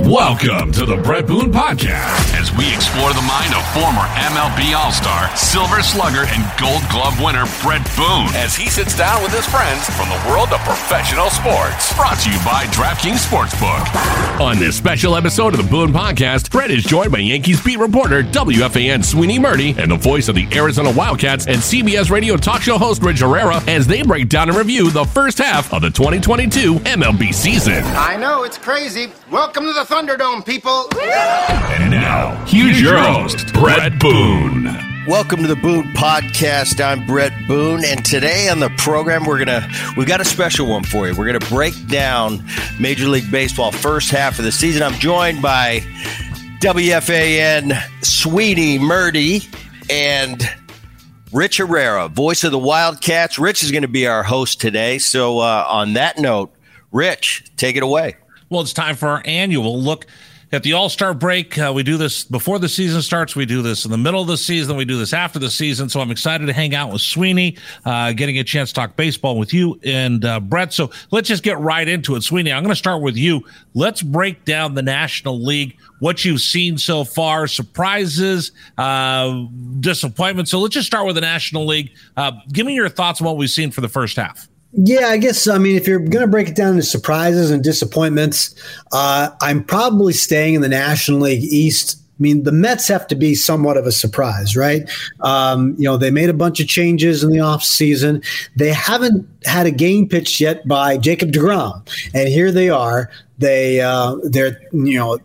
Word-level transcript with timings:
Welcome 0.00 0.72
to 0.72 0.84
the 0.84 0.96
Brett 0.98 1.26
Boone 1.26 1.50
Podcast 1.50 2.36
as 2.38 2.52
we 2.54 2.68
explore 2.72 3.14
the 3.14 3.22
mind 3.22 3.54
of 3.56 3.64
former 3.72 4.04
MLB 4.28 4.76
All 4.76 4.92
Star, 4.92 5.34
Silver 5.34 5.80
Slugger, 5.82 6.26
and 6.28 6.44
Gold 6.60 6.82
Glove 6.90 7.18
winner 7.18 7.44
Brett 7.62 7.80
Boone 7.96 8.28
as 8.36 8.54
he 8.54 8.68
sits 8.68 8.96
down 8.96 9.22
with 9.22 9.32
his 9.32 9.46
friends 9.46 9.88
from 9.96 10.10
the 10.10 10.22
world 10.28 10.52
of 10.52 10.60
professional 10.60 11.30
sports. 11.30 11.96
Brought 11.96 12.18
to 12.20 12.30
you 12.30 12.36
by 12.44 12.66
DraftKings 12.76 13.24
Sportsbook. 13.24 14.38
On 14.38 14.58
this 14.58 14.76
special 14.76 15.16
episode 15.16 15.54
of 15.54 15.64
the 15.64 15.70
Boone 15.70 15.94
Podcast, 15.94 16.50
Brett 16.50 16.70
is 16.70 16.84
joined 16.84 17.10
by 17.10 17.18
Yankees 17.18 17.64
beat 17.64 17.78
reporter 17.78 18.22
WFAN 18.22 19.02
Sweeney 19.02 19.38
Murti 19.38 19.76
and 19.78 19.90
the 19.90 19.96
voice 19.96 20.28
of 20.28 20.34
the 20.34 20.46
Arizona 20.52 20.90
Wildcats 20.90 21.46
and 21.46 21.56
CBS 21.56 22.10
radio 22.10 22.36
talk 22.36 22.60
show 22.60 22.76
host 22.76 23.02
Rich 23.02 23.20
Herrera 23.20 23.62
as 23.66 23.86
they 23.86 24.02
break 24.02 24.28
down 24.28 24.50
and 24.50 24.58
review 24.58 24.90
the 24.90 25.06
first 25.06 25.38
half 25.38 25.72
of 25.72 25.80
the 25.80 25.90
2022 25.90 26.74
MLB 26.80 27.32
season. 27.32 27.82
I 27.84 28.16
know, 28.18 28.42
it's 28.44 28.58
crazy. 28.58 29.08
Welcome 29.30 29.64
to 29.64 29.72
the 29.72 29.85
Thunderdome, 29.86 30.44
people. 30.44 30.88
And 31.00 31.92
now, 31.92 32.44
here's 32.44 32.80
your 32.80 32.98
host, 32.98 33.52
Brett 33.54 33.96
Boone. 34.00 34.64
Welcome 35.06 35.42
to 35.42 35.46
the 35.46 35.54
Boone 35.54 35.92
Podcast. 35.92 36.84
I'm 36.84 37.06
Brett 37.06 37.32
Boone, 37.46 37.84
and 37.84 38.04
today 38.04 38.48
on 38.48 38.58
the 38.58 38.70
program 38.70 39.24
we're 39.24 39.38
gonna 39.38 39.68
we've 39.96 40.08
got 40.08 40.20
a 40.20 40.24
special 40.24 40.66
one 40.66 40.82
for 40.82 41.06
you. 41.06 41.14
We're 41.14 41.26
gonna 41.26 41.38
break 41.38 41.74
down 41.86 42.44
Major 42.80 43.06
League 43.06 43.30
Baseball 43.30 43.70
first 43.70 44.10
half 44.10 44.40
of 44.40 44.44
the 44.44 44.50
season. 44.50 44.82
I'm 44.82 44.94
joined 44.94 45.40
by 45.40 45.80
WFAN 46.60 47.80
Sweeney 48.04 48.80
Murti 48.80 49.46
and 49.88 50.42
Rich 51.32 51.58
Herrera, 51.58 52.08
voice 52.08 52.42
of 52.42 52.50
the 52.50 52.58
Wildcats. 52.58 53.38
Rich 53.38 53.62
is 53.62 53.70
going 53.70 53.82
to 53.82 53.88
be 53.88 54.08
our 54.08 54.24
host 54.24 54.60
today. 54.60 54.98
So, 54.98 55.38
uh, 55.38 55.64
on 55.68 55.92
that 55.92 56.18
note, 56.18 56.52
Rich, 56.90 57.44
take 57.56 57.76
it 57.76 57.84
away. 57.84 58.16
Well, 58.48 58.60
it's 58.60 58.72
time 58.72 58.96
for 58.96 59.08
our 59.08 59.22
annual 59.24 59.80
look 59.80 60.06
at 60.52 60.62
the 60.62 60.72
All 60.74 60.88
Star 60.88 61.14
break. 61.14 61.58
Uh, 61.58 61.72
we 61.74 61.82
do 61.82 61.96
this 61.96 62.24
before 62.24 62.58
the 62.58 62.68
season 62.68 63.02
starts. 63.02 63.34
We 63.34 63.44
do 63.44 63.62
this 63.62 63.84
in 63.84 63.90
the 63.90 63.98
middle 63.98 64.20
of 64.20 64.28
the 64.28 64.36
season. 64.36 64.76
We 64.76 64.84
do 64.84 64.96
this 64.96 65.12
after 65.12 65.38
the 65.38 65.50
season. 65.50 65.88
So 65.88 66.00
I'm 66.00 66.10
excited 66.12 66.46
to 66.46 66.52
hang 66.52 66.74
out 66.74 66.92
with 66.92 67.02
Sweeney, 67.02 67.56
uh, 67.84 68.12
getting 68.12 68.38
a 68.38 68.44
chance 68.44 68.70
to 68.70 68.74
talk 68.74 68.96
baseball 68.96 69.38
with 69.38 69.52
you 69.52 69.80
and 69.82 70.24
uh, 70.24 70.38
Bret. 70.38 70.72
So 70.72 70.90
let's 71.10 71.28
just 71.28 71.42
get 71.42 71.58
right 71.58 71.88
into 71.88 72.14
it. 72.14 72.22
Sweeney, 72.22 72.52
I'm 72.52 72.62
going 72.62 72.72
to 72.72 72.76
start 72.76 73.02
with 73.02 73.16
you. 73.16 73.44
Let's 73.74 74.02
break 74.02 74.44
down 74.44 74.74
the 74.74 74.82
National 74.82 75.42
League, 75.44 75.76
what 75.98 76.24
you've 76.24 76.40
seen 76.40 76.78
so 76.78 77.02
far, 77.02 77.48
surprises, 77.48 78.52
uh, 78.78 79.44
disappointments. 79.80 80.52
So 80.52 80.60
let's 80.60 80.74
just 80.74 80.86
start 80.86 81.06
with 81.06 81.16
the 81.16 81.20
National 81.20 81.66
League. 81.66 81.92
Uh, 82.16 82.32
give 82.52 82.66
me 82.66 82.74
your 82.74 82.88
thoughts 82.88 83.20
on 83.20 83.26
what 83.26 83.36
we've 83.36 83.50
seen 83.50 83.72
for 83.72 83.80
the 83.80 83.88
first 83.88 84.16
half. 84.16 84.48
Yeah, 84.78 85.06
I 85.06 85.16
guess 85.16 85.48
I 85.48 85.56
mean 85.56 85.74
if 85.74 85.88
you're 85.88 85.98
going 85.98 86.24
to 86.24 86.30
break 86.30 86.48
it 86.48 86.54
down 86.54 86.74
into 86.74 86.82
surprises 86.82 87.50
and 87.50 87.64
disappointments, 87.64 88.54
uh, 88.92 89.30
I'm 89.40 89.64
probably 89.64 90.12
staying 90.12 90.54
in 90.54 90.60
the 90.60 90.68
National 90.68 91.20
League 91.20 91.44
East. 91.44 91.98
I 91.98 92.22
mean, 92.22 92.42
the 92.42 92.52
Mets 92.52 92.86
have 92.88 93.06
to 93.08 93.14
be 93.14 93.34
somewhat 93.34 93.78
of 93.78 93.86
a 93.86 93.92
surprise, 93.92 94.54
right? 94.54 94.88
Um, 95.20 95.74
you 95.78 95.84
know, 95.84 95.96
they 95.96 96.10
made 96.10 96.28
a 96.28 96.34
bunch 96.34 96.60
of 96.60 96.68
changes 96.68 97.22
in 97.22 97.30
the 97.30 97.38
offseason. 97.38 98.24
They 98.56 98.70
haven't 98.70 99.26
had 99.44 99.66
a 99.66 99.70
game 99.70 100.08
pitched 100.08 100.40
yet 100.40 100.66
by 100.68 100.98
Jacob 100.98 101.30
DeGrom. 101.30 101.86
And 102.14 102.28
here 102.28 102.52
they 102.52 102.68
are. 102.68 103.10
They 103.38 103.80
uh, 103.80 104.16
they're 104.24 104.60
you 104.72 104.98
know 104.98 105.18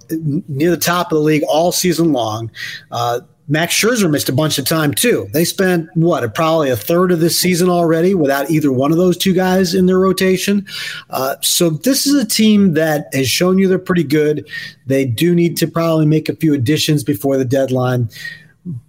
near 0.47 0.71
the 0.71 0.77
top 0.77 1.11
of 1.11 1.17
the 1.17 1.23
league 1.23 1.43
all 1.43 1.71
season 1.71 2.13
long. 2.13 2.51
Uh, 2.91 3.21
Max 3.51 3.73
Scherzer 3.73 4.09
missed 4.09 4.29
a 4.29 4.33
bunch 4.33 4.57
of 4.57 4.65
time 4.65 4.93
too. 4.93 5.27
They 5.33 5.43
spent 5.43 5.89
what 5.93 6.33
probably 6.33 6.69
a 6.69 6.77
third 6.77 7.11
of 7.11 7.19
this 7.19 7.37
season 7.37 7.67
already 7.67 8.15
without 8.15 8.49
either 8.49 8.71
one 8.71 8.93
of 8.93 8.97
those 8.97 9.17
two 9.17 9.33
guys 9.33 9.75
in 9.75 9.87
their 9.87 9.99
rotation. 9.99 10.65
Uh, 11.09 11.35
so 11.41 11.69
this 11.69 12.07
is 12.07 12.13
a 12.13 12.25
team 12.25 12.75
that 12.75 13.13
has 13.13 13.29
shown 13.29 13.57
you 13.57 13.67
they're 13.67 13.77
pretty 13.77 14.05
good. 14.05 14.47
They 14.85 15.03
do 15.03 15.35
need 15.35 15.57
to 15.57 15.67
probably 15.67 16.05
make 16.05 16.29
a 16.29 16.35
few 16.37 16.53
additions 16.53 17.03
before 17.03 17.35
the 17.35 17.43
deadline. 17.43 18.09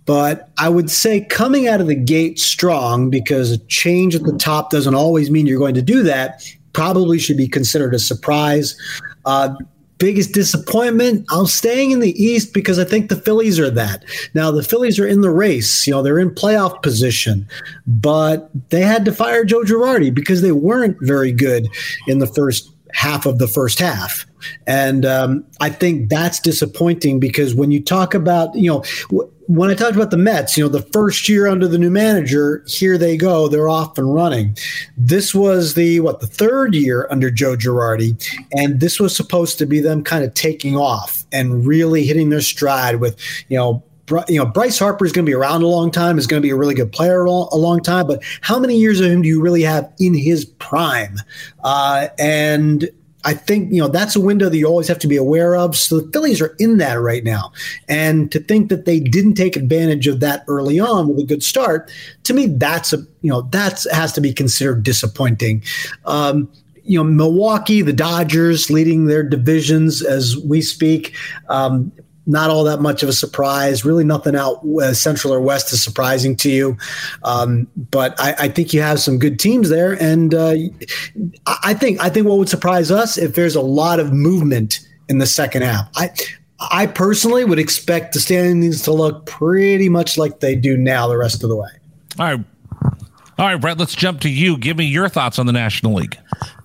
But 0.05 0.51
I 0.59 0.69
would 0.69 0.93
say 0.93 1.23
coming 1.23 1.67
out 1.67 1.81
of 1.81 1.89
the 1.89 1.97
gate 1.97 2.39
strong 2.39 3.11
because 3.11 3.51
a 3.51 3.59
change 3.67 4.15
at 4.15 4.22
the 4.22 4.39
top 4.39 4.71
doesn't 4.71 4.95
always 4.95 5.28
mean 5.28 5.47
you're 5.47 5.59
going 5.59 5.75
to 5.75 5.83
do 5.83 6.05
that. 6.05 6.49
Probably 6.72 7.19
should 7.19 7.37
be 7.37 7.49
considered 7.49 7.95
a 7.95 7.99
surprise. 7.99 8.77
Uh, 9.25 9.56
biggest 10.03 10.33
disappointment, 10.33 11.25
I'm 11.31 11.47
staying 11.47 11.93
in 11.93 12.01
the 12.01 12.21
East 12.21 12.53
because 12.53 12.81
I 12.81 12.85
think 12.85 13.09
the 13.09 13.15
Phillies 13.15 13.61
are 13.61 13.71
that. 13.71 14.05
Now, 14.35 14.51
the 14.51 14.65
Phillies 14.65 14.99
are 14.99 15.07
in 15.07 15.21
the 15.21 15.31
race, 15.31 15.87
you 15.87 15.93
know, 15.93 16.03
they're 16.03 16.19
in 16.19 16.35
playoff 16.35 16.83
position, 16.83 17.47
but 17.87 18.51
they 18.71 18.81
had 18.81 19.05
to 19.05 19.13
fire 19.13 19.45
Joe 19.45 19.63
Girardi 19.63 20.13
because 20.13 20.43
they 20.43 20.51
weren't 20.51 20.97
very 21.03 21.31
good 21.31 21.69
in 22.09 22.19
the 22.19 22.27
first 22.27 22.72
half 22.92 23.26
of 23.26 23.38
the 23.38 23.48
first 23.48 23.78
half. 23.78 24.26
And 24.66 25.04
um, 25.04 25.44
I 25.60 25.70
think 25.70 26.08
that's 26.08 26.41
disappointing 26.41 27.20
because 27.20 27.54
when 27.54 27.70
you 27.70 27.82
talk 27.82 28.14
about, 28.14 28.54
you 28.54 28.70
know, 28.70 28.84
w- 29.10 29.30
when 29.47 29.70
I 29.70 29.75
talked 29.75 29.97
about 29.97 30.10
the 30.10 30.16
Mets, 30.16 30.56
you 30.56 30.64
know, 30.64 30.69
the 30.69 30.82
first 30.82 31.28
year 31.28 31.47
under 31.47 31.69
the 31.69 31.78
new 31.78 31.91
manager, 31.91 32.64
here 32.66 32.97
they 32.97 33.16
go, 33.16 33.48
they're 33.48 33.69
off 33.69 33.98
and 33.98 34.14
running. 34.14 34.56
This 34.97 35.34
was 35.34 35.75
the 35.75 36.00
what 36.00 36.20
the 36.20 36.26
third 36.26 36.75
year 36.75 37.06
under 37.10 37.30
Joe 37.30 37.56
Girardi, 37.56 38.16
and 38.53 38.80
this 38.80 38.98
was 38.98 39.14
supposed 39.14 39.59
to 39.59 39.66
be 39.66 39.80
them 39.80 40.04
kind 40.04 40.24
of 40.24 40.34
taking 40.34 40.76
off 40.76 41.24
and 41.32 41.66
really 41.66 42.04
hitting 42.04 42.30
their 42.30 42.41
stride 42.41 42.97
with, 42.97 43.16
you 43.48 43.56
know, 43.56 43.82
you 44.28 44.39
know, 44.39 44.47
Bryce 44.47 44.78
Harper 44.78 45.05
is 45.05 45.12
going 45.12 45.25
to 45.25 45.31
be 45.31 45.34
around 45.34 45.62
a 45.62 45.67
long 45.67 45.91
time, 45.91 46.19
is 46.19 46.27
going 46.27 46.41
to 46.41 46.47
be 46.47 46.50
a 46.50 46.56
really 46.56 46.75
good 46.75 46.93
player 46.93 47.25
a 47.25 47.31
long 47.31 47.81
time, 47.83 48.06
but 48.06 48.23
how 48.41 48.59
many 48.59 48.77
years 48.77 49.00
of 49.00 49.11
him 49.11 49.23
do 49.23 49.28
you 49.28 49.41
really 49.41 49.62
have 49.62 49.93
in 49.99 50.15
his 50.15 50.45
prime? 50.45 51.17
Uh, 51.65 52.09
and 52.19 52.89
I 53.25 53.34
think, 53.34 53.72
you 53.72 53.81
know, 53.81 53.89
that's 53.89 54.17
a 54.17 54.21
window 54.21 54.49
that 54.49 54.56
you 54.56 54.67
always 54.67 54.89
have 54.89 54.99
to 55.01 55.06
be 55.06 55.17
aware 55.17 55.55
of. 55.55 55.77
So 55.77 56.01
the 56.01 56.11
Phillies 56.11 56.41
are 56.41 56.56
in 56.59 56.78
that 56.78 56.95
right 56.95 57.22
now. 57.22 57.53
And 57.89 58.33
to 58.33 58.41
think 58.41 58.69
that 58.69 58.84
they 58.84 58.99
didn't 58.99 59.34
take 59.34 59.55
advantage 59.55 60.09
of 60.09 60.21
that 60.21 60.45
early 60.49 60.81
on 60.81 61.09
with 61.09 61.21
a 61.21 61.27
good 61.27 61.43
start, 61.43 61.91
to 62.25 62.34
me, 62.34 62.47
that's 62.47 62.93
a, 62.93 62.99
you 63.21 63.31
know, 63.31 63.43
that 63.53 63.84
has 63.93 64.12
to 64.15 64.21
be 64.21 64.33
considered 64.33 64.83
disappointing. 64.83 65.62
Um, 66.05 66.51
you 66.84 66.99
know, 66.99 67.05
Milwaukee, 67.05 67.81
the 67.81 67.93
Dodgers 67.93 68.71
leading 68.71 69.06
their 69.06 69.22
divisions 69.22 70.03
as 70.03 70.37
we 70.39 70.61
speak. 70.61 71.15
Um, 71.49 71.93
not 72.27 72.50
all 72.50 72.65
that 72.65 72.81
much 72.81 73.03
of 73.03 73.09
a 73.09 73.12
surprise. 73.12 73.84
Really, 73.84 74.05
nothing 74.05 74.37
out 74.37 74.65
uh, 74.81 74.94
central 74.94 75.33
or 75.33 75.41
west 75.41 75.72
is 75.72 75.83
surprising 75.83 76.37
to 76.37 76.50
you. 76.50 76.77
Um, 77.25 77.66
but 77.77 78.19
I, 78.21 78.34
I, 78.38 78.49
think 78.49 78.72
you 78.72 78.81
have 78.81 79.00
some 79.00 79.19
good 79.19 79.38
teams 79.38 79.69
there, 79.69 80.00
and 80.00 80.34
uh, 80.34 80.55
I 81.47 81.75
think 81.75 82.00
I 82.00 82.09
think 82.09 82.27
what 82.27 82.38
would 82.38 82.49
surprise 82.49 82.91
us 82.91 83.19
if 83.19 83.34
there's 83.34 83.56
a 83.56 83.62
lot 83.62 84.00
of 84.00 84.12
movement 84.12 84.81
in 85.09 85.19
the 85.19 85.27
second 85.27 85.62
half. 85.62 85.88
I 85.97 86.10
I 86.71 86.87
personally 86.87 87.44
would 87.44 87.59
expect 87.59 88.15
the 88.15 88.21
standings 88.21 88.83
to 88.83 88.93
look 88.93 89.27
pretty 89.27 89.89
much 89.89 90.16
like 90.16 90.41
they 90.41 90.54
do 90.54 90.77
now 90.77 91.09
the 91.09 91.16
rest 91.16 91.43
of 91.43 91.49
the 91.49 91.56
way. 91.56 91.69
All 92.19 92.27
right. 92.27 92.44
All 93.39 93.47
right, 93.49 93.56
Bret, 93.56 93.78
let's 93.78 93.94
jump 93.94 94.21
to 94.21 94.28
you. 94.28 94.56
Give 94.56 94.77
me 94.77 94.84
your 94.84 95.09
thoughts 95.09 95.39
on 95.39 95.47
the 95.47 95.53
National 95.53 95.94
League. 95.94 96.16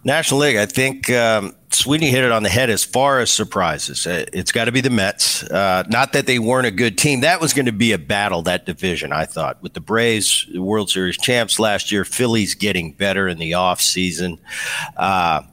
National 0.03 0.41
League, 0.41 0.57
I 0.57 0.65
think 0.65 1.09
um, 1.09 1.55
Sweeney 1.77 2.09
hit 2.09 2.23
it 2.23 2.31
on 2.31 2.41
the 2.41 2.49
head 2.49 2.71
as 2.71 2.83
far 2.83 3.19
as 3.19 3.29
surprises. 3.29 4.07
Uh, 4.07 4.25
it's 4.33 4.51
got 4.51 4.65
to 4.65 4.71
be 4.71 4.81
the 4.81 4.89
Mets. 4.89 5.43
Uh, 5.43 5.83
not 5.89 6.13
that 6.13 6.25
they 6.25 6.39
weren't 6.39 6.65
a 6.65 6.71
good 6.71 6.97
team. 6.97 7.21
That 7.21 7.39
was 7.39 7.53
going 7.53 7.67
to 7.67 7.71
be 7.71 7.91
a 7.91 7.99
battle, 7.99 8.41
that 8.43 8.65
division, 8.65 9.11
I 9.11 9.25
thought. 9.25 9.61
With 9.61 9.73
the 9.73 9.79
Braves, 9.79 10.47
World 10.55 10.89
Series 10.89 11.17
champs 11.17 11.59
last 11.59 11.91
year, 11.91 12.03
Phillies 12.03 12.55
getting 12.55 12.93
better 12.93 13.27
in 13.27 13.37
the 13.37 13.51
offseason. 13.51 14.39
Uh, 14.97 15.43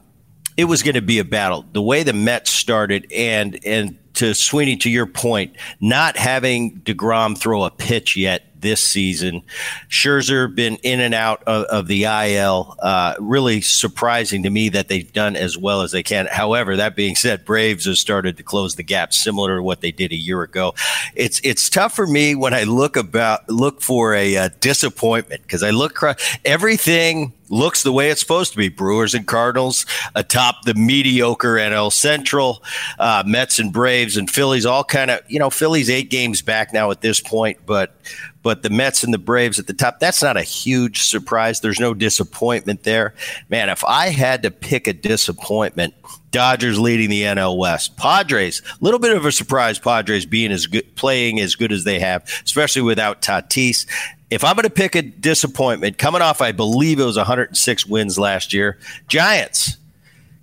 it 0.56 0.64
was 0.64 0.82
going 0.82 0.94
to 0.94 1.02
be 1.02 1.18
a 1.18 1.24
battle. 1.24 1.66
The 1.72 1.82
way 1.82 2.02
the 2.02 2.12
Mets 2.14 2.50
started, 2.50 3.06
and 3.12 3.58
and 3.66 3.98
to 4.14 4.34
Sweeney, 4.34 4.76
to 4.78 4.90
your 4.90 5.06
point, 5.06 5.56
not 5.80 6.16
having 6.16 6.80
DeGrom 6.80 7.36
throw 7.36 7.64
a 7.64 7.70
pitch 7.70 8.16
yet 8.16 8.53
this 8.64 8.82
season. 8.82 9.42
Scherzer 9.88 10.52
been 10.52 10.76
in 10.76 10.98
and 10.98 11.14
out 11.14 11.44
of, 11.44 11.64
of 11.66 11.86
the 11.86 12.04
IL. 12.04 12.76
Uh, 12.80 13.14
really 13.20 13.60
surprising 13.60 14.42
to 14.42 14.50
me 14.50 14.70
that 14.70 14.88
they've 14.88 15.12
done 15.12 15.36
as 15.36 15.56
well 15.56 15.82
as 15.82 15.92
they 15.92 16.02
can. 16.02 16.26
However, 16.26 16.74
that 16.74 16.96
being 16.96 17.14
said, 17.14 17.44
Braves 17.44 17.84
have 17.84 17.98
started 17.98 18.36
to 18.38 18.42
close 18.42 18.74
the 18.74 18.82
gap, 18.82 19.12
similar 19.12 19.58
to 19.58 19.62
what 19.62 19.82
they 19.82 19.92
did 19.92 20.10
a 20.10 20.16
year 20.16 20.42
ago. 20.42 20.74
It's 21.14 21.40
it's 21.44 21.68
tough 21.68 21.94
for 21.94 22.06
me 22.06 22.34
when 22.34 22.54
I 22.54 22.64
look 22.64 22.96
about 22.96 23.48
look 23.48 23.82
for 23.82 24.14
a 24.14 24.36
uh, 24.36 24.48
disappointment 24.60 25.42
because 25.42 25.62
I 25.62 25.70
look 25.70 26.02
everything 26.44 27.32
looks 27.50 27.82
the 27.82 27.92
way 27.92 28.10
it's 28.10 28.20
supposed 28.20 28.52
to 28.52 28.58
be. 28.58 28.68
Brewers 28.68 29.14
and 29.14 29.26
Cardinals 29.26 29.86
atop 30.14 30.64
the 30.64 30.74
mediocre 30.74 31.54
NL 31.56 31.92
Central, 31.92 32.62
uh, 32.98 33.22
Mets 33.26 33.58
and 33.58 33.72
Braves 33.72 34.16
and 34.16 34.30
Phillies 34.30 34.66
all 34.66 34.84
kind 34.84 35.10
of 35.10 35.20
you 35.28 35.38
know 35.38 35.50
Phillies 35.50 35.90
eight 35.90 36.10
games 36.10 36.42
back 36.42 36.72
now 36.72 36.90
at 36.90 37.00
this 37.00 37.20
point, 37.20 37.58
but 37.66 37.96
but 38.44 38.62
the 38.62 38.70
Mets 38.70 39.02
and 39.02 39.12
the 39.12 39.18
Braves 39.18 39.58
at 39.58 39.66
the 39.66 39.72
top, 39.72 39.98
that's 39.98 40.22
not 40.22 40.36
a 40.36 40.42
huge 40.42 41.00
surprise. 41.00 41.60
There's 41.60 41.80
no 41.80 41.94
disappointment 41.94 42.84
there. 42.84 43.14
Man, 43.48 43.70
if 43.70 43.82
I 43.84 44.10
had 44.10 44.42
to 44.42 44.50
pick 44.50 44.86
a 44.86 44.92
disappointment, 44.92 45.94
Dodgers 46.30 46.78
leading 46.78 47.08
the 47.08 47.22
NL 47.22 47.56
West. 47.56 47.96
Padres, 47.96 48.60
a 48.60 48.84
little 48.84 49.00
bit 49.00 49.16
of 49.16 49.24
a 49.24 49.32
surprise, 49.32 49.78
Padres 49.78 50.26
being 50.26 50.52
as 50.52 50.66
good, 50.66 50.94
playing 50.94 51.40
as 51.40 51.54
good 51.54 51.72
as 51.72 51.84
they 51.84 51.98
have, 52.00 52.22
especially 52.44 52.82
without 52.82 53.22
Tatis. 53.22 53.86
If 54.28 54.44
I'm 54.44 54.56
going 54.56 54.64
to 54.64 54.70
pick 54.70 54.94
a 54.94 55.02
disappointment, 55.02 55.96
coming 55.96 56.20
off, 56.20 56.42
I 56.42 56.52
believe 56.52 57.00
it 57.00 57.04
was 57.04 57.16
106 57.16 57.86
wins 57.86 58.18
last 58.18 58.52
year, 58.52 58.78
Giants, 59.08 59.78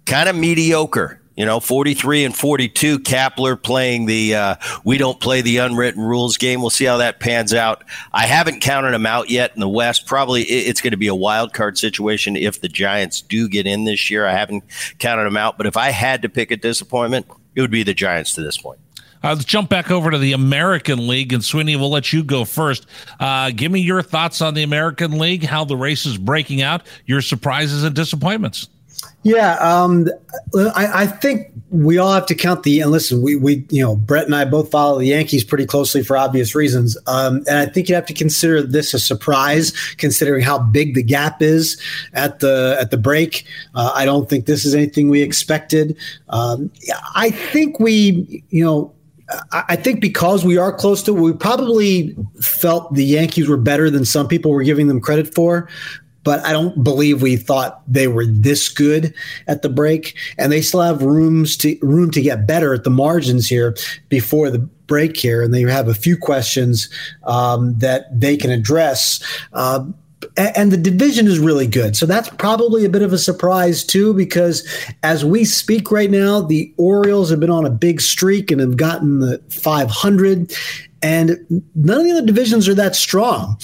kind 0.08 0.28
of 0.28 0.36
mediocre 0.36 1.21
You 1.36 1.46
know, 1.46 1.60
43 1.60 2.26
and 2.26 2.36
42. 2.36 3.00
Kapler 3.00 3.62
playing 3.62 4.06
the 4.06 4.36
uh, 4.36 4.56
we 4.84 4.98
don't 4.98 5.20
play 5.20 5.42
the 5.42 5.58
unwritten 5.58 6.02
rules 6.02 6.38
game. 6.38 6.60
We'll 6.62 6.70
see 6.70 6.86
how 6.86 6.98
that 6.98 7.20
pans 7.20 7.54
out. 7.54 7.84
I 8.12 8.26
haven't 8.26 8.62
counted 8.62 8.92
them 8.92 9.06
out 9.06 9.30
yet 9.30 9.54
in 9.54 9.62
the 9.62 9.70
West. 9.70 10.06
Probably 10.06 10.44
it's 10.44 10.82
going 10.82 10.92
to 10.92 10.98
be 10.98 11.08
a 11.08 11.16
wild 11.16 11.54
card 11.54 11.78
situation 11.78 12.36
if 12.36 12.60
the 12.60 12.68
Giants 12.68 13.22
do 13.22 13.48
get 13.48 13.66
in 13.66 13.86
this 13.86 14.10
year. 14.10 14.26
I 14.26 14.34
haven't 14.34 14.64
counted 15.00 15.24
them 15.24 15.38
out, 15.38 15.58
but 15.58 15.68
if 15.68 15.78
I 15.78 15.92
had 15.92 16.22
to 16.24 16.30
pick 16.30 16.52
a 16.52 16.58
disappointment, 16.58 17.28
it 17.56 17.62
would 17.62 17.72
be 17.72 17.84
the 17.84 17.94
Giants 17.94 18.34
to 18.36 18.42
this 18.42 18.58
point. 18.58 18.80
Uh, 19.24 19.30
let's 19.30 19.46
jump 19.46 19.70
back 19.70 19.92
over 19.92 20.10
to 20.10 20.18
the 20.18 20.34
American 20.34 21.08
League, 21.08 21.32
and 21.32 21.46
Sweeney, 21.46 21.76
we'll 21.76 21.92
let 21.92 22.12
you 22.12 22.24
go 22.24 22.44
first. 22.44 22.88
Uh, 23.20 23.52
give 23.52 23.72
me 23.72 23.80
your 23.80 24.02
thoughts 24.02 24.42
on 24.42 24.56
the 24.56 24.64
American 24.64 25.20
League, 25.20 25.44
how 25.44 25.64
the 25.64 25.78
race 25.78 26.08
is 26.08 26.18
breaking 26.18 26.62
out, 26.62 26.88
your 27.06 27.22
surprises 27.22 27.84
and 27.84 27.96
disappointments. 27.96 28.68
Yeah, 29.24 29.54
um, 29.56 30.10
I, 30.56 31.04
I, 31.04 31.08
think 31.08 31.52
we 31.70 32.00
all 32.00 32.12
have 32.12 32.26
to 32.26 32.36
count 32.36 32.64
the 32.64 32.82
and 32.82 32.90
listen. 32.90 33.22
We 33.22 33.36
we 33.36 33.66
you 33.70 33.84
know 33.84 33.96
Brett 33.96 34.26
and 34.26 34.36
I 34.36 34.46
both 34.46 34.72
follow 34.72 34.98
the 34.98 35.06
Yankees 35.06 35.44
pretty 35.44 35.68
closely 35.68 36.04
for 36.04 36.18
obvious 36.18 36.56
reasons, 36.56 36.98
um, 37.06 37.38
and 37.48 37.58
I 37.58 37.68
think 37.68 37.88
you 37.88 37.94
have 37.94 38.08
to 38.08 38.16
consider 38.16 38.64
this 38.64 38.96
a 38.96 39.00
surprise 39.00 39.72
considering 39.98 40.42
how 40.42 40.58
big 40.58 40.96
the 40.96 41.04
gap 41.04 41.42
is 41.42 41.80
at 42.14 42.40
the 42.40 42.78
at 42.80 42.90
the 42.90 42.98
break. 42.98 43.46
Uh, 43.76 43.92
I 43.94 44.06
don't 44.06 44.28
think 44.28 44.48
this 44.48 44.66
is 44.66 44.74
anything 44.74 45.10
we 45.10 45.22
expected. 45.22 45.96
Um, 46.30 46.72
I 47.16 47.30
think 47.30 47.80
we 47.80 48.44
you 48.50 48.66
know 48.66 48.92
I 49.52 49.76
think 49.76 50.02
because 50.02 50.44
we 50.44 50.58
are 50.58 50.74
close 50.74 51.04
to, 51.04 51.14
we 51.14 51.34
probably 51.34 52.16
felt 52.42 52.94
the 52.94 53.06
Yankees 53.06 53.48
were 53.48 53.58
better 53.58 53.90
than 53.90 54.04
some 54.04 54.28
people 54.28 54.52
were 54.52 54.64
giving 54.64 54.88
them 54.88 55.00
credit 55.00 55.34
for. 55.34 55.70
But 56.24 56.46
I 56.46 56.52
don't 56.52 56.84
believe 56.84 57.22
we 57.22 57.36
thought 57.36 57.82
they 57.88 58.08
were 58.08 58.26
this 58.26 58.70
good 58.70 59.14
at 59.48 59.62
the 59.62 59.70
break, 59.70 60.16
and 60.38 60.52
they 60.52 60.62
still 60.62 60.82
have 60.82 61.02
rooms 61.02 61.58
to 61.58 61.78
room 61.82 62.12
to 62.12 62.22
get 62.22 62.46
better 62.46 62.74
at 62.74 62.84
the 62.84 62.90
margins 62.90 63.48
here 63.48 63.76
before 64.10 64.50
the 64.50 64.60
break 64.60 65.18
here, 65.18 65.42
and 65.42 65.54
they 65.54 65.62
have 65.62 65.88
a 65.88 65.94
few 65.94 66.18
questions 66.18 66.90
um, 67.24 67.78
that 67.80 68.08
they 68.20 68.38
can 68.38 68.52
address. 68.52 69.24
Uh, 69.54 69.86
and 70.38 70.72
the 70.72 70.78
division 70.78 71.28
is 71.28 71.40
really 71.40 71.68
good. 71.68 71.96
So 71.96 72.06
that's 72.06 72.30
probably 72.30 72.86
a 72.86 72.90
bit 72.90 73.02
of 73.02 73.14
a 73.14 73.18
surprise 73.18 73.84
too, 73.84 74.14
because 74.14 74.68
as 75.04 75.26
we 75.26 75.46
speak 75.46 75.92
right 75.92 76.12
now, 76.12 76.42
the 76.42 76.74
Orioles 76.78 77.30
have 77.30 77.40
been 77.40 77.50
on 77.50 77.66
a 77.66 77.70
big 77.70 78.02
streak 78.02 78.52
and 78.52 78.62
have 78.62 78.78
gotten 78.78 79.20
the 79.20 79.42
500, 79.50 80.54
and 81.02 81.64
none 81.74 82.00
of 82.00 82.06
the 82.06 82.12
other 82.12 82.26
divisions 82.26 82.68
are 82.68 82.76
that 82.76 82.96
strong. 82.96 83.58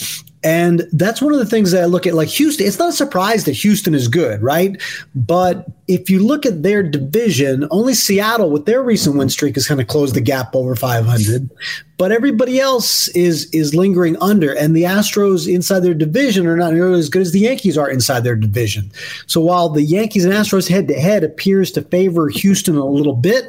And 0.48 0.88
that's 0.94 1.22
one 1.22 1.34
of 1.34 1.40
the 1.40 1.46
things 1.46 1.72
that 1.72 1.84
I 1.84 1.88
look 1.88 2.08
at. 2.08 2.14
Like 2.14 2.30
Houston, 2.30 2.66
it's 2.66 2.80
not 2.80 2.88
a 2.88 2.94
surprise 2.94 3.44
that 3.44 3.52
Houston 3.52 3.94
is 3.94 4.08
good, 4.08 4.42
right? 4.42 4.82
But 5.14 5.66
if 5.90 6.10
you 6.10 6.26
look 6.26 6.46
at 6.46 6.64
their 6.64 6.82
division, 6.82 7.68
only 7.70 7.94
Seattle, 7.94 8.50
with 8.50 8.66
their 8.66 8.82
recent 8.82 9.18
win 9.18 9.28
streak, 9.28 9.56
has 9.56 9.68
kind 9.68 9.82
of 9.82 9.88
closed 9.88 10.16
the 10.16 10.22
gap 10.22 10.56
over 10.56 10.74
500. 10.74 11.50
But 11.98 12.14
everybody 12.14 12.62
else 12.62 13.10
is 13.10 13.50
is 13.52 13.76
lingering 13.76 14.16
under, 14.22 14.54
and 14.54 14.74
the 14.74 14.84
Astros 14.84 15.54
inside 15.54 15.82
their 15.82 15.94
division 15.94 16.48
are 16.48 16.56
not 16.56 16.72
nearly 16.72 17.00
as 17.00 17.10
good 17.10 17.24
as 17.24 17.34
the 17.34 17.42
Yankees 17.42 17.78
are 17.78 17.90
inside 17.90 18.22
their 18.22 18.38
division. 18.38 18.90
So 19.26 19.42
while 19.42 19.68
the 19.68 19.84
Yankees 19.84 20.24
and 20.24 20.34
Astros 20.34 20.70
head 20.70 20.88
to 20.88 20.94
head 20.94 21.26
appears 21.26 21.72
to 21.72 21.82
favor 21.82 22.30
Houston 22.30 22.78
a 22.78 22.86
little 22.86 23.16
bit. 23.18 23.44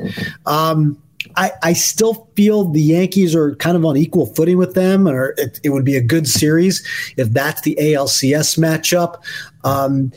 Um, 0.47 1.01
I, 1.39 1.53
I 1.63 1.73
still 1.73 2.29
feel 2.35 2.65
the 2.65 2.83
Yankees 2.83 3.33
are 3.33 3.55
kind 3.57 3.77
of 3.77 3.85
on 3.85 3.97
equal 3.97 4.27
footing 4.27 4.59
with 4.59 4.75
them, 4.75 5.07
or 5.07 5.35
it, 5.39 5.61
it 5.63 5.71
would 5.71 5.85
be 5.85 5.97
a 5.97 6.03
good 6.03 6.27
series 6.27 6.85
if 7.17 7.31
that's 7.31 7.61
the 7.63 7.79
ALCS 7.81 8.59
matchup. 8.59 9.23
Um, 9.63 10.13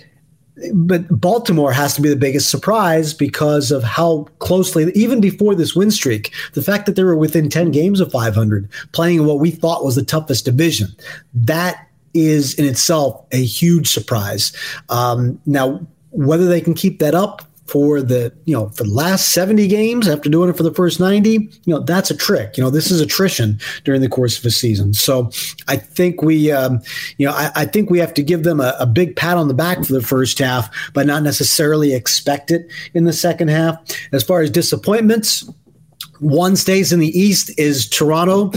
but 0.73 1.07
Baltimore 1.09 1.71
has 1.71 1.93
to 1.93 2.01
be 2.01 2.09
the 2.09 2.15
biggest 2.15 2.49
surprise 2.49 3.13
because 3.13 3.69
of 3.71 3.83
how 3.83 4.23
closely, 4.39 4.91
even 4.95 5.21
before 5.21 5.53
this 5.53 5.75
win 5.75 5.91
streak, 5.91 6.33
the 6.53 6.63
fact 6.63 6.87
that 6.87 6.95
they 6.95 7.03
were 7.03 7.15
within 7.15 7.49
10 7.49 7.69
games 7.69 7.99
of 7.99 8.11
500, 8.11 8.67
playing 8.91 9.23
what 9.25 9.39
we 9.39 9.51
thought 9.51 9.85
was 9.85 9.95
the 9.95 10.03
toughest 10.03 10.45
division, 10.45 10.87
that 11.35 11.87
is 12.15 12.55
in 12.55 12.65
itself 12.65 13.23
a 13.31 13.43
huge 13.43 13.87
surprise. 13.87 14.51
Um, 14.89 15.39
now, 15.45 15.85
whether 16.09 16.47
they 16.47 16.61
can 16.61 16.73
keep 16.73 16.97
that 16.99 17.13
up 17.13 17.43
for 17.71 18.01
the 18.01 18.33
you 18.43 18.53
know 18.53 18.67
for 18.69 18.83
the 18.83 18.91
last 18.91 19.29
70 19.29 19.65
games 19.69 20.05
after 20.05 20.29
doing 20.29 20.49
it 20.49 20.57
for 20.57 20.63
the 20.63 20.73
first 20.73 20.99
90 20.99 21.29
you 21.29 21.49
know 21.67 21.79
that's 21.79 22.11
a 22.11 22.17
trick. 22.17 22.57
You 22.57 22.63
know 22.63 22.69
this 22.69 22.91
is 22.91 22.99
attrition 22.99 23.59
during 23.85 24.01
the 24.01 24.09
course 24.09 24.37
of 24.37 24.43
a 24.43 24.51
season. 24.51 24.93
So 24.93 25.31
i 25.69 25.77
think 25.77 26.21
we 26.21 26.51
um, 26.51 26.81
you 27.17 27.25
know 27.25 27.31
I, 27.33 27.49
I, 27.55 27.65
think 27.65 27.89
we 27.89 27.99
have 27.99 28.13
to 28.15 28.23
give 28.23 28.43
them 28.43 28.59
a, 28.59 28.75
a, 28.77 28.85
big 28.85 29.15
pat 29.15 29.37
on 29.37 29.47
the 29.47 29.53
back 29.53 29.85
for 29.85 29.93
the 29.93 30.01
first 30.01 30.37
half 30.39 30.69
but 30.93 31.05
not 31.05 31.23
necessarily 31.23 31.93
expect 31.93 32.51
it 32.51 32.69
in 32.93 33.05
the 33.05 33.13
second 33.13 33.47
half. 33.47 33.77
As 34.11 34.21
far 34.21 34.41
as 34.41 34.49
disappointments 34.49 35.49
one 36.19 36.55
stays 36.57 36.91
in 36.91 36.99
the 36.99 37.17
east 37.17 37.57
is 37.57 37.87
toronto 37.87 38.51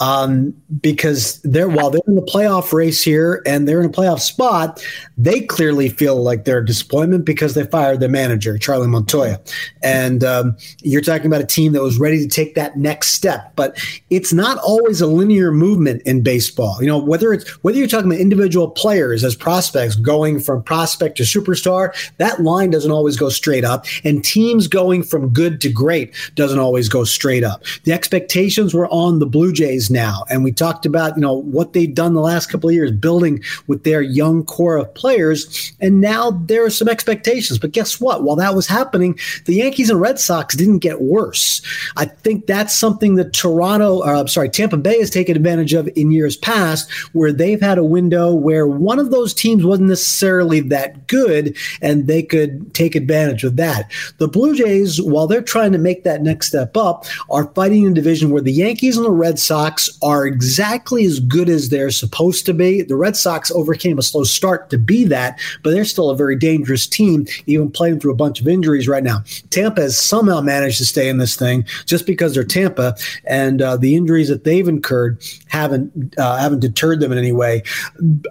um, 0.00 0.54
because 0.80 1.40
they're 1.42 1.68
while 1.68 1.90
they're 1.90 2.00
in 2.06 2.14
the 2.14 2.22
playoff 2.22 2.72
race 2.72 3.02
here 3.02 3.42
and 3.46 3.66
they're 3.66 3.80
in 3.80 3.86
a 3.86 3.92
playoff 3.92 4.20
spot, 4.20 4.82
they 5.16 5.40
clearly 5.40 5.88
feel 5.88 6.22
like 6.22 6.44
they're 6.44 6.58
a 6.58 6.64
disappointment 6.64 7.24
because 7.24 7.54
they 7.54 7.64
fired 7.64 8.00
their 8.00 8.08
manager 8.08 8.58
Charlie 8.58 8.88
Montoya, 8.88 9.40
and 9.82 10.22
um, 10.24 10.56
you're 10.82 11.00
talking 11.00 11.26
about 11.26 11.40
a 11.40 11.46
team 11.46 11.72
that 11.72 11.82
was 11.82 11.98
ready 11.98 12.18
to 12.18 12.28
take 12.28 12.54
that 12.54 12.76
next 12.76 13.12
step. 13.12 13.52
But 13.56 13.78
it's 14.10 14.32
not 14.32 14.58
always 14.58 15.00
a 15.00 15.06
linear 15.06 15.52
movement 15.52 16.02
in 16.02 16.22
baseball. 16.22 16.76
You 16.80 16.88
know 16.88 16.98
whether 16.98 17.32
it's 17.32 17.48
whether 17.62 17.78
you're 17.78 17.88
talking 17.88 18.10
about 18.10 18.20
individual 18.20 18.70
players 18.70 19.24
as 19.24 19.34
prospects 19.34 19.96
going 19.96 20.40
from 20.40 20.62
prospect 20.62 21.16
to 21.18 21.22
superstar, 21.22 21.94
that 22.18 22.42
line 22.42 22.70
doesn't 22.70 22.90
always 22.90 23.16
go 23.16 23.28
straight 23.28 23.64
up, 23.64 23.86
and 24.04 24.22
teams 24.24 24.68
going 24.68 25.02
from 25.02 25.30
good 25.30 25.60
to 25.62 25.70
great 25.70 26.14
doesn't 26.34 26.58
always 26.58 26.88
go 26.88 27.04
straight 27.04 27.44
up. 27.44 27.62
The 27.84 27.92
expectations 27.92 28.74
were 28.74 28.88
on 28.88 29.18
the 29.18 29.26
Blue 29.26 29.52
Jays 29.52 29.85
now. 29.90 30.24
And 30.30 30.44
we 30.44 30.52
talked 30.52 30.86
about, 30.86 31.16
you 31.16 31.22
know, 31.22 31.34
what 31.34 31.72
they've 31.72 31.92
done 31.92 32.14
the 32.14 32.20
last 32.20 32.46
couple 32.46 32.68
of 32.68 32.74
years, 32.74 32.92
building 32.92 33.42
with 33.66 33.84
their 33.84 34.02
young 34.02 34.44
core 34.44 34.76
of 34.76 34.92
players. 34.94 35.72
And 35.80 36.00
now 36.00 36.30
there 36.30 36.64
are 36.64 36.70
some 36.70 36.88
expectations. 36.88 37.58
But 37.58 37.72
guess 37.72 38.00
what? 38.00 38.22
While 38.22 38.36
that 38.36 38.54
was 38.54 38.66
happening, 38.66 39.18
the 39.44 39.54
Yankees 39.54 39.90
and 39.90 40.00
Red 40.00 40.18
Sox 40.18 40.56
didn't 40.56 40.78
get 40.78 41.00
worse. 41.00 41.62
I 41.96 42.06
think 42.06 42.46
that's 42.46 42.74
something 42.74 43.16
that 43.16 43.32
Toronto, 43.32 44.02
or 44.02 44.14
I'm 44.14 44.28
sorry, 44.28 44.48
Tampa 44.48 44.76
Bay 44.76 44.98
has 44.98 45.10
taken 45.10 45.36
advantage 45.36 45.74
of 45.74 45.88
in 45.96 46.10
years 46.10 46.36
past, 46.36 46.90
where 47.12 47.32
they've 47.32 47.60
had 47.60 47.78
a 47.78 47.84
window 47.84 48.32
where 48.32 48.66
one 48.66 48.98
of 48.98 49.10
those 49.10 49.34
teams 49.34 49.64
wasn't 49.64 49.88
necessarily 49.88 50.60
that 50.60 51.06
good 51.06 51.56
and 51.82 52.06
they 52.06 52.22
could 52.22 52.74
take 52.74 52.94
advantage 52.94 53.44
of 53.44 53.56
that. 53.56 53.90
The 54.18 54.28
Blue 54.28 54.54
Jays, 54.54 55.00
while 55.00 55.26
they're 55.26 55.42
trying 55.42 55.72
to 55.72 55.78
make 55.78 56.04
that 56.04 56.22
next 56.22 56.48
step 56.48 56.76
up, 56.76 57.04
are 57.30 57.46
fighting 57.54 57.84
in 57.84 57.92
a 57.92 57.94
division 57.94 58.30
where 58.30 58.42
the 58.42 58.52
Yankees 58.52 58.96
and 58.96 59.04
the 59.04 59.10
Red 59.10 59.38
Sox 59.38 59.75
Sox 59.76 59.98
are 60.02 60.26
exactly 60.26 61.04
as 61.04 61.20
good 61.20 61.48
as 61.48 61.68
they're 61.68 61.90
supposed 61.90 62.46
to 62.46 62.54
be. 62.54 62.82
The 62.82 62.96
Red 62.96 63.16
Sox 63.16 63.50
overcame 63.50 63.98
a 63.98 64.02
slow 64.02 64.24
start 64.24 64.70
to 64.70 64.78
be 64.78 65.04
that, 65.04 65.38
but 65.62 65.70
they're 65.70 65.84
still 65.84 66.10
a 66.10 66.16
very 66.16 66.36
dangerous 66.36 66.86
team, 66.86 67.26
even 67.46 67.70
playing 67.70 68.00
through 68.00 68.12
a 68.12 68.16
bunch 68.16 68.40
of 68.40 68.48
injuries 68.48 68.88
right 68.88 69.02
now. 69.02 69.22
Tampa 69.50 69.82
has 69.82 69.98
somehow 69.98 70.40
managed 70.40 70.78
to 70.78 70.86
stay 70.86 71.08
in 71.08 71.18
this 71.18 71.36
thing 71.36 71.64
just 71.84 72.06
because 72.06 72.34
they're 72.34 72.44
Tampa, 72.44 72.96
and 73.26 73.60
uh, 73.60 73.76
the 73.76 73.96
injuries 73.96 74.28
that 74.28 74.44
they've 74.44 74.68
incurred 74.68 75.22
haven't 75.48 76.14
uh, 76.18 76.36
haven't 76.36 76.60
deterred 76.60 77.00
them 77.00 77.12
in 77.12 77.18
any 77.18 77.32
way. 77.32 77.62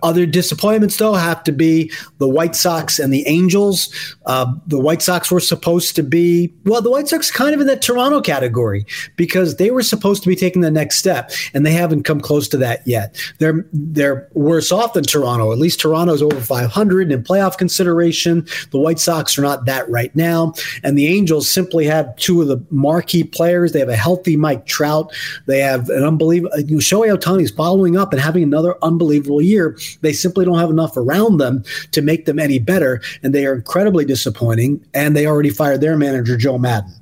Other 0.03 0.25
disappointments, 0.25 0.97
though, 0.97 1.13
have 1.13 1.43
to 1.43 1.51
be 1.51 1.91
the 2.17 2.27
White 2.27 2.55
Sox 2.55 2.99
and 2.99 3.13
the 3.13 3.27
Angels. 3.27 3.93
Uh, 4.25 4.53
the 4.67 4.79
White 4.79 5.01
Sox 5.01 5.31
were 5.31 5.39
supposed 5.39 5.95
to 5.95 6.03
be 6.03 6.53
well, 6.65 6.81
the 6.81 6.91
White 6.91 7.07
Sox 7.07 7.29
kind 7.29 7.53
of 7.53 7.61
in 7.61 7.67
that 7.67 7.81
Toronto 7.81 8.21
category 8.21 8.85
because 9.15 9.57
they 9.57 9.71
were 9.71 9.83
supposed 9.83 10.23
to 10.23 10.29
be 10.29 10.35
taking 10.35 10.61
the 10.61 10.71
next 10.71 10.97
step 10.97 11.31
and 11.53 11.65
they 11.65 11.73
haven't 11.73 12.03
come 12.03 12.19
close 12.19 12.47
to 12.49 12.57
that 12.57 12.85
yet. 12.85 13.15
They're 13.39 13.65
they're 13.73 14.29
worse 14.33 14.71
off 14.71 14.93
than 14.93 15.03
Toronto. 15.03 15.51
At 15.51 15.57
least 15.57 15.79
Toronto's 15.79 16.21
over 16.21 16.39
500 16.39 17.11
in 17.11 17.23
playoff 17.23 17.57
consideration. 17.57 18.47
The 18.71 18.79
White 18.79 18.99
Sox 18.99 19.37
are 19.37 19.41
not 19.41 19.65
that 19.65 19.89
right 19.89 20.15
now, 20.15 20.53
and 20.83 20.97
the 20.97 21.07
Angels 21.07 21.49
simply 21.49 21.85
have 21.85 22.15
two 22.17 22.41
of 22.41 22.47
the 22.47 22.63
marquee 22.69 23.23
players. 23.23 23.71
They 23.71 23.79
have 23.79 23.89
a 23.89 23.95
healthy 23.95 24.35
Mike 24.35 24.65
Trout. 24.65 25.13
They 25.45 25.59
have 25.59 25.89
an 25.89 26.03
unbelievable 26.03 26.57
you 26.59 26.75
know, 26.75 26.79
Shohei 26.79 27.15
Ohtani's 27.15 27.51
following 27.51 27.97
up 27.97 28.13
and 28.13 28.21
having 28.21 28.43
another 28.43 28.75
unbelievable 28.81 29.41
year. 29.41 29.77
They 30.01 30.13
simply 30.13 30.45
don't 30.45 30.59
have 30.59 30.69
enough 30.69 30.97
around 30.97 31.37
them 31.37 31.63
to 31.91 32.01
make 32.01 32.25
them 32.25 32.39
any 32.39 32.59
better, 32.59 33.01
and 33.23 33.33
they 33.33 33.45
are 33.45 33.55
incredibly 33.55 34.05
disappointing. 34.05 34.85
And 34.93 35.15
they 35.15 35.25
already 35.27 35.49
fired 35.49 35.81
their 35.81 35.97
manager 35.97 36.37
Joe 36.37 36.57
Maddon. 36.57 36.93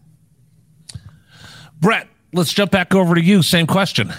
Brett, 1.80 2.08
let's 2.34 2.54
jump 2.54 2.72
back 2.72 2.94
over 2.94 3.16
to 3.16 3.22
you. 3.22 3.42
Same 3.42 3.68
question. 3.68 4.14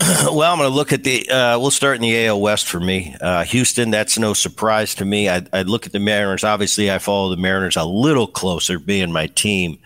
well, 0.00 0.52
I'm 0.52 0.58
going 0.58 0.70
to 0.70 0.74
look 0.74 0.92
at 0.92 1.04
the. 1.04 1.28
Uh, 1.28 1.58
we'll 1.58 1.70
start 1.70 1.96
in 1.96 2.02
the 2.02 2.26
AL 2.26 2.40
West 2.40 2.66
for 2.66 2.80
me. 2.80 3.14
Uh, 3.20 3.44
Houston, 3.44 3.90
that's 3.90 4.18
no 4.18 4.34
surprise 4.34 4.94
to 4.96 5.04
me. 5.04 5.28
I, 5.28 5.46
I 5.52 5.62
look 5.62 5.86
at 5.86 5.92
the 5.92 6.00
Mariners. 6.00 6.44
Obviously, 6.44 6.90
I 6.90 6.98
follow 6.98 7.30
the 7.30 7.40
Mariners 7.40 7.76
a 7.76 7.84
little 7.84 8.26
closer, 8.26 8.78
being 8.78 9.12
my 9.12 9.28
team. 9.28 9.78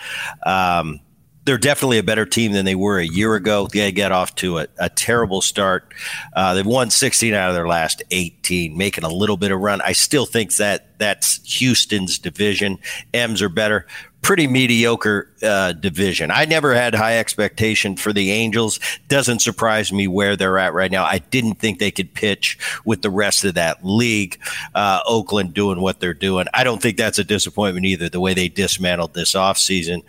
Um, 0.44 1.00
they're 1.44 1.56
definitely 1.56 1.96
a 1.96 2.02
better 2.02 2.26
team 2.26 2.52
than 2.52 2.66
they 2.66 2.74
were 2.74 2.98
a 2.98 3.06
year 3.06 3.34
ago. 3.34 3.68
They 3.72 3.90
get 3.90 4.12
off 4.12 4.34
to 4.36 4.58
a, 4.58 4.66
a 4.78 4.90
terrible 4.90 5.40
start. 5.40 5.94
Uh, 6.36 6.52
they've 6.52 6.66
won 6.66 6.90
16 6.90 7.32
out 7.32 7.48
of 7.48 7.54
their 7.54 7.66
last 7.66 8.02
18, 8.10 8.76
making 8.76 9.04
a 9.04 9.08
little 9.08 9.38
bit 9.38 9.50
of 9.50 9.58
run. 9.58 9.80
I 9.80 9.92
still 9.92 10.26
think 10.26 10.54
that 10.56 10.98
that's 10.98 11.40
Houston's 11.58 12.18
division. 12.18 12.78
M's 13.14 13.40
are 13.40 13.48
better 13.48 13.86
pretty 14.22 14.46
mediocre 14.46 15.28
uh, 15.42 15.72
division. 15.72 16.30
I 16.30 16.44
never 16.44 16.74
had 16.74 16.94
high 16.94 17.18
expectation 17.18 17.96
for 17.96 18.12
the 18.12 18.30
Angels. 18.30 18.78
Doesn't 19.08 19.40
surprise 19.40 19.92
me 19.92 20.06
where 20.08 20.36
they're 20.36 20.58
at 20.58 20.74
right 20.74 20.90
now. 20.90 21.04
I 21.04 21.18
didn't 21.18 21.54
think 21.54 21.78
they 21.78 21.90
could 21.90 22.12
pitch 22.12 22.58
with 22.84 23.02
the 23.02 23.10
rest 23.10 23.44
of 23.44 23.54
that 23.54 23.84
league. 23.84 24.38
Uh, 24.74 25.00
Oakland 25.06 25.54
doing 25.54 25.80
what 25.80 26.00
they're 26.00 26.14
doing. 26.14 26.46
I 26.52 26.64
don't 26.64 26.82
think 26.82 26.96
that's 26.96 27.18
a 27.18 27.24
disappointment 27.24 27.86
either. 27.86 28.08
The 28.08 28.20
way 28.20 28.34
they 28.34 28.48
dismantled 28.48 29.14
this 29.14 29.34
offseason. 29.34 30.02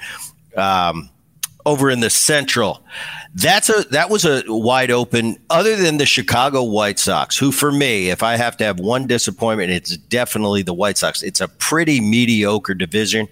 Um, 0.57 1.09
over 1.65 1.89
in 1.89 1.99
the 1.99 2.09
Central, 2.09 2.83
that's 3.35 3.69
a 3.69 3.83
that 3.91 4.09
was 4.09 4.25
a 4.25 4.43
wide 4.47 4.91
open. 4.91 5.37
Other 5.49 5.75
than 5.75 5.97
the 5.97 6.05
Chicago 6.05 6.63
White 6.63 6.97
Sox, 6.97 7.37
who 7.37 7.51
for 7.51 7.71
me, 7.71 8.09
if 8.09 8.23
I 8.23 8.37
have 8.37 8.57
to 8.57 8.63
have 8.63 8.79
one 8.79 9.07
disappointment, 9.07 9.71
it's 9.71 9.95
definitely 9.95 10.63
the 10.63 10.73
White 10.73 10.97
Sox. 10.97 11.21
It's 11.21 11.41
a 11.41 11.47
pretty 11.47 12.01
mediocre 12.01 12.73
division 12.73 13.27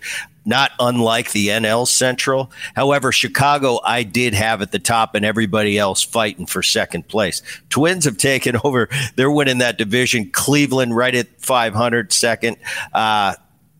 not 0.47 0.71
unlike 0.79 1.31
the 1.31 1.49
NL 1.49 1.87
Central. 1.87 2.51
However, 2.75 3.11
Chicago 3.11 3.79
I 3.83 4.03
did 4.03 4.33
have 4.33 4.61
at 4.61 4.71
the 4.71 4.79
top 4.79 5.13
and 5.13 5.25
everybody 5.25 5.77
else 5.77 6.01
fighting 6.01 6.45
for 6.45 6.63
second 6.63 7.07
place. 7.07 7.41
Twins 7.69 8.05
have 8.05 8.17
taken 8.17 8.57
over. 8.63 8.89
They're 9.15 9.31
winning 9.31 9.59
that 9.59 9.77
division. 9.77 10.31
Cleveland 10.31 10.95
right 10.95 11.13
at 11.13 11.27
500 11.41 12.11
second. 12.13 12.57
Uh, 12.93 13.35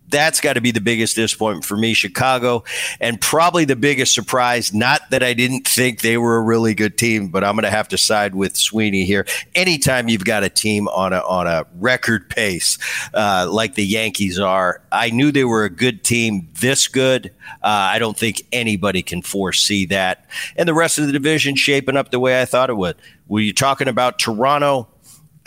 that's 0.10 0.42
got 0.42 0.54
to 0.54 0.62
be 0.62 0.72
the 0.72 0.82
biggest 0.82 1.16
disappointment 1.16 1.66
for 1.66 1.76
me, 1.76 1.94
Chicago, 1.94 2.64
and 3.00 3.20
probably 3.20 3.66
the 3.66 3.76
biggest 3.76 4.14
surprise. 4.14 4.74
Not 4.74 5.02
that 5.10 5.24
I 5.24 5.34
didn't 5.34 5.68
think 5.68 6.02
they 6.02 6.18
were 6.18 6.38
a 6.38 6.42
really 6.42 6.74
good 6.74 6.98
team, 6.98 7.28
but 7.28 7.44
I'm 7.44 7.56
going 7.56 7.64
to 7.64 7.70
have 7.70 7.88
to 7.90 7.98
side 7.98 8.36
with 8.36 8.56
Sweeney 8.56 9.06
here. 9.06 9.26
Anytime 9.56 10.08
you've 10.08 10.26
got 10.26 10.44
a 10.44 10.50
team 10.50 10.88
on 10.90 11.14
a 11.14 11.20
on 11.20 11.48
a 11.48 11.66
record 11.80 12.30
pace 12.30 12.78
uh, 13.14 13.48
like 13.50 13.76
the 13.76 13.86
Yankees 13.86 14.40
are, 14.40 14.82
I 14.92 15.10
knew 15.10 15.32
they 15.32 15.46
were 15.46 15.66
a 15.66 15.70
good 15.70 16.04
team. 16.04 16.48
This 16.60 16.88
good, 16.88 17.34
uh, 17.62 17.68
I 17.68 18.00
don't 18.00 18.18
think 18.18 18.44
anybody 18.52 19.02
can 19.02 19.22
foresee 19.22 19.86
that. 19.88 20.26
And 20.56 20.68
the 20.68 20.74
rest 20.74 20.98
of 21.00 21.06
the 21.06 21.12
division 21.12 21.56
shaping 21.56 21.98
up 21.98 22.12
the 22.12 22.20
way 22.20 22.42
I 22.42 22.46
thought 22.46 22.70
it 22.70 22.78
would. 22.78 22.96
Were 23.28 23.42
you 23.42 23.54
talking 23.54 23.88
about 23.88 24.20
Toronto? 24.20 24.88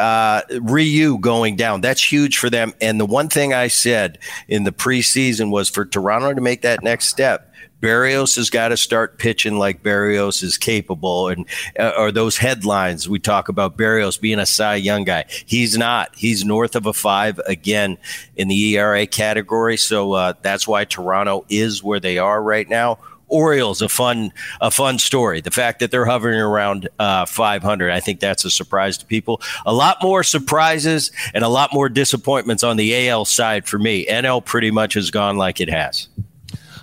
Uh, 0.00 0.40
Ryu 0.62 1.18
going 1.18 1.56
down. 1.56 1.82
That's 1.82 2.02
huge 2.02 2.38
for 2.38 2.48
them. 2.48 2.72
And 2.80 2.98
the 2.98 3.04
one 3.04 3.28
thing 3.28 3.52
I 3.52 3.68
said 3.68 4.18
in 4.48 4.64
the 4.64 4.72
preseason 4.72 5.50
was 5.50 5.68
for 5.68 5.84
Toronto 5.84 6.32
to 6.32 6.40
make 6.40 6.62
that 6.62 6.82
next 6.82 7.08
step. 7.08 7.52
Berrios 7.80 8.36
has 8.36 8.50
got 8.50 8.68
to 8.68 8.76
start 8.76 9.18
pitching 9.18 9.58
like 9.58 9.82
Berrios 9.82 10.42
is 10.42 10.58
capable, 10.58 11.28
and 11.28 11.46
uh, 11.78 11.92
or 11.96 12.12
those 12.12 12.36
headlines 12.36 13.08
we 13.08 13.18
talk 13.18 13.48
about 13.48 13.76
Berrios 13.76 14.20
being 14.20 14.38
a 14.38 14.46
Cy 14.46 14.76
Young 14.76 15.04
guy. 15.04 15.24
He's 15.46 15.76
not. 15.78 16.14
He's 16.14 16.44
north 16.44 16.76
of 16.76 16.86
a 16.86 16.92
five 16.92 17.38
again 17.46 17.96
in 18.36 18.48
the 18.48 18.76
ERA 18.76 19.06
category. 19.06 19.76
So 19.76 20.12
uh, 20.12 20.34
that's 20.42 20.68
why 20.68 20.84
Toronto 20.84 21.44
is 21.48 21.82
where 21.82 22.00
they 22.00 22.18
are 22.18 22.42
right 22.42 22.68
now. 22.68 22.98
Orioles 23.30 23.82
a 23.82 23.88
fun 23.88 24.32
a 24.60 24.70
fun 24.70 24.98
story. 24.98 25.40
The 25.40 25.50
fact 25.50 25.80
that 25.80 25.90
they're 25.90 26.06
hovering 26.06 26.40
around 26.40 26.88
uh, 26.98 27.26
500, 27.26 27.90
I 27.90 28.00
think 28.00 28.20
that's 28.20 28.44
a 28.44 28.50
surprise 28.50 28.98
to 28.98 29.06
people. 29.06 29.40
A 29.66 29.72
lot 29.72 29.98
more 30.02 30.22
surprises 30.22 31.10
and 31.34 31.44
a 31.44 31.48
lot 31.48 31.72
more 31.72 31.88
disappointments 31.88 32.62
on 32.62 32.76
the 32.76 33.08
AL 33.08 33.24
side 33.24 33.66
for 33.66 33.78
me. 33.78 34.06
NL 34.06 34.44
pretty 34.44 34.70
much 34.70 34.94
has 34.94 35.10
gone 35.10 35.36
like 35.36 35.60
it 35.60 35.68
has. 35.68 36.08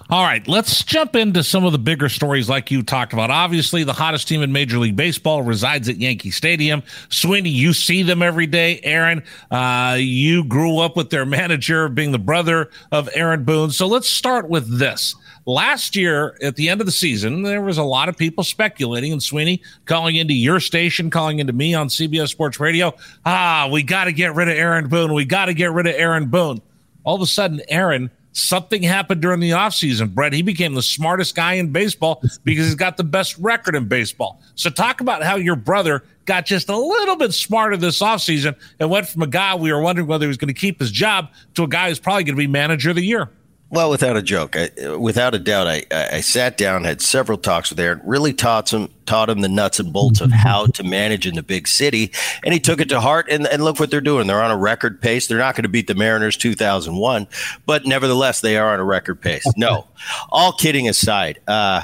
All 0.09 0.23
right, 0.23 0.47
let's 0.47 0.85
jump 0.85 1.17
into 1.17 1.43
some 1.43 1.65
of 1.65 1.73
the 1.73 1.77
bigger 1.77 2.07
stories 2.07 2.47
like 2.47 2.71
you 2.71 2.81
talked 2.81 3.11
about. 3.11 3.29
Obviously, 3.29 3.83
the 3.83 3.91
hottest 3.91 4.25
team 4.25 4.41
in 4.41 4.53
Major 4.53 4.77
League 4.77 4.95
Baseball 4.95 5.43
resides 5.43 5.89
at 5.89 5.97
Yankee 5.97 6.31
Stadium. 6.31 6.81
Sweeney, 7.09 7.49
you 7.49 7.73
see 7.73 8.03
them 8.03 8.21
every 8.21 8.47
day. 8.47 8.79
Aaron, 8.83 9.21
uh, 9.51 9.97
you 9.99 10.45
grew 10.45 10.79
up 10.79 10.95
with 10.95 11.09
their 11.09 11.25
manager 11.25 11.89
being 11.89 12.13
the 12.13 12.19
brother 12.19 12.69
of 12.93 13.09
Aaron 13.15 13.43
Boone. 13.43 13.71
So 13.71 13.85
let's 13.85 14.07
start 14.07 14.47
with 14.47 14.79
this. 14.79 15.13
Last 15.47 15.95
year, 15.95 16.37
at 16.43 16.57
the 16.57 16.67
end 16.67 16.81
of 16.81 16.87
the 16.87 16.91
season, 16.91 17.41
there 17.41 17.61
was 17.61 17.77
a 17.77 17.83
lot 17.83 18.09
of 18.09 18.17
people 18.17 18.43
speculating, 18.43 19.13
and 19.13 19.23
Sweeney 19.23 19.61
calling 19.85 20.17
into 20.17 20.33
your 20.33 20.59
station, 20.59 21.09
calling 21.09 21.39
into 21.39 21.53
me 21.53 21.73
on 21.73 21.87
CBS 21.87 22.27
Sports 22.27 22.59
Radio. 22.59 22.93
Ah, 23.25 23.69
we 23.71 23.81
got 23.81 24.03
to 24.05 24.11
get 24.11 24.35
rid 24.35 24.49
of 24.49 24.57
Aaron 24.57 24.89
Boone. 24.89 25.13
We 25.13 25.23
got 25.23 25.45
to 25.45 25.53
get 25.53 25.71
rid 25.71 25.87
of 25.87 25.95
Aaron 25.95 26.25
Boone. 26.25 26.61
All 27.05 27.15
of 27.15 27.21
a 27.21 27.25
sudden, 27.25 27.61
Aaron, 27.69 28.11
something 28.33 28.83
happened 28.83 29.21
during 29.21 29.39
the 29.39 29.51
offseason. 29.51 30.13
Brett, 30.13 30.33
he 30.33 30.41
became 30.41 30.73
the 30.73 30.81
smartest 30.81 31.33
guy 31.33 31.53
in 31.53 31.71
baseball 31.71 32.21
because 32.43 32.65
he's 32.65 32.75
got 32.75 32.97
the 32.97 33.05
best 33.05 33.37
record 33.37 33.73
in 33.73 33.87
baseball. 33.87 34.41
So, 34.55 34.69
talk 34.69 34.99
about 34.99 35.23
how 35.23 35.37
your 35.37 35.55
brother 35.55 36.03
got 36.25 36.45
just 36.45 36.67
a 36.67 36.77
little 36.77 37.15
bit 37.15 37.33
smarter 37.33 37.77
this 37.77 38.01
offseason 38.01 38.53
and 38.81 38.89
went 38.89 39.07
from 39.07 39.21
a 39.21 39.27
guy 39.27 39.55
we 39.55 39.71
were 39.71 39.79
wondering 39.79 40.09
whether 40.09 40.25
he 40.25 40.27
was 40.27 40.35
going 40.35 40.53
to 40.53 40.59
keep 40.59 40.77
his 40.77 40.91
job 40.91 41.29
to 41.53 41.63
a 41.63 41.69
guy 41.69 41.87
who's 41.87 41.99
probably 41.99 42.25
going 42.25 42.35
to 42.35 42.37
be 42.37 42.47
manager 42.47 42.89
of 42.89 42.97
the 42.97 43.05
year. 43.05 43.29
Well, 43.69 43.89
without 43.89 44.15
a 44.15 44.21
joke, 44.21 44.55
I, 44.55 44.95
without 44.95 45.35
a 45.35 45.39
doubt, 45.39 45.67
I, 45.67 45.83
I 45.91 46.21
sat 46.21 46.57
down, 46.57 46.85
had 46.85 47.01
several 47.01 47.37
talks 47.37 47.69
with 47.69 47.79
Aaron, 47.79 47.99
really 48.05 48.31
taught 48.31 48.71
him 48.71 48.89
taught 49.05 49.29
him 49.29 49.41
the 49.41 49.49
nuts 49.49 49.79
and 49.79 49.91
bolts 49.91 50.21
of 50.21 50.31
how 50.31 50.67
to 50.67 50.83
manage 50.83 51.27
in 51.27 51.35
the 51.35 51.43
big 51.43 51.67
city, 51.67 52.11
and 52.45 52.53
he 52.53 52.61
took 52.61 52.79
it 52.79 52.87
to 52.89 53.01
heart. 53.01 53.27
And, 53.29 53.45
and 53.47 53.63
look 53.63 53.77
what 53.77 53.91
they're 53.91 53.99
doing; 53.99 54.27
they're 54.27 54.41
on 54.41 54.51
a 54.51 54.57
record 54.57 55.01
pace. 55.01 55.27
They're 55.27 55.37
not 55.37 55.55
going 55.55 55.63
to 55.63 55.69
beat 55.69 55.87
the 55.87 55.95
Mariners 55.95 56.37
2001, 56.37 57.27
but 57.65 57.85
nevertheless, 57.85 58.39
they 58.39 58.55
are 58.57 58.73
on 58.73 58.79
a 58.79 58.85
record 58.85 59.21
pace. 59.21 59.45
No, 59.57 59.87
all 60.29 60.53
kidding 60.53 60.87
aside. 60.87 61.41
Uh, 61.45 61.81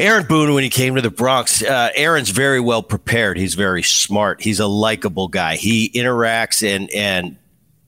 Aaron 0.00 0.26
Boone, 0.26 0.54
when 0.54 0.64
he 0.64 0.70
came 0.70 0.96
to 0.96 1.00
the 1.00 1.10
Bronx, 1.10 1.62
uh, 1.62 1.90
Aaron's 1.94 2.30
very 2.30 2.58
well 2.58 2.82
prepared. 2.82 3.36
He's 3.36 3.54
very 3.54 3.84
smart. 3.84 4.42
He's 4.42 4.58
a 4.58 4.66
likable 4.66 5.28
guy. 5.28 5.54
He 5.54 5.90
interacts 5.90 6.66
and 6.66 6.90
and 6.90 7.36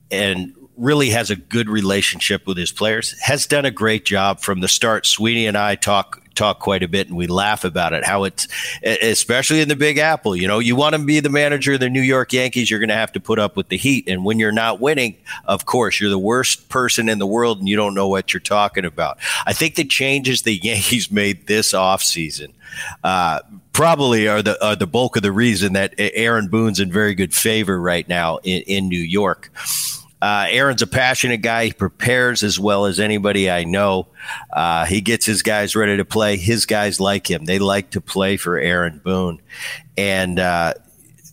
and 0.09 0.53
really 0.77 1.09
has 1.09 1.29
a 1.29 1.35
good 1.35 1.69
relationship 1.69 2.45
with 2.47 2.57
his 2.57 2.71
players, 2.71 3.19
has 3.19 3.45
done 3.47 3.65
a 3.65 3.71
great 3.71 4.05
job 4.05 4.39
from 4.39 4.61
the 4.61 4.67
start. 4.67 5.05
Sweeney 5.05 5.47
and 5.47 5.57
I 5.57 5.75
talk 5.75 6.21
talk 6.37 6.59
quite 6.59 6.83
a 6.83 6.87
bit 6.87 7.07
and 7.07 7.17
we 7.17 7.25
laugh 7.25 7.63
about 7.63 7.93
it 7.93 8.05
how 8.05 8.23
it's 8.23 8.47
especially 8.83 9.59
in 9.59 9.67
the 9.67 9.75
big 9.75 9.97
apple 9.97 10.35
you 10.35 10.47
know 10.47 10.59
you 10.59 10.75
want 10.75 10.93
to 10.93 11.03
be 11.03 11.19
the 11.19 11.29
manager 11.29 11.73
of 11.73 11.79
the 11.79 11.89
new 11.89 12.01
york 12.01 12.31
yankees 12.31 12.69
you're 12.69 12.79
going 12.79 12.89
to 12.89 12.95
have 12.95 13.11
to 13.11 13.19
put 13.19 13.39
up 13.39 13.57
with 13.57 13.69
the 13.69 13.77
heat. 13.77 14.07
And 14.07 14.23
when 14.23 14.37
you're 14.37 14.51
not 14.51 14.79
winning 14.79 15.17
of 15.45 15.65
course 15.65 15.99
you're 15.99 16.11
the 16.11 16.19
worst 16.19 16.69
person 16.69 17.09
in 17.09 17.17
the 17.17 17.25
world 17.25 17.57
and 17.59 17.67
you 17.67 17.75
don't 17.75 17.95
know 17.95 18.07
what 18.07 18.33
you're 18.33 18.39
talking 18.39 18.85
about. 18.85 19.17
I 19.45 19.53
think 19.53 19.75
the 19.75 19.83
changes 19.83 20.43
the 20.43 20.55
yankees 20.63 21.11
made 21.11 21.47
this 21.47 21.73
offseason 21.73 22.53
uh, 23.03 23.39
probably 23.73 24.27
are 24.27 24.41
the 24.41 24.63
are 24.63 24.75
the 24.75 24.87
bulk 24.87 25.15
of 25.15 25.23
the 25.23 25.31
reason 25.31 25.73
that 25.73 25.95
aaron 25.97 26.47
boone's 26.47 26.79
in 26.79 26.91
very 26.91 27.15
good 27.15 27.33
favor 27.33 27.79
right 27.79 28.07
now 28.07 28.37
in, 28.37 28.61
in 28.63 28.89
new 28.89 28.99
york 28.99 29.51
uh, 30.21 30.47
Aaron's 30.49 30.81
a 30.81 30.87
passionate 30.87 31.41
guy. 31.41 31.65
He 31.65 31.73
prepares 31.73 32.43
as 32.43 32.59
well 32.59 32.85
as 32.85 32.99
anybody 32.99 33.49
I 33.49 33.63
know. 33.63 34.07
Uh, 34.51 34.85
he 34.85 35.01
gets 35.01 35.25
his 35.25 35.43
guys 35.43 35.75
ready 35.75 35.97
to 35.97 36.05
play. 36.05 36.37
His 36.37 36.65
guys 36.65 36.99
like 36.99 37.29
him. 37.29 37.45
They 37.45 37.59
like 37.59 37.91
to 37.91 38.01
play 38.01 38.37
for 38.37 38.57
Aaron 38.57 38.99
Boone. 39.03 39.41
And 39.97 40.39
uh, 40.39 40.73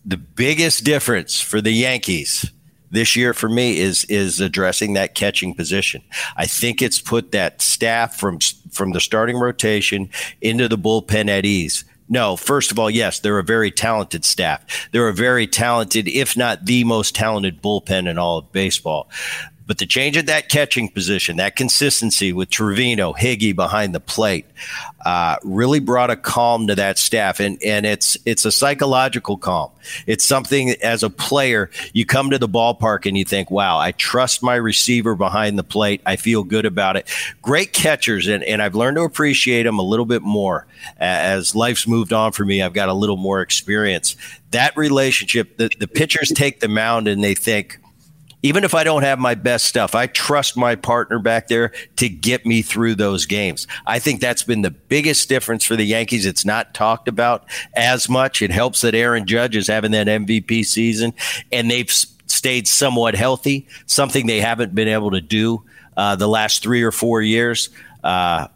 the 0.05 0.19
biggest 0.19 0.85
difference 0.85 1.41
for 1.41 1.61
the 1.61 1.73
Yankees 1.73 2.51
this 2.91 3.17
year 3.17 3.35
for 3.35 3.49
me 3.49 3.79
is 3.79 4.05
is 4.05 4.41
addressing 4.41 4.95
that 4.95 5.15
catching 5.15 5.55
position. 5.55 6.03
I 6.37 6.47
think 6.47 6.81
it's 6.81 7.01
put 7.01 7.33
that 7.33 7.61
staff 7.61 8.17
from 8.17 8.39
from 8.71 8.93
the 8.93 9.01
starting 9.01 9.37
rotation 9.37 10.11
into 10.41 10.69
the 10.69 10.79
bullpen 10.79 11.29
at 11.29 11.45
ease. 11.45 11.85
No, 12.09 12.37
first 12.37 12.71
of 12.71 12.79
all, 12.79 12.91
yes, 12.91 13.19
they're 13.21 13.39
a 13.39 13.45
very 13.45 13.71
talented 13.71 14.25
staff. 14.25 14.89
They're 14.93 15.09
a 15.09 15.15
very 15.15 15.47
talented, 15.47 16.07
if 16.07 16.37
not 16.37 16.67
the 16.67 16.85
most 16.85 17.15
talented 17.15 17.63
bullpen 17.63 18.09
in 18.09 18.19
all 18.19 18.39
of 18.39 18.53
baseball. 18.53 19.09
But 19.67 19.79
the 19.79 19.87
change 19.87 20.17
at 20.17 20.27
that 20.27 20.51
catching 20.51 20.89
position, 20.89 21.39
that 21.39 21.57
consistency 21.57 22.33
with 22.33 22.51
Trevino, 22.51 23.15
Higgy 23.15 23.55
behind 23.55 23.95
the 23.95 24.01
plate, 24.01 24.45
uh, 25.05 25.37
really 25.43 25.81
brought 25.81 26.11
a 26.11 26.17
calm 26.17 26.67
to 26.67 26.75
that 26.75 26.99
staff, 26.99 27.41
and 27.41 27.63
and 27.63 27.87
it's 27.87 28.19
it's 28.27 28.45
a 28.45 28.53
psychological 28.53 29.39
calm. 29.39 29.71
It's 30.07 30.25
something 30.25 30.71
as 30.83 31.03
a 31.03 31.11
player 31.11 31.71
you 31.93 32.05
come 32.05 32.31
to 32.31 32.39
the 32.39 32.49
ballpark 32.49 33.07
and 33.07 33.17
you 33.17 33.25
think, 33.25 33.51
"Wow, 33.51 33.79
I 33.79 33.93
trust 33.93 34.43
my 34.43 34.55
receiver 34.55 35.15
behind 35.15 35.59
the 35.59 35.65
plate. 35.65 36.03
I 36.05 36.17
feel 36.17 36.43
good 36.43 36.67
about 36.67 36.97
it." 36.97 37.09
Great 37.41 37.73
catchers, 37.73 38.29
and 38.29 38.45
and 38.45 38.61
I've 38.61 38.75
learned 38.75 38.97
to 38.97 39.03
appreciate 39.03 39.63
them 39.63 39.79
a 39.79 39.83
little 39.83 40.07
bit 40.07 40.23
more 40.23 40.67
as 40.99 41.55
life's 41.55 41.87
moved 41.87 42.13
on 42.13 42.33
for 42.33 42.45
me. 42.45 42.61
I've 42.61 42.75
got 42.75 42.89
a 42.91 42.95
little 42.95 43.17
more 43.17 43.41
experience. 43.41 44.17
That 44.51 44.77
relationship, 44.77 45.57
the, 45.57 45.71
the 45.79 45.89
pitchers 45.89 46.31
take 46.31 46.61
the 46.61 46.69
mound 46.69 47.09
and 47.09 47.25
they 47.25 47.35
think 47.35 47.81
even 48.45 48.63
if 48.63 48.75
I 48.75 48.85
don't 48.85 49.05
have 49.05 49.19
my 49.19 49.35
best 49.35 49.65
stuff, 49.65 49.95
I 49.95 50.07
trust 50.07 50.55
my 50.55 50.77
partner 50.77 51.19
back 51.19 51.49
there 51.49 51.73
to 51.97 52.11
get 52.11 52.45
me 52.45 52.61
through 52.61 52.95
those 52.95 53.25
games. 53.25 53.67
I 53.87 53.99
think 53.99 54.21
that's 54.21 54.43
been 54.43 54.61
the 54.61 54.71
biggest 54.71 55.31
difference 55.31 55.65
for 55.65 55.77
the 55.77 55.85
Yankees. 55.85 56.27
It's 56.27 56.45
not 56.45 56.75
talked 56.75 57.09
about 57.09 57.47
as 57.75 58.07
much. 58.07 58.43
It 58.43 58.51
helps 58.51 58.83
that 58.83 58.95
Aaron 58.95 59.27
Judge 59.27 59.57
is 59.57 59.67
having 59.67 59.93
that 59.93 60.09
MVP 60.09 60.67
season 60.67 61.15
and 61.51 61.71
they've 61.71 61.91
stayed 61.91 62.69
somewhat 62.69 63.15
healthy, 63.15 63.67
something 63.87 64.27
they 64.27 64.41
haven't 64.41 64.75
been 64.75 64.89
able 64.89 65.13
to 65.13 65.23
do 65.23 65.65
uh, 65.97 66.15
the 66.15 66.29
last 66.29 66.63
three 66.63 66.83
or 66.83 66.93
four 66.93 67.23
years. 67.23 67.71
Uh, 68.03 68.49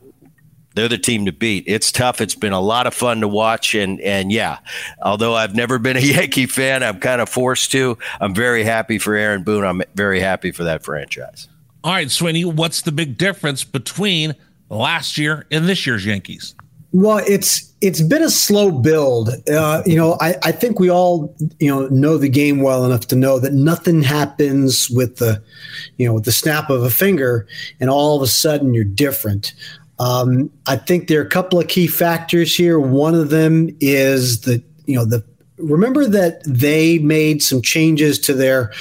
they're 0.79 0.89
the 0.89 0.97
team 0.97 1.27
to 1.27 1.33
beat. 1.33 1.65
It's 1.67 1.91
tough. 1.91 2.21
It's 2.21 2.37
been 2.37 2.53
a 2.53 2.61
lot 2.61 2.87
of 2.87 2.95
fun 2.95 3.21
to 3.23 3.29
watch, 3.29 3.75
and 3.75 4.01
and 4.01 4.31
yeah, 4.31 4.59
although 5.03 5.35
I've 5.35 5.55
never 5.55 5.81
been 5.81 5.97
a 5.97 6.01
Yankee 6.15 6.47
fan, 6.47 6.85
I'm 6.85 7.01
kind 7.01 7.21
of 7.21 7.29
forced 7.29 7.73
to. 7.73 7.99
I'm 8.21 8.35
very 8.35 8.63
happy 8.63 8.99
for 8.99 9.17
Aaron 9.17 9.43
Boone. 9.43 9.65
I'm 9.65 9.83
very 9.97 10.21
happy 10.21 10.53
for 10.53 10.63
that 10.65 10.85
franchise. 10.85 11.49
All 11.83 11.93
right, 11.93 12.11
Sweeney, 12.11 12.45
what's 12.45 12.83
the 12.83 12.93
big 12.93 13.19
difference 13.19 13.65
between 13.65 14.37
last 14.69 15.19
year 15.19 15.47
and 15.51 15.69
this 15.69 15.85
year's 15.87 16.07
Yankees? 16.07 16.55
Well, 16.93 17.19
it's 17.27 17.75
it's 17.81 18.01
been 18.01 18.23
a 18.23 18.31
slow 18.31 18.71
build. 18.71 19.31
Uh, 19.51 19.83
you 19.85 19.97
know, 19.97 20.17
I, 20.21 20.37
I 20.43 20.53
think 20.53 20.79
we 20.81 20.91
all 20.91 21.35
you 21.59 21.69
know 21.69 21.89
know 21.89 22.19
the 22.19 22.29
game 22.29 22.63
well 22.63 22.85
enough 22.85 23.09
to 23.09 23.17
know 23.17 23.41
that 23.41 23.53
nothing 23.53 24.03
happens 24.03 24.89
with 24.91 25.17
the 25.17 25.43
you 25.97 26.07
know 26.07 26.15
with 26.15 26.25
the 26.25 26.33
snap 26.33 26.71
of 26.71 26.85
a 26.85 26.91
finger, 26.91 27.49
and 27.81 27.91
all 27.91 28.17
of 28.17 28.23
a 28.23 28.29
sudden 28.29 28.75
you're 28.75 28.85
different. 28.85 29.55
Um, 29.99 30.51
I 30.67 30.77
think 30.77 31.09
there 31.09 31.21
are 31.21 31.25
a 31.25 31.29
couple 31.29 31.59
of 31.59 31.69
key 31.69 31.87
factors 31.87 32.55
here. 32.55 32.79
One 32.79 33.15
of 33.15 33.31
them 33.31 33.77
is 33.81 34.43
the 34.43 34.63
you 34.87 34.95
know 34.95 35.05
the 35.05 35.25
remember 35.59 36.07
that 36.07 36.43
they 36.45 36.99
made 36.99 37.43
some 37.43 37.63
changes 37.63 38.19
to 38.21 38.35
their 38.35 38.73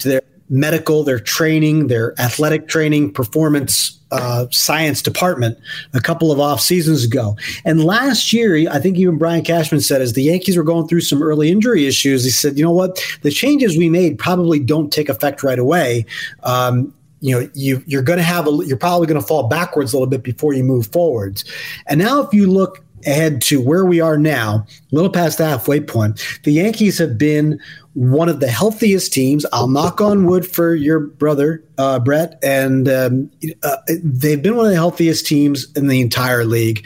to 0.00 0.08
their 0.08 0.22
medical, 0.50 1.04
their 1.04 1.18
training, 1.18 1.86
their 1.86 2.18
athletic 2.20 2.68
training, 2.68 3.12
performance 3.12 3.98
uh, 4.12 4.46
science 4.50 5.02
department 5.02 5.58
a 5.92 6.00
couple 6.00 6.30
of 6.30 6.38
off 6.38 6.60
seasons 6.60 7.04
ago. 7.04 7.36
And 7.64 7.82
last 7.82 8.32
year, 8.32 8.70
I 8.70 8.78
think 8.78 8.96
even 8.96 9.18
Brian 9.18 9.42
Cashman 9.42 9.80
said, 9.80 10.00
as 10.00 10.12
the 10.12 10.22
Yankees 10.22 10.56
were 10.56 10.62
going 10.62 10.86
through 10.86 11.00
some 11.00 11.22
early 11.22 11.50
injury 11.50 11.86
issues, 11.86 12.24
he 12.24 12.30
said, 12.30 12.56
you 12.56 12.64
know 12.64 12.70
what, 12.70 13.02
the 13.22 13.30
changes 13.30 13.76
we 13.76 13.88
made 13.88 14.18
probably 14.18 14.60
don't 14.60 14.92
take 14.92 15.08
effect 15.08 15.42
right 15.42 15.58
away. 15.58 16.06
Um, 16.44 16.94
you 17.20 17.38
know 17.38 17.48
you 17.54 17.82
you're 17.86 18.02
going 18.02 18.18
to 18.18 18.22
have 18.22 18.46
a 18.46 18.50
you're 18.66 18.76
probably 18.76 19.06
going 19.06 19.20
to 19.20 19.26
fall 19.26 19.48
backwards 19.48 19.92
a 19.92 19.96
little 19.96 20.08
bit 20.08 20.22
before 20.22 20.52
you 20.52 20.62
move 20.62 20.86
forwards 20.88 21.44
and 21.86 21.98
now 21.98 22.20
if 22.20 22.32
you 22.32 22.46
look 22.46 22.84
ahead 23.06 23.42
to 23.42 23.60
where 23.60 23.84
we 23.84 24.00
are 24.00 24.16
now 24.16 24.66
a 24.92 24.94
little 24.94 25.10
past 25.10 25.38
the 25.38 25.44
halfway 25.44 25.80
point 25.80 26.22
the 26.44 26.52
yankees 26.52 26.98
have 26.98 27.18
been 27.18 27.60
one 27.94 28.28
of 28.28 28.40
the 28.40 28.48
healthiest 28.48 29.12
teams. 29.12 29.46
I'll 29.52 29.68
knock 29.68 30.00
on 30.00 30.26
wood 30.26 30.46
for 30.46 30.74
your 30.74 31.00
brother, 31.00 31.64
uh, 31.78 32.00
Brett, 32.00 32.38
and 32.42 32.88
um, 32.88 33.30
uh, 33.62 33.76
they've 34.02 34.42
been 34.42 34.56
one 34.56 34.66
of 34.66 34.70
the 34.70 34.76
healthiest 34.76 35.26
teams 35.26 35.72
in 35.76 35.86
the 35.86 36.00
entire 36.00 36.44
league. 36.44 36.84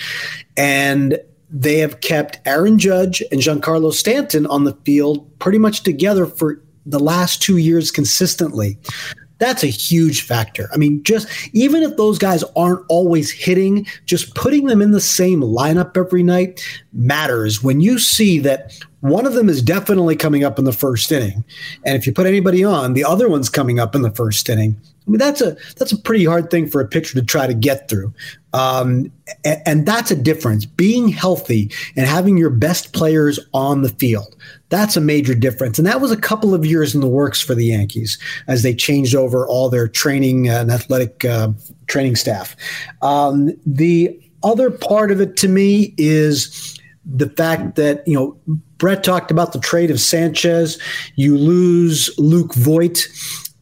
And 0.56 1.18
they 1.50 1.78
have 1.78 2.00
kept 2.00 2.40
Aaron 2.46 2.78
Judge 2.78 3.22
and 3.32 3.40
Giancarlo 3.40 3.92
Stanton 3.92 4.46
on 4.46 4.64
the 4.64 4.74
field 4.84 5.26
pretty 5.38 5.58
much 5.58 5.82
together 5.82 6.26
for 6.26 6.62
the 6.84 7.00
last 7.00 7.40
two 7.40 7.56
years 7.56 7.90
consistently. 7.90 8.78
That's 9.38 9.62
a 9.62 9.68
huge 9.68 10.22
factor. 10.22 10.68
I 10.72 10.76
mean, 10.76 11.02
just 11.04 11.28
even 11.52 11.82
if 11.82 11.96
those 11.96 12.18
guys 12.18 12.42
aren't 12.56 12.84
always 12.88 13.30
hitting, 13.30 13.86
just 14.04 14.34
putting 14.34 14.66
them 14.66 14.82
in 14.82 14.90
the 14.90 15.00
same 15.00 15.40
lineup 15.40 15.96
every 15.96 16.22
night 16.22 16.60
matters. 16.92 17.62
When 17.62 17.80
you 17.80 17.98
see 17.98 18.40
that 18.40 18.72
one 19.00 19.26
of 19.26 19.34
them 19.34 19.48
is 19.48 19.62
definitely 19.62 20.16
coming 20.16 20.42
up 20.42 20.58
in 20.58 20.64
the 20.64 20.72
first 20.72 21.12
inning, 21.12 21.44
and 21.84 21.96
if 21.96 22.06
you 22.06 22.12
put 22.12 22.26
anybody 22.26 22.64
on, 22.64 22.94
the 22.94 23.04
other 23.04 23.28
one's 23.28 23.48
coming 23.48 23.78
up 23.78 23.94
in 23.94 24.02
the 24.02 24.10
first 24.10 24.48
inning. 24.48 24.76
I 25.06 25.10
mean, 25.10 25.18
that's 25.18 25.40
a 25.40 25.56
that's 25.76 25.92
a 25.92 25.98
pretty 25.98 26.24
hard 26.24 26.50
thing 26.50 26.68
for 26.68 26.80
a 26.80 26.86
pitcher 26.86 27.14
to 27.14 27.24
try 27.24 27.46
to 27.46 27.54
get 27.54 27.88
through, 27.88 28.12
um, 28.52 29.10
and, 29.44 29.62
and 29.64 29.86
that's 29.86 30.10
a 30.10 30.16
difference. 30.16 30.66
Being 30.66 31.08
healthy 31.08 31.70
and 31.96 32.06
having 32.06 32.36
your 32.36 32.50
best 32.50 32.92
players 32.92 33.38
on 33.54 33.82
the 33.82 33.88
field. 33.88 34.36
That's 34.70 34.96
a 34.96 35.00
major 35.00 35.34
difference. 35.34 35.78
And 35.78 35.86
that 35.86 36.00
was 36.00 36.10
a 36.10 36.16
couple 36.16 36.54
of 36.54 36.66
years 36.66 36.94
in 36.94 37.00
the 37.00 37.08
works 37.08 37.40
for 37.40 37.54
the 37.54 37.66
Yankees 37.66 38.18
as 38.46 38.62
they 38.62 38.74
changed 38.74 39.14
over 39.14 39.46
all 39.46 39.70
their 39.70 39.88
training 39.88 40.48
and 40.48 40.70
athletic 40.70 41.24
uh, 41.24 41.52
training 41.86 42.16
staff. 42.16 42.54
Um, 43.00 43.52
the 43.64 44.18
other 44.42 44.70
part 44.70 45.10
of 45.10 45.20
it 45.20 45.36
to 45.38 45.48
me 45.48 45.94
is 45.96 46.78
the 47.04 47.30
fact 47.30 47.76
that, 47.76 48.06
you 48.06 48.14
know, 48.14 48.38
Brett 48.76 49.02
talked 49.02 49.30
about 49.30 49.52
the 49.52 49.58
trade 49.58 49.90
of 49.90 50.00
Sanchez. 50.00 50.78
You 51.16 51.36
lose 51.36 52.10
Luke 52.18 52.54
Voit. 52.54 53.06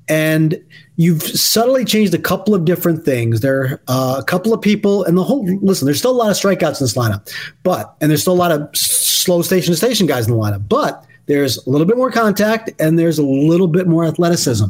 And 0.09 0.63
you've 0.97 1.23
subtly 1.23 1.85
changed 1.85 2.15
a 2.15 2.19
couple 2.19 2.55
of 2.55 2.65
different 2.65 3.05
things. 3.05 3.41
There 3.41 3.61
are 3.61 3.81
uh, 3.89 4.17
a 4.21 4.25
couple 4.25 4.53
of 4.53 4.61
people, 4.61 5.05
and 5.05 5.17
the 5.17 5.25
whole 5.25 5.45
listen. 5.61 5.87
There's 5.87 5.99
still 5.99 6.13
a 6.13 6.13
lot 6.13 6.31
of 6.31 6.37
strikeouts 6.37 6.81
in 6.81 6.85
this 6.85 6.95
lineup, 6.95 7.33
but 7.63 7.97
and 8.01 8.11
there's 8.11 8.23
still 8.23 8.35
a 8.35 8.35
lot 8.35 8.53
of 8.53 8.69
slow 8.77 9.43
station 9.43 9.73
to 9.73 9.76
station 9.76 10.07
guys 10.07 10.26
in 10.26 10.33
the 10.33 10.39
lineup, 10.39 10.69
but. 10.69 11.04
There's 11.26 11.57
a 11.67 11.69
little 11.69 11.89
bit 11.89 11.97
more 11.97 12.13
contact 12.13 12.71
and 12.80 12.97
there's 12.97 13.19
a 13.19 13.25
little 13.25 13.67
bit 13.67 13.89
more 13.89 14.04
athleticism. 14.04 14.67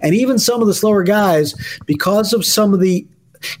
And 0.00 0.14
even 0.14 0.38
some 0.38 0.62
of 0.62 0.66
the 0.66 0.72
slower 0.72 1.02
guys, 1.02 1.54
because 1.84 2.32
of 2.32 2.46
some 2.46 2.72
of 2.72 2.80
the, 2.80 3.06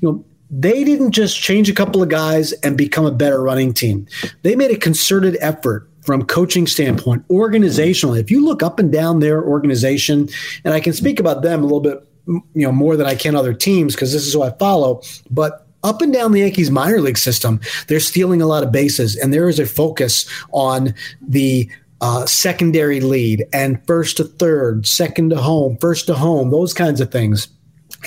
know, 0.00 0.24
they 0.50 0.82
didn't 0.82 1.12
just 1.12 1.38
change 1.38 1.68
a 1.68 1.74
couple 1.74 2.02
of 2.02 2.08
guys 2.08 2.52
and 2.62 2.76
become 2.76 3.04
a 3.04 3.10
better 3.10 3.42
running 3.42 3.74
team. 3.74 4.06
They 4.42 4.56
made 4.56 4.70
a 4.70 4.78
concerted 4.78 5.36
effort 5.40 5.88
from 6.08 6.24
coaching 6.24 6.66
standpoint, 6.66 7.22
organizationally. 7.28 8.18
If 8.18 8.30
you 8.30 8.42
look 8.42 8.62
up 8.62 8.78
and 8.78 8.90
down 8.90 9.20
their 9.20 9.44
organization, 9.44 10.30
and 10.64 10.72
I 10.72 10.80
can 10.80 10.94
speak 10.94 11.20
about 11.20 11.42
them 11.42 11.60
a 11.60 11.64
little 11.64 11.80
bit 11.80 12.02
you 12.26 12.42
know 12.54 12.72
more 12.72 12.96
than 12.96 13.06
I 13.06 13.14
can 13.14 13.36
other 13.36 13.52
teams 13.52 13.94
because 13.94 14.14
this 14.14 14.26
is 14.26 14.32
who 14.32 14.40
I 14.40 14.52
follow. 14.52 15.02
But 15.30 15.66
up 15.84 16.00
and 16.00 16.10
down 16.10 16.32
the 16.32 16.40
Yankees 16.40 16.70
minor 16.70 17.02
league 17.02 17.18
system, 17.18 17.60
they're 17.88 18.00
stealing 18.00 18.40
a 18.40 18.46
lot 18.46 18.62
of 18.62 18.72
bases, 18.72 19.16
and 19.16 19.34
there 19.34 19.50
is 19.50 19.58
a 19.58 19.66
focus 19.66 20.26
on 20.50 20.94
the 21.20 21.68
uh, 22.00 22.24
secondary 22.24 23.00
lead 23.00 23.46
and 23.52 23.86
first 23.86 24.16
to 24.16 24.24
third, 24.24 24.86
second 24.86 25.28
to 25.28 25.36
home, 25.36 25.76
first 25.78 26.06
to 26.06 26.14
home, 26.14 26.50
those 26.50 26.72
kinds 26.72 27.02
of 27.02 27.12
things 27.12 27.48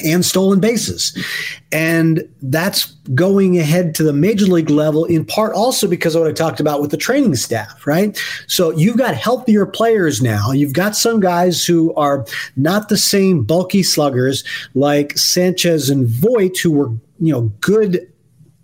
and 0.06 0.25
stolen 0.25 0.60
bases. 0.60 1.17
And 1.71 2.27
that's 2.41 2.86
going 3.13 3.58
ahead 3.60 3.93
to 3.95 4.04
the 4.04 4.13
major 4.13 4.45
league 4.45 4.69
level 4.69 5.06
in 5.06 5.25
part 5.25 5.54
also 5.54 5.88
because 5.88 6.15
of 6.15 6.21
what 6.21 6.30
I 6.30 6.34
talked 6.34 6.60
about 6.60 6.82
with 6.82 6.91
the 6.91 6.97
training 6.97 7.36
staff, 7.36 7.86
right? 7.86 8.17
So 8.47 8.71
you've 8.71 8.97
got 8.97 9.15
healthier 9.15 9.65
players 9.65 10.21
now. 10.21 10.51
You've 10.51 10.73
got 10.73 10.95
some 10.95 11.19
guys 11.19 11.65
who 11.65 11.93
are 11.95 12.25
not 12.56 12.89
the 12.89 12.97
same 12.97 13.43
bulky 13.43 13.84
sluggers 13.84 14.43
like 14.73 15.17
Sanchez 15.17 15.89
and 15.89 16.08
Voit 16.08 16.58
who 16.58 16.71
were, 16.71 16.89
you 17.19 17.34
know, 17.34 17.51
good 17.60 18.08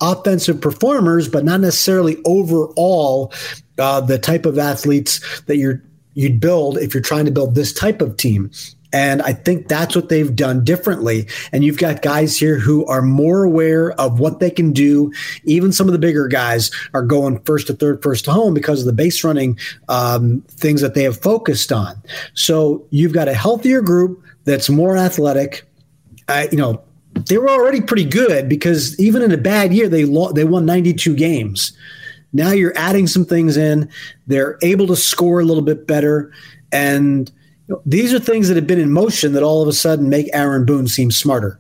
offensive 0.02 0.62
performers, 0.62 1.28
but 1.28 1.44
not 1.44 1.60
necessarily 1.60 2.18
overall 2.26 3.34
uh, 3.78 4.00
the 4.02 4.18
type 4.18 4.46
of 4.46 4.58
athletes 4.58 5.42
that 5.42 5.58
you're 5.58 5.82
you'd 6.18 6.40
build 6.40 6.80
if 6.80 6.96
you're 6.96 7.04
trying 7.04 7.26
to 7.26 7.32
build 7.32 7.54
this 7.54 7.72
type 7.72 8.02
of 8.02 8.18
team. 8.18 8.50
And 8.94 9.22
I 9.22 9.34
think 9.34 9.68
that's 9.68 9.96
what 9.96 10.10
they've 10.10 10.36
done 10.36 10.64
differently. 10.64 11.28
And 11.52 11.64
you've 11.64 11.78
got 11.78 12.02
guys 12.02 12.38
here 12.38 12.58
who 12.58 12.86
are 12.86 13.02
more 13.02 13.44
aware 13.44 13.92
of 14.00 14.20
what 14.20 14.40
they 14.40 14.50
can 14.50 14.72
do. 14.72 15.12
Even 15.44 15.72
some 15.72 15.88
of 15.88 15.94
the 15.94 16.00
bigger 16.00 16.28
guys 16.28 16.72
are 16.94 17.02
going 17.02 17.40
first 17.42 17.68
to 17.68 17.74
third, 17.74 18.02
first 18.02 18.26
to 18.26 18.32
home 18.32 18.54
because 18.54 18.80
of 18.80 18.86
the 18.86 18.94
base 18.94 19.24
running 19.24 19.58
um, 19.90 20.42
things 20.50 20.82
that 20.82 20.94
they 20.94 21.04
have 21.04 21.20
focused 21.20 21.72
on. 21.72 22.02
So 22.34 22.86
you've 22.90 23.14
got 23.14 23.28
a 23.28 23.34
healthier 23.34 23.82
group 23.82 24.24
that's 24.46 24.70
more 24.70 24.96
athletic. 24.96 25.68
You 26.30 26.58
know, 26.58 26.82
they 27.26 27.38
were 27.38 27.50
already 27.50 27.82
pretty 27.82 28.06
good 28.06 28.48
because 28.48 28.98
even 29.00 29.22
in 29.22 29.32
a 29.32 29.38
bad 29.38 29.74
year, 29.74 29.90
they 29.90 30.06
lo- 30.06 30.32
they 30.32 30.44
won 30.44 30.66
92 30.66 31.16
games. 31.16 31.76
Now 32.34 32.52
you're 32.52 32.78
adding 32.78 33.08
some 33.08 33.26
things 33.26 33.58
in. 33.58 33.90
They're 34.28 34.58
able 34.62 34.88
to 34.88 34.96
score 34.96 35.40
a 35.40 35.46
little 35.46 35.64
bit 35.64 35.88
better. 35.88 36.32
And 36.72 37.32
these 37.86 38.14
are 38.14 38.20
things 38.20 38.48
that 38.48 38.56
have 38.56 38.68
been 38.68 38.80
in 38.80 38.92
motion 38.92 39.34
that 39.34 39.44
all 39.44 39.62
of 39.62 39.68
a 39.68 39.74
sudden 39.74 40.10
make 40.10 40.30
Aaron 40.34 40.66
Boone 40.66 40.88
seem 40.88 41.12
smarter. 41.12 41.60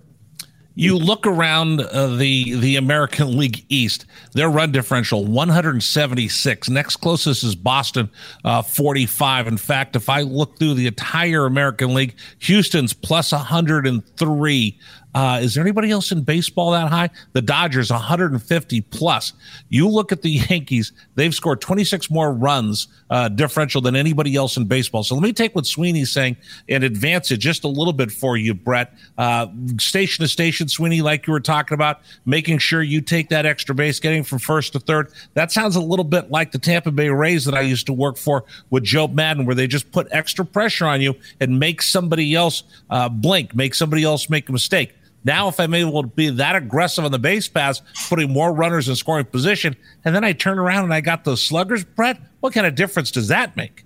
You 0.79 0.95
look 0.95 1.25
around 1.25 1.81
uh, 1.81 2.15
the 2.17 2.53
the 2.59 2.75
American 2.75 3.35
League 3.35 3.65
East, 3.67 4.05
their 4.33 4.47
run 4.47 4.71
differential 4.71 5.25
176. 5.25 6.69
Next 6.69 6.97
closest 6.97 7.43
is 7.43 7.55
Boston, 7.55 8.11
uh, 8.45 8.61
45. 8.61 9.47
In 9.47 9.57
fact, 9.57 9.95
if 9.95 10.07
I 10.07 10.21
look 10.21 10.59
through 10.59 10.75
the 10.75 10.85
entire 10.85 11.47
American 11.47 11.95
League, 11.95 12.15
Houston's 12.39 12.93
plus 12.93 13.31
103. 13.31 14.79
Uh, 15.17 15.39
is 15.39 15.55
there 15.55 15.63
anybody 15.63 15.89
else 15.89 16.11
in 16.11 16.21
baseball 16.21 16.69
that 16.69 16.89
high? 16.89 17.09
The 17.33 17.41
Dodgers 17.41 17.89
150 17.89 18.81
plus. 18.81 19.33
You 19.67 19.89
look 19.89 20.11
at 20.11 20.21
the 20.21 20.29
Yankees; 20.49 20.91
they've 21.15 21.33
scored 21.33 21.59
26 21.59 22.11
more 22.11 22.31
runs 22.31 22.87
uh, 23.09 23.27
differential 23.27 23.81
than 23.81 23.95
anybody 23.95 24.35
else 24.35 24.57
in 24.57 24.65
baseball. 24.65 25.01
So 25.01 25.15
let 25.15 25.23
me 25.23 25.33
take 25.33 25.55
what 25.55 25.65
Sweeney's 25.65 26.11
saying 26.11 26.37
and 26.69 26.83
advance 26.83 27.31
it 27.31 27.37
just 27.37 27.63
a 27.63 27.67
little 27.67 27.93
bit 27.93 28.11
for 28.11 28.37
you, 28.37 28.53
Brett. 28.53 28.93
Uh, 29.17 29.47
station 29.79 30.21
to 30.21 30.27
station, 30.27 30.67
Sweeney, 30.67 31.01
like 31.01 31.25
you 31.25 31.33
were 31.33 31.39
talking 31.39 31.73
about, 31.73 32.01
making 32.27 32.59
sure 32.59 32.83
you 32.83 33.01
take 33.01 33.29
that 33.29 33.47
extra 33.47 33.73
base, 33.73 33.99
getting 33.99 34.23
from 34.23 34.37
first 34.37 34.73
to 34.73 34.79
third. 34.79 35.11
That 35.33 35.51
sounds 35.51 35.75
a 35.75 35.81
little 35.81 36.05
bit 36.05 36.29
like 36.29 36.51
the 36.51 36.59
Tampa 36.59 36.91
Bay 36.91 37.09
Rays 37.09 37.43
that 37.45 37.55
I 37.55 37.61
used 37.61 37.87
to 37.87 37.93
work 37.93 38.17
for 38.17 38.43
with 38.69 38.83
Joe 38.83 39.07
Maddon, 39.07 39.47
where 39.47 39.55
they 39.55 39.65
just 39.65 39.91
put 39.91 40.07
extra 40.11 40.45
pressure 40.45 40.85
on 40.85 41.01
you 41.01 41.15
and 41.39 41.59
make 41.59 41.81
somebody 41.81 42.35
else 42.35 42.61
uh, 42.91 43.09
blink, 43.09 43.55
make 43.55 43.73
somebody 43.73 44.03
else 44.03 44.29
make 44.29 44.47
a 44.47 44.51
mistake. 44.51 44.93
Now, 45.23 45.49
if 45.49 45.59
I'm 45.59 45.73
able 45.73 46.03
to 46.03 46.07
be 46.07 46.29
that 46.29 46.55
aggressive 46.55 47.03
on 47.03 47.11
the 47.11 47.19
base 47.19 47.47
pass, 47.47 47.81
putting 48.07 48.31
more 48.31 48.53
runners 48.53 48.87
in 48.87 48.95
scoring 48.95 49.25
position, 49.25 49.75
and 50.05 50.15
then 50.15 50.23
I 50.23 50.31
turn 50.31 50.57
around 50.57 50.85
and 50.85 50.93
I 50.93 51.01
got 51.01 51.25
those 51.25 51.43
sluggers, 51.43 51.83
Brett, 51.83 52.19
what 52.39 52.53
kind 52.53 52.65
of 52.65 52.75
difference 52.75 53.11
does 53.11 53.27
that 53.27 53.57
make? 53.57 53.83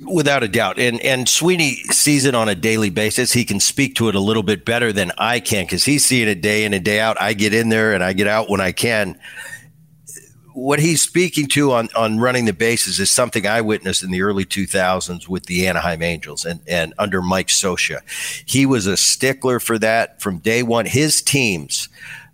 Without 0.00 0.42
a 0.42 0.48
doubt. 0.48 0.78
And 0.78 1.00
and 1.02 1.28
Sweeney 1.28 1.74
sees 1.90 2.24
it 2.24 2.34
on 2.34 2.48
a 2.48 2.54
daily 2.54 2.90
basis. 2.90 3.32
He 3.32 3.44
can 3.44 3.60
speak 3.60 3.94
to 3.96 4.08
it 4.08 4.14
a 4.14 4.20
little 4.20 4.42
bit 4.42 4.64
better 4.64 4.92
than 4.92 5.12
I 5.18 5.40
can 5.40 5.64
because 5.64 5.84
he's 5.84 6.04
seeing 6.04 6.26
it 6.26 6.40
day 6.40 6.64
in 6.64 6.72
and 6.74 6.84
day 6.84 6.98
out. 6.98 7.20
I 7.20 7.34
get 7.34 7.54
in 7.54 7.68
there 7.68 7.92
and 7.92 8.02
I 8.02 8.12
get 8.12 8.26
out 8.26 8.48
when 8.48 8.60
I 8.60 8.72
can. 8.72 9.18
What 10.54 10.80
he's 10.80 11.02
speaking 11.02 11.46
to 11.48 11.72
on, 11.72 11.88
on 11.96 12.18
running 12.18 12.44
the 12.44 12.52
bases 12.52 13.00
is 13.00 13.10
something 13.10 13.46
I 13.46 13.60
witnessed 13.60 14.02
in 14.02 14.10
the 14.10 14.22
early 14.22 14.44
2000s 14.44 15.28
with 15.28 15.46
the 15.46 15.66
Anaheim 15.66 16.02
Angels 16.02 16.44
and, 16.44 16.60
and 16.66 16.94
under 16.98 17.22
Mike 17.22 17.48
Scioscia. 17.48 18.00
He 18.46 18.66
was 18.66 18.86
a 18.86 18.96
stickler 18.96 19.60
for 19.60 19.78
that 19.78 20.20
from 20.20 20.38
day 20.38 20.62
one. 20.62 20.86
His 20.86 21.22
teams, 21.22 21.88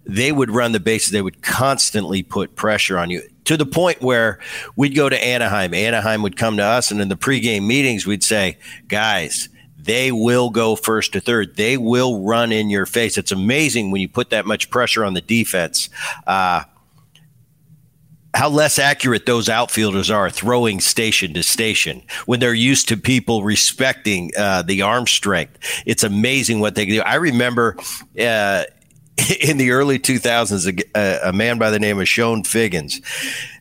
they 0.04 0.32
would 0.32 0.50
run 0.50 0.72
the 0.72 0.80
bases. 0.80 1.12
They 1.12 1.22
would 1.22 1.42
constantly 1.42 2.22
put 2.22 2.56
pressure 2.56 2.98
on 2.98 3.10
you 3.10 3.22
to 3.44 3.56
the 3.56 3.66
point 3.66 4.02
where 4.02 4.38
we'd 4.76 4.94
go 4.94 5.08
to 5.08 5.24
Anaheim. 5.24 5.72
Anaheim 5.72 6.22
would 6.22 6.36
come 6.36 6.56
to 6.58 6.62
us, 6.62 6.90
and 6.90 7.00
in 7.00 7.08
the 7.08 7.16
pregame 7.16 7.66
meetings, 7.66 8.06
we'd 8.06 8.24
say, 8.24 8.58
guys, 8.88 9.48
they 9.78 10.12
will 10.12 10.50
go 10.50 10.76
first 10.76 11.14
to 11.14 11.20
third. 11.20 11.56
They 11.56 11.78
will 11.78 12.22
run 12.22 12.52
in 12.52 12.68
your 12.68 12.84
face. 12.84 13.16
It's 13.16 13.32
amazing 13.32 13.90
when 13.90 14.02
you 14.02 14.08
put 14.08 14.30
that 14.30 14.44
much 14.44 14.68
pressure 14.68 15.02
on 15.02 15.14
the 15.14 15.22
defense. 15.22 15.88
Uh, 16.26 16.64
how 18.34 18.48
less 18.48 18.78
accurate 18.78 19.26
those 19.26 19.48
outfielders 19.48 20.10
are 20.10 20.30
throwing 20.30 20.80
station 20.80 21.34
to 21.34 21.42
station 21.42 22.02
when 22.26 22.40
they're 22.40 22.54
used 22.54 22.88
to 22.88 22.96
people 22.96 23.42
respecting 23.42 24.30
uh, 24.36 24.62
the 24.62 24.82
arm 24.82 25.06
strength. 25.06 25.82
It's 25.86 26.02
amazing 26.02 26.60
what 26.60 26.74
they 26.74 26.86
can 26.86 26.94
do. 26.94 27.02
I 27.02 27.16
remember 27.16 27.76
uh, 28.18 28.64
in 29.40 29.56
the 29.56 29.70
early 29.70 29.98
2000s, 29.98 30.82
a, 30.94 31.28
a 31.28 31.32
man 31.32 31.58
by 31.58 31.70
the 31.70 31.78
name 31.78 32.00
of 32.00 32.06
Chone 32.06 32.44
Figgins. 32.44 33.00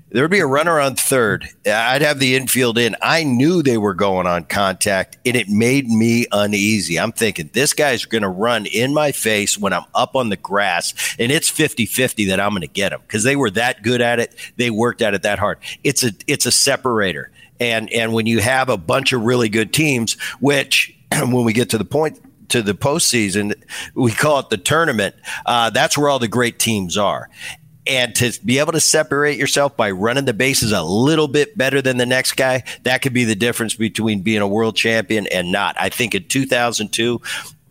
There 0.09 0.23
would 0.23 0.31
be 0.31 0.39
a 0.39 0.47
runner 0.47 0.79
on 0.79 0.95
third. 0.95 1.49
I'd 1.65 2.01
have 2.01 2.19
the 2.19 2.37
infield 2.37 2.77
in. 2.77 2.95
I 3.01 3.25
knew 3.25 3.61
they 3.61 3.77
were 3.77 3.93
going 3.93 4.25
on 4.25 4.45
contact, 4.45 5.17
and 5.25 5.35
it 5.35 5.49
made 5.49 5.89
me 5.89 6.27
uneasy. 6.31 6.97
I'm 6.97 7.11
thinking, 7.11 7.49
this 7.51 7.73
guy's 7.73 8.05
going 8.05 8.21
to 8.21 8.29
run 8.29 8.65
in 8.67 8.93
my 8.93 9.11
face 9.11 9.57
when 9.57 9.73
I'm 9.73 9.83
up 9.93 10.15
on 10.15 10.29
the 10.29 10.37
grass, 10.37 10.93
and 11.19 11.29
it's 11.29 11.49
50 11.49 11.85
50 11.85 12.25
that 12.25 12.39
I'm 12.39 12.51
going 12.51 12.61
to 12.61 12.67
get 12.67 12.93
him 12.93 13.01
because 13.01 13.23
they 13.23 13.35
were 13.35 13.49
that 13.51 13.83
good 13.83 13.99
at 13.99 14.19
it. 14.19 14.33
They 14.55 14.69
worked 14.69 15.01
at 15.01 15.13
it 15.13 15.23
that 15.23 15.39
hard. 15.39 15.59
It's 15.83 16.03
a, 16.05 16.13
it's 16.25 16.45
a 16.45 16.51
separator. 16.51 17.29
And, 17.59 17.91
and 17.91 18.13
when 18.13 18.27
you 18.27 18.39
have 18.39 18.69
a 18.69 18.77
bunch 18.77 19.11
of 19.11 19.23
really 19.23 19.49
good 19.49 19.73
teams, 19.73 20.13
which 20.39 20.97
when 21.11 21.43
we 21.43 21.51
get 21.51 21.71
to 21.71 21.77
the 21.77 21.85
point 21.85 22.21
to 22.49 22.61
the 22.61 22.73
postseason, 22.73 23.53
we 23.93 24.13
call 24.13 24.39
it 24.39 24.49
the 24.49 24.57
tournament. 24.57 25.15
Uh, 25.45 25.69
that's 25.69 25.97
where 25.97 26.07
all 26.07 26.19
the 26.19 26.29
great 26.29 26.59
teams 26.59 26.97
are. 26.97 27.29
And 27.87 28.13
to 28.15 28.37
be 28.43 28.59
able 28.59 28.73
to 28.73 28.79
separate 28.79 29.37
yourself 29.37 29.77
by 29.77 29.91
running 29.91 30.25
the 30.25 30.33
bases 30.33 30.71
a 30.71 30.81
little 30.81 31.27
bit 31.27 31.57
better 31.57 31.81
than 31.81 31.97
the 31.97 32.05
next 32.05 32.33
guy, 32.33 32.63
that 32.83 33.01
could 33.01 33.13
be 33.13 33.23
the 33.23 33.35
difference 33.35 33.75
between 33.75 34.21
being 34.21 34.41
a 34.41 34.47
world 34.47 34.75
champion 34.75 35.27
and 35.27 35.51
not. 35.51 35.75
I 35.79 35.89
think 35.89 36.13
in 36.13 36.27
2002, 36.27 37.21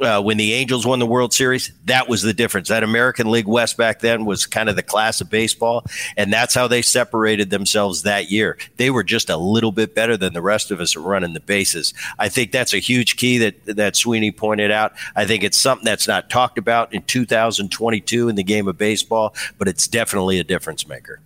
uh, 0.01 0.23
when 0.23 0.37
the 0.37 0.53
Angels 0.53 0.87
won 0.87 0.99
the 0.99 1.07
World 1.07 1.33
Series, 1.33 1.73
that 1.87 2.09
was 2.09 2.23
the 2.23 2.35
difference. 2.35 2.69
That 2.69 2.83
American 2.83 3.31
League 3.31 3.47
West 3.47 3.77
back 3.77 4.01
then 4.01 4.25
was 4.25 4.47
kind 4.47 4.69
of 4.69 4.77
the 4.77 4.83
class 4.83 5.21
of 5.21 5.31
baseball, 5.31 5.85
and 6.17 6.33
that's 6.33 6.55
how 6.55 6.69
they 6.69 6.83
separated 6.83 7.51
themselves 7.51 8.03
that 8.03 8.31
year. 8.31 8.59
They 8.77 8.91
were 8.91 9.03
just 9.03 9.31
a 9.31 9.37
little 9.37 9.73
bit 9.73 9.95
better 9.95 10.17
than 10.17 10.35
the 10.35 10.43
rest 10.43 10.71
of 10.71 10.81
us 10.81 10.97
running 10.97 11.33
the 11.33 11.41
bases. 11.41 11.95
I 12.19 12.29
think 12.29 12.53
that's 12.53 12.75
a 12.75 12.79
huge 12.79 13.17
key 13.17 13.39
that 13.39 13.65
that 13.77 13.97
Sweeney 13.97 14.33
pointed 14.33 14.71
out. 14.71 14.93
I 15.15 15.25
think 15.25 15.43
it's 15.43 15.59
something 15.59 15.85
that's 15.85 16.09
not 16.09 16.31
talked 16.31 16.59
about 16.59 16.93
in 16.93 17.03
2022 17.03 18.29
in 18.29 18.37
the 18.37 18.45
game 18.45 18.69
of 18.69 18.77
baseball, 18.77 19.35
but 19.59 19.69
it's 19.69 19.89
definitely 19.89 20.39
a 20.39 20.45
difference 20.45 20.87
maker. 20.87 21.21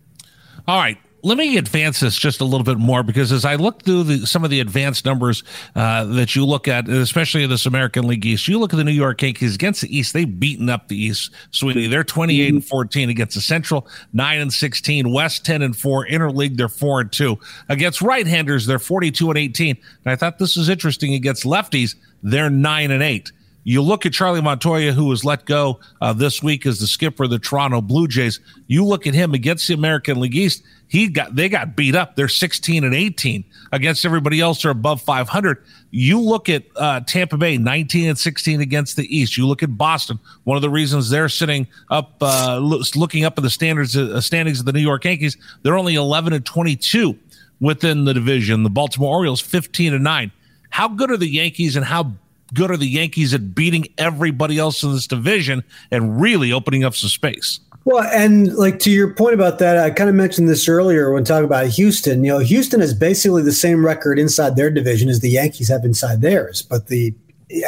All 0.69 0.79
right 0.79 0.99
let 1.23 1.37
me 1.37 1.57
advance 1.57 2.01
this 2.01 2.17
just 2.17 2.41
a 2.41 2.45
little 2.45 2.65
bit 2.65 2.79
more 2.79 3.03
because 3.03 3.33
as 3.33 3.45
I 3.45 3.57
look 3.57 3.83
through 3.83 4.05
the, 4.05 4.27
some 4.27 4.45
of 4.45 4.51
the 4.51 4.61
advanced 4.61 5.05
numbers 5.05 5.43
uh, 5.75 6.05
that 6.05 6.35
you 6.35 6.47
look 6.47 6.69
at, 6.69 6.89
especially 6.89 7.43
in 7.45 7.51
this 7.51 7.67
American 7.67 8.07
League 8.07 8.25
East, 8.25 8.49
you 8.49 8.59
look 8.59 8.73
at 8.73 8.77
the 8.77 8.85
New 8.85 8.91
York 8.91 9.23
Yankees 9.23 9.55
against 9.55 9.83
the 9.83 9.97
East. 9.97 10.13
They've 10.13 10.41
beaten 10.41 10.69
up 10.69 10.89
the 10.89 10.97
East, 10.97 11.33
Sweeney. 11.51 11.87
They're 11.87 12.05
28 12.05 12.55
and 12.55 12.65
14 12.65 13.11
against 13.11 13.35
the 13.35 13.41
Central, 13.41 13.87
9 14.13 14.41
and 14.41 14.53
16, 14.53 15.13
West 15.13 15.45
10 15.45 15.63
and 15.63 15.77
4, 15.77 16.07
Interleague, 16.07 16.57
they're 16.57 16.69
4 16.69 17.01
and 17.03 17.13
2. 17.13 17.39
Against 17.69 18.03
right 18.03 18.27
handers, 18.27 18.67
they're 18.67 18.79
42 18.79 19.31
and 19.31 19.39
18. 19.39 19.77
And 20.05 20.13
I 20.13 20.17
thought 20.17 20.39
this 20.39 20.57
was 20.57 20.69
interesting. 20.69 21.15
Against 21.15 21.45
lefties, 21.45 21.97
they're 22.23 22.51
9 22.51 22.91
and 22.91 23.03
8. 23.03 23.33
You 23.65 23.83
look 23.83 24.07
at 24.07 24.13
Charlie 24.13 24.41
Montoya, 24.41 24.93
who 24.93 25.07
was 25.07 25.25
let 25.25 25.45
go 25.45 25.81
uh, 26.01 26.13
this 26.13 26.43
week 26.43 26.65
as 26.67 26.79
the 26.79 26.87
skipper 26.87 27.25
of 27.25 27.31
the 27.31 27.39
Toronto 27.39 27.81
Blue 27.81 28.09
Jays. 28.09 28.41
You 28.67 28.85
look 28.85 29.07
at 29.07 29.15
him 29.15 29.35
against 29.35 29.69
the 29.69 29.75
American 29.75 30.19
League 30.19 30.35
East 30.35 30.63
he 30.91 31.07
got 31.07 31.37
they 31.37 31.49
got 31.49 31.77
beat 31.77 31.95
up. 31.95 32.17
They're 32.17 32.27
16 32.27 32.83
and 32.83 32.93
18 32.93 33.45
against 33.71 34.05
everybody 34.05 34.41
else. 34.41 34.63
They're 34.63 34.73
above 34.73 35.01
500. 35.01 35.63
You 35.93 36.21
look 36.21 36.49
at 36.49 36.65
uh, 36.75 37.03
Tampa 37.07 37.37
Bay 37.37 37.59
19 37.59 38.09
and 38.09 38.19
16 38.19 38.61
against 38.61 38.97
the 38.97 39.17
East. 39.17 39.37
You 39.37 39.47
look 39.47 39.63
at 39.63 39.79
Boston. 39.79 40.19
One 40.43 40.57
of 40.57 40.63
the 40.63 40.69
reasons 40.69 41.09
they're 41.09 41.29
sitting 41.29 41.69
up, 41.91 42.17
uh, 42.21 42.59
looking 42.59 43.25
up 43.25 43.39
at 43.39 43.45
the 43.45 43.51
standards 43.51 43.97
uh, 43.97 44.21
standings 44.21 44.59
of 44.59 44.67
the 44.67 44.73
New 44.73 44.81
York 44.81 45.05
Yankees, 45.05 45.37
they're 45.63 45.79
only 45.79 45.95
11 45.95 46.33
and 46.33 46.45
22 46.45 47.17
within 47.61 48.05
the 48.05 48.13
division. 48.13 48.65
The 48.65 48.69
Baltimore 48.71 49.15
Orioles 49.15 49.41
15 49.41 49.95
and 49.95 50.03
9. 50.03 50.33
How 50.71 50.89
good 50.89 51.13
are 51.13 51.17
the 51.17 51.29
Yankees 51.29 51.77
and 51.77 51.85
how 51.85 52.15
good 52.55 52.71
are 52.71 52.77
the 52.77 52.87
Yankees 52.87 53.35
at 53.35 53.55
beating 53.55 53.87
everybody 53.99 54.59
else 54.59 54.83
in 54.83 54.93
this 54.93 55.07
division 55.07 55.65
and 55.91 56.21
really 56.21 56.53
opening 56.53 56.85
up 56.85 56.95
some 56.95 57.11
space? 57.11 57.61
Well, 57.85 58.03
and 58.13 58.55
like 58.55 58.79
to 58.81 58.91
your 58.91 59.15
point 59.15 59.35
about 59.35 59.59
that, 59.59 59.79
I 59.79 59.91
kind 59.91 60.11
of 60.11 60.15
mentioned 60.15 60.49
this 60.49 60.69
earlier 60.69 61.13
when 61.13 61.25
talking 61.25 61.47
about 61.47 61.67
Houston. 61.69 62.23
You 62.25 62.33
know, 62.33 62.39
Houston 62.39 62.81
has 62.81 62.93
basically 62.93 63.43
the 63.43 63.53
same 63.53 63.85
record 63.85 64.19
inside 64.19 64.57
their 64.57 64.71
division 64.71 65.09
as 65.09 65.21
the 65.21 65.31
Yankees 65.31 65.69
have 65.69 65.85
inside 65.85 66.21
theirs, 66.21 66.63
but 66.63 66.89
the 66.89 67.15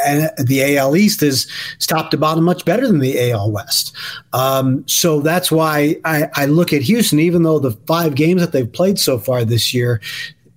and 0.05 0.31
the 0.37 0.77
AL 0.77 0.95
East 0.95 1.21
is 1.23 1.47
top 1.79 2.11
to 2.11 2.17
bottom 2.17 2.43
much 2.43 2.63
better 2.65 2.87
than 2.87 2.99
the 2.99 3.31
AL 3.31 3.51
West. 3.51 3.93
Um, 4.31 4.87
so 4.87 5.19
that's 5.19 5.51
why 5.51 5.97
I, 6.05 6.29
I, 6.35 6.45
look 6.45 6.71
at 6.71 6.81
Houston, 6.83 7.19
even 7.19 7.43
though 7.43 7.59
the 7.59 7.71
five 7.85 8.15
games 8.15 8.41
that 8.41 8.53
they've 8.53 8.71
played 8.71 8.97
so 8.97 9.17
far 9.17 9.43
this 9.43 9.73
year, 9.73 9.99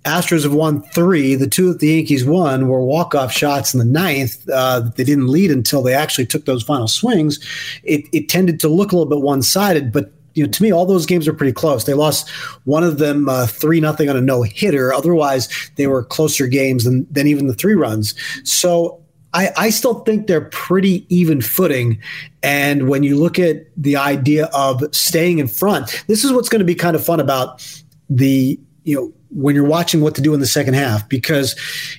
Astros 0.06 0.44
have 0.44 0.54
won 0.54 0.82
three. 0.82 1.34
The 1.34 1.48
two 1.48 1.72
that 1.72 1.80
the 1.80 1.88
Yankees 1.88 2.24
won 2.24 2.68
were 2.68 2.80
walk-off 2.80 3.32
shots 3.32 3.74
in 3.74 3.78
the 3.78 3.84
ninth. 3.84 4.48
Uh, 4.48 4.80
they 4.94 5.02
didn't 5.04 5.26
lead 5.26 5.50
until 5.50 5.82
they 5.82 5.94
actually 5.94 6.26
took 6.26 6.44
those 6.44 6.62
final 6.62 6.86
swings. 6.86 7.40
It, 7.82 8.04
it 8.12 8.28
tended 8.28 8.60
to 8.60 8.68
look 8.68 8.92
a 8.92 8.96
little 8.96 9.10
bit 9.10 9.20
one-sided, 9.20 9.92
but 9.92 10.12
you 10.34 10.44
know, 10.44 10.50
to 10.50 10.62
me, 10.62 10.70
all 10.70 10.86
those 10.86 11.06
games 11.06 11.26
are 11.26 11.32
pretty 11.32 11.52
close. 11.52 11.84
They 11.84 11.94
lost 11.94 12.28
one 12.64 12.84
of 12.84 12.98
them 12.98 13.28
uh, 13.28 13.46
three 13.46 13.80
nothing 13.80 14.08
on 14.08 14.16
a 14.16 14.20
no 14.20 14.42
hitter. 14.42 14.92
Otherwise, 14.92 15.48
they 15.76 15.86
were 15.86 16.04
closer 16.04 16.46
games 16.46 16.84
than 16.84 17.06
than 17.10 17.26
even 17.26 17.46
the 17.46 17.54
three 17.54 17.74
runs. 17.74 18.14
So 18.44 19.02
I, 19.32 19.50
I, 19.56 19.70
still 19.70 20.00
think 20.00 20.26
they're 20.26 20.42
pretty 20.42 21.06
even 21.14 21.40
footing. 21.40 21.98
And 22.42 22.88
when 22.88 23.02
you 23.02 23.18
look 23.18 23.38
at 23.38 23.66
the 23.76 23.96
idea 23.96 24.46
of 24.52 24.82
staying 24.92 25.38
in 25.38 25.48
front, 25.48 26.04
this 26.06 26.22
is 26.22 26.32
what's 26.32 26.48
going 26.48 26.60
to 26.60 26.66
be 26.66 26.74
kind 26.74 26.94
of 26.94 27.04
fun 27.04 27.18
about 27.18 27.66
the 28.10 28.60
you 28.84 28.94
know 28.94 29.12
when 29.36 29.54
you're 29.54 29.64
watching 29.64 30.00
what 30.00 30.14
to 30.14 30.22
do 30.22 30.34
in 30.34 30.40
the 30.40 30.46
second 30.46 30.74
half 30.74 31.08
because 31.08 31.54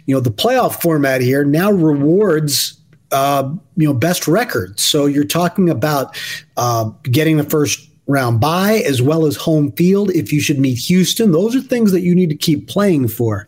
you 0.06 0.14
know 0.14 0.20
the 0.20 0.32
playoff 0.32 0.82
format 0.82 1.22
here 1.22 1.46
now 1.46 1.72
rewards 1.72 2.80
uh, 3.12 3.50
you 3.76 3.88
know 3.88 3.94
best 3.94 4.28
record 4.28 4.80
so 4.80 5.06
you're 5.06 5.24
talking 5.24 5.70
about 5.70 6.18
uh, 6.58 6.90
getting 7.04 7.38
the 7.38 7.44
first 7.44 7.88
round 8.08 8.40
bye 8.40 8.82
as 8.86 9.02
well 9.02 9.26
as 9.26 9.36
home 9.36 9.72
field 9.74 10.10
if 10.12 10.32
you 10.32 10.40
should 10.40 10.60
meet 10.60 10.78
Houston. 10.78 11.32
Those 11.32 11.56
are 11.56 11.62
things 11.62 11.92
that 11.92 12.02
you 12.02 12.16
need 12.16 12.30
to 12.30 12.36
keep 12.36 12.68
playing 12.68 13.10
for. 13.10 13.48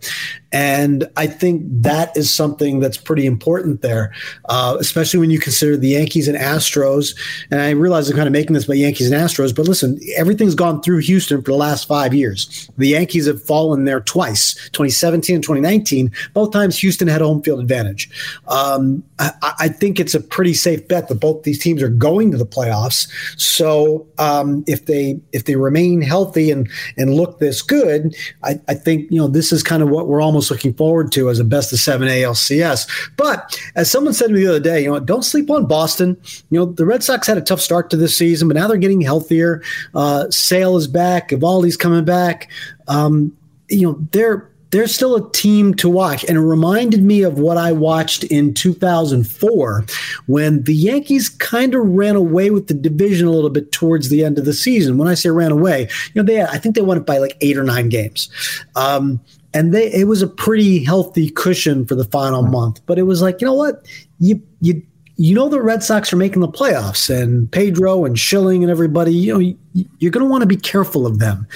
And 0.51 1.07
I 1.15 1.27
think 1.27 1.63
that 1.67 2.15
is 2.17 2.33
something 2.33 2.79
that's 2.79 2.97
pretty 2.97 3.25
important 3.25 3.81
there, 3.81 4.13
uh, 4.45 4.77
especially 4.79 5.19
when 5.19 5.29
you 5.29 5.39
consider 5.39 5.77
the 5.77 5.89
Yankees 5.89 6.27
and 6.27 6.37
Astros. 6.37 7.15
And 7.51 7.61
I 7.61 7.71
realize 7.71 8.09
I'm 8.09 8.15
kind 8.15 8.27
of 8.27 8.33
making 8.33 8.53
this 8.53 8.65
about 8.65 8.77
Yankees 8.77 9.11
and 9.11 9.21
Astros, 9.21 9.55
but 9.55 9.67
listen, 9.67 9.99
everything's 10.15 10.55
gone 10.55 10.81
through 10.81 10.99
Houston 10.99 11.41
for 11.41 11.51
the 11.51 11.57
last 11.57 11.87
five 11.87 12.13
years. 12.13 12.69
The 12.77 12.87
Yankees 12.87 13.27
have 13.27 13.41
fallen 13.43 13.85
there 13.85 13.99
twice 13.99 14.55
2017 14.71 15.35
and 15.35 15.43
2019. 15.43 16.11
Both 16.33 16.51
times 16.51 16.79
Houston 16.79 17.07
had 17.07 17.21
a 17.21 17.25
home 17.25 17.43
field 17.43 17.59
advantage. 17.59 18.09
Um, 18.47 19.03
I, 19.19 19.53
I, 19.59 19.69
think 19.69 19.99
it's 19.99 20.15
a 20.15 20.19
pretty 20.19 20.53
safe 20.53 20.87
bet 20.87 21.07
that 21.07 21.15
both 21.15 21.43
these 21.43 21.59
teams 21.59 21.83
are 21.83 21.89
going 21.89 22.31
to 22.31 22.37
the 22.37 22.45
playoffs. 22.45 23.07
So, 23.39 24.07
um, 24.17 24.63
if 24.67 24.85
they 24.85 25.19
if 25.31 25.45
they 25.45 25.55
remain 25.55 26.01
healthy 26.01 26.51
and 26.51 26.69
and 26.97 27.13
look 27.13 27.39
this 27.39 27.61
good, 27.61 28.15
I, 28.43 28.59
I 28.67 28.73
think 28.73 29.11
you 29.11 29.17
know 29.17 29.27
this 29.27 29.51
is 29.51 29.61
kind 29.63 29.83
of 29.83 29.89
what 29.89 30.07
we're 30.07 30.21
almost 30.21 30.38
looking 30.49 30.73
forward 30.73 31.11
to 31.13 31.29
as 31.29 31.39
a 31.39 31.43
best 31.43 31.73
of 31.73 31.79
seven 31.79 32.07
ALCS. 32.07 32.87
But 33.17 33.59
as 33.75 33.89
someone 33.89 34.13
said 34.13 34.27
to 34.27 34.33
me 34.33 34.41
the 34.41 34.49
other 34.49 34.59
day, 34.59 34.83
you 34.83 34.91
know, 34.91 34.99
don't 34.99 35.23
sleep 35.23 35.49
on 35.49 35.65
Boston. 35.65 36.17
You 36.49 36.59
know, 36.59 36.65
the 36.65 36.85
Red 36.85 37.03
Sox 37.03 37.27
had 37.27 37.37
a 37.37 37.41
tough 37.41 37.61
start 37.61 37.89
to 37.89 37.97
this 37.97 38.15
season, 38.15 38.47
but 38.47 38.57
now 38.57 38.67
they're 38.67 38.77
getting 38.77 39.01
healthier. 39.01 39.61
Uh, 39.93 40.29
Sale 40.29 40.77
is 40.77 40.87
back. 40.87 41.29
Eovaldi's 41.29 41.77
coming 41.77 42.05
back. 42.05 42.49
Um, 42.87 43.35
you 43.69 43.87
know, 43.87 43.99
they're 44.11 44.49
they're 44.71 44.87
still 44.87 45.15
a 45.15 45.31
team 45.31 45.73
to 45.75 45.89
watch. 45.89 46.23
And 46.25 46.37
it 46.37 46.41
reminded 46.41 47.03
me 47.03 47.23
of 47.23 47.39
what 47.39 47.57
I 47.57 47.71
watched 47.71 48.23
in 48.25 48.53
2004 48.53 49.85
when 50.27 50.63
the 50.63 50.75
Yankees 50.75 51.29
kind 51.29 51.73
of 51.73 51.85
ran 51.87 52.15
away 52.15 52.51
with 52.51 52.67
the 52.67 52.73
division 52.73 53.27
a 53.27 53.31
little 53.31 53.49
bit 53.49 53.71
towards 53.71 54.09
the 54.09 54.23
end 54.23 54.37
of 54.37 54.45
the 54.45 54.53
season. 54.53 54.97
When 54.97 55.07
I 55.07 55.15
say 55.15 55.29
ran 55.29 55.51
away, 55.51 55.89
you 56.13 56.21
know, 56.21 56.23
they 56.23 56.41
I 56.41 56.57
think 56.57 56.75
they 56.75 56.81
won 56.81 56.97
it 56.97 57.05
by 57.05 57.17
like 57.17 57.37
eight 57.41 57.57
or 57.57 57.63
nine 57.63 57.89
games. 57.89 58.29
Um, 58.75 59.19
and 59.53 59.73
they 59.73 59.91
it 59.91 60.07
was 60.07 60.21
a 60.21 60.27
pretty 60.27 60.83
healthy 60.83 61.29
cushion 61.29 61.85
for 61.85 61.95
the 61.95 62.05
final 62.05 62.43
month. 62.43 62.81
But 62.85 62.99
it 62.99 63.03
was 63.03 63.21
like, 63.21 63.41
you 63.41 63.47
know 63.47 63.53
what, 63.53 63.85
you 64.19 64.41
you 64.61 64.81
you 65.17 65.35
know 65.35 65.49
the 65.49 65.61
Red 65.61 65.83
Sox 65.83 66.13
are 66.13 66.17
making 66.17 66.41
the 66.41 66.47
playoffs, 66.47 67.09
and 67.09 67.51
Pedro 67.51 68.05
and 68.05 68.17
Schilling 68.17 68.63
and 68.63 68.71
everybody. 68.71 69.13
You 69.13 69.33
know 69.33 69.55
you're 69.99 70.11
going 70.11 70.25
to 70.25 70.29
want 70.29 70.41
to 70.41 70.47
be 70.47 70.55
careful 70.55 71.05
of 71.05 71.19
them. 71.19 71.47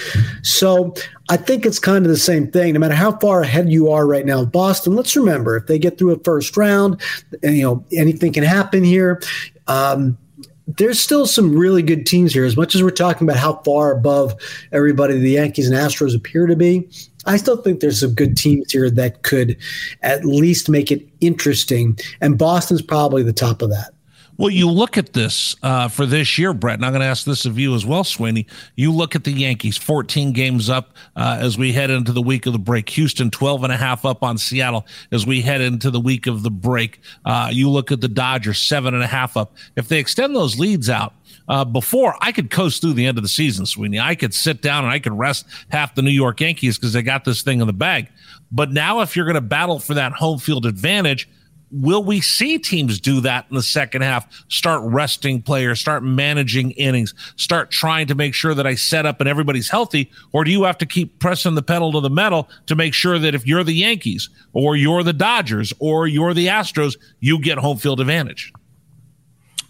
So 0.43 0.93
I 1.29 1.37
think 1.37 1.65
it's 1.65 1.79
kind 1.79 2.05
of 2.05 2.11
the 2.11 2.17
same 2.17 2.51
thing. 2.51 2.73
No 2.73 2.79
matter 2.79 2.93
how 2.93 3.17
far 3.19 3.41
ahead 3.41 3.71
you 3.71 3.89
are 3.89 4.05
right 4.05 4.25
now, 4.25 4.43
Boston. 4.43 4.95
Let's 4.95 5.15
remember 5.15 5.55
if 5.55 5.67
they 5.67 5.79
get 5.79 5.97
through 5.97 6.11
a 6.11 6.19
first 6.19 6.57
round, 6.57 7.01
and, 7.41 7.55
you 7.55 7.63
know 7.63 7.85
anything 7.93 8.33
can 8.33 8.43
happen 8.43 8.83
here. 8.83 9.21
Um, 9.67 10.17
there's 10.67 10.99
still 10.99 11.25
some 11.25 11.55
really 11.55 11.81
good 11.81 12.05
teams 12.05 12.33
here. 12.33 12.45
As 12.45 12.55
much 12.57 12.75
as 12.75 12.83
we're 12.83 12.89
talking 12.89 13.27
about 13.27 13.39
how 13.39 13.61
far 13.63 13.91
above 13.91 14.33
everybody 14.71 15.17
the 15.19 15.31
Yankees 15.31 15.69
and 15.69 15.77
Astros 15.77 16.15
appear 16.15 16.47
to 16.47 16.55
be, 16.55 16.89
I 17.25 17.37
still 17.37 17.57
think 17.57 17.79
there's 17.79 17.99
some 17.99 18.13
good 18.13 18.37
teams 18.37 18.71
here 18.71 18.89
that 18.89 19.23
could 19.23 19.57
at 20.01 20.25
least 20.25 20.69
make 20.69 20.91
it 20.91 21.07
interesting. 21.21 21.97
And 22.21 22.37
Boston's 22.37 22.81
probably 22.81 23.23
the 23.23 23.33
top 23.33 23.61
of 23.61 23.69
that. 23.69 23.93
Well, 24.37 24.49
you 24.49 24.67
look 24.67 24.97
at 24.97 25.13
this 25.13 25.55
uh, 25.61 25.87
for 25.89 26.07
this 26.07 26.39
year, 26.39 26.53
Brett, 26.53 26.75
and 26.75 26.85
I'm 26.85 26.91
going 26.91 27.01
to 27.01 27.07
ask 27.07 27.23
this 27.23 27.45
of 27.45 27.59
you 27.59 27.75
as 27.75 27.85
well, 27.85 28.03
Sweeney. 28.03 28.47
You 28.75 28.91
look 28.91 29.15
at 29.15 29.25
the 29.25 29.31
Yankees, 29.31 29.77
14 29.77 30.33
games 30.33 30.71
up 30.71 30.95
uh, 31.15 31.37
as 31.39 31.55
we 31.55 31.71
head 31.71 31.91
into 31.91 32.11
the 32.11 32.21
week 32.21 32.47
of 32.47 32.53
the 32.53 32.59
break. 32.59 32.89
Houston, 32.89 33.29
12 33.29 33.63
and 33.63 33.71
a 33.71 33.77
half 33.77 34.05
up 34.05 34.23
on 34.23 34.39
Seattle 34.39 34.87
as 35.11 35.27
we 35.27 35.41
head 35.41 35.61
into 35.61 35.91
the 35.91 35.99
week 35.99 36.25
of 36.25 36.41
the 36.41 36.49
break. 36.49 36.99
Uh, 37.25 37.49
you 37.51 37.69
look 37.69 37.91
at 37.91 38.01
the 38.01 38.07
Dodgers, 38.07 38.59
seven 38.59 38.95
and 38.95 39.03
a 39.03 39.07
half 39.07 39.37
up. 39.37 39.55
If 39.75 39.87
they 39.87 39.99
extend 39.99 40.35
those 40.35 40.57
leads 40.57 40.89
out, 40.89 41.13
uh, 41.47 41.65
before 41.65 42.15
I 42.21 42.31
could 42.31 42.49
coast 42.49 42.81
through 42.81 42.93
the 42.93 43.05
end 43.05 43.17
of 43.17 43.23
the 43.23 43.29
season, 43.29 43.65
Sweeney. 43.65 43.99
I 43.99 44.15
could 44.15 44.33
sit 44.33 44.61
down 44.61 44.83
and 44.83 44.93
I 44.93 44.99
could 44.99 45.17
rest 45.17 45.45
half 45.69 45.95
the 45.95 46.01
New 46.01 46.11
York 46.11 46.41
Yankees 46.41 46.77
because 46.77 46.93
they 46.93 47.01
got 47.01 47.25
this 47.25 47.41
thing 47.41 47.61
in 47.61 47.67
the 47.67 47.73
bag. 47.73 48.07
But 48.51 48.71
now, 48.71 49.01
if 49.01 49.15
you're 49.15 49.25
going 49.25 49.35
to 49.35 49.41
battle 49.41 49.79
for 49.79 49.93
that 49.95 50.13
home 50.13 50.39
field 50.39 50.65
advantage, 50.65 51.27
will 51.73 52.03
we 52.03 52.21
see 52.21 52.59
teams 52.59 52.99
do 52.99 53.19
that 53.21 53.47
in 53.49 53.55
the 53.55 53.63
second 53.63 54.03
half? 54.03 54.27
Start 54.47 54.81
resting 54.83 55.41
players, 55.41 55.81
start 55.81 56.03
managing 56.03 56.71
innings, 56.71 57.13
start 57.35 57.71
trying 57.71 58.07
to 58.07 58.15
make 58.15 58.33
sure 58.33 58.53
that 58.53 58.67
I 58.67 58.75
set 58.75 59.05
up 59.05 59.19
and 59.19 59.27
everybody's 59.27 59.69
healthy? 59.69 60.11
Or 60.31 60.43
do 60.43 60.51
you 60.51 60.63
have 60.63 60.77
to 60.77 60.85
keep 60.85 61.19
pressing 61.19 61.55
the 61.55 61.63
pedal 61.63 61.91
to 61.93 61.99
the 61.99 62.09
metal 62.09 62.47
to 62.67 62.75
make 62.75 62.93
sure 62.93 63.17
that 63.19 63.35
if 63.35 63.47
you're 63.47 63.63
the 63.63 63.73
Yankees 63.73 64.29
or 64.53 64.75
you're 64.75 65.03
the 65.03 65.13
Dodgers 65.13 65.73
or 65.79 66.07
you're 66.07 66.33
the 66.33 66.47
Astros, 66.47 66.95
you 67.19 67.39
get 67.39 67.57
home 67.57 67.77
field 67.77 67.99
advantage? 67.99 68.53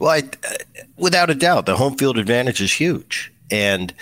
Well, 0.04 0.12
I, 0.12 0.24
without 0.98 1.30
a 1.30 1.34
doubt, 1.34 1.66
the 1.66 1.78
home 1.78 1.96
field 1.96 2.18
advantage 2.18 2.62
is 2.62 2.74
huge. 2.74 3.32
And, 3.50 3.94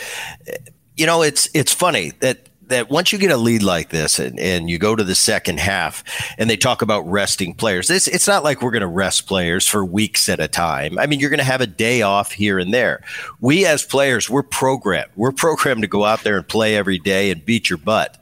you 0.97 1.05
know, 1.05 1.21
it's, 1.21 1.47
it's 1.53 1.71
funny 1.71 2.13
that 2.21 2.49
that 2.71 2.89
once 2.89 3.11
you 3.11 3.19
get 3.19 3.31
a 3.31 3.37
lead 3.37 3.63
like 3.63 3.89
this 3.89 4.19
and, 4.19 4.39
and 4.39 4.69
you 4.69 4.77
go 4.77 4.95
to 4.95 5.03
the 5.03 5.15
second 5.15 5.59
half 5.59 6.03
and 6.37 6.49
they 6.49 6.57
talk 6.57 6.81
about 6.81 7.01
resting 7.01 7.53
players, 7.53 7.89
it's, 7.89 8.07
it's 8.07 8.27
not 8.27 8.43
like 8.43 8.61
we're 8.61 8.71
going 8.71 8.81
to 8.81 8.87
rest 8.87 9.27
players 9.27 9.67
for 9.67 9.85
weeks 9.85 10.27
at 10.29 10.39
a 10.39 10.47
time. 10.47 10.97
I 10.97 11.05
mean, 11.05 11.19
you're 11.19 11.29
going 11.29 11.39
to 11.39 11.43
have 11.43 11.61
a 11.61 11.67
day 11.67 12.01
off 12.01 12.31
here 12.31 12.59
and 12.59 12.73
there. 12.73 13.03
We 13.39 13.65
as 13.65 13.83
players, 13.83 14.29
we're 14.29 14.43
programmed. 14.43 15.11
We're 15.15 15.31
programmed 15.31 15.81
to 15.83 15.87
go 15.87 16.05
out 16.05 16.23
there 16.23 16.37
and 16.37 16.47
play 16.47 16.75
every 16.75 16.97
day 16.97 17.29
and 17.31 17.43
beat 17.45 17.69
your 17.69 17.77
butt. 17.77 18.17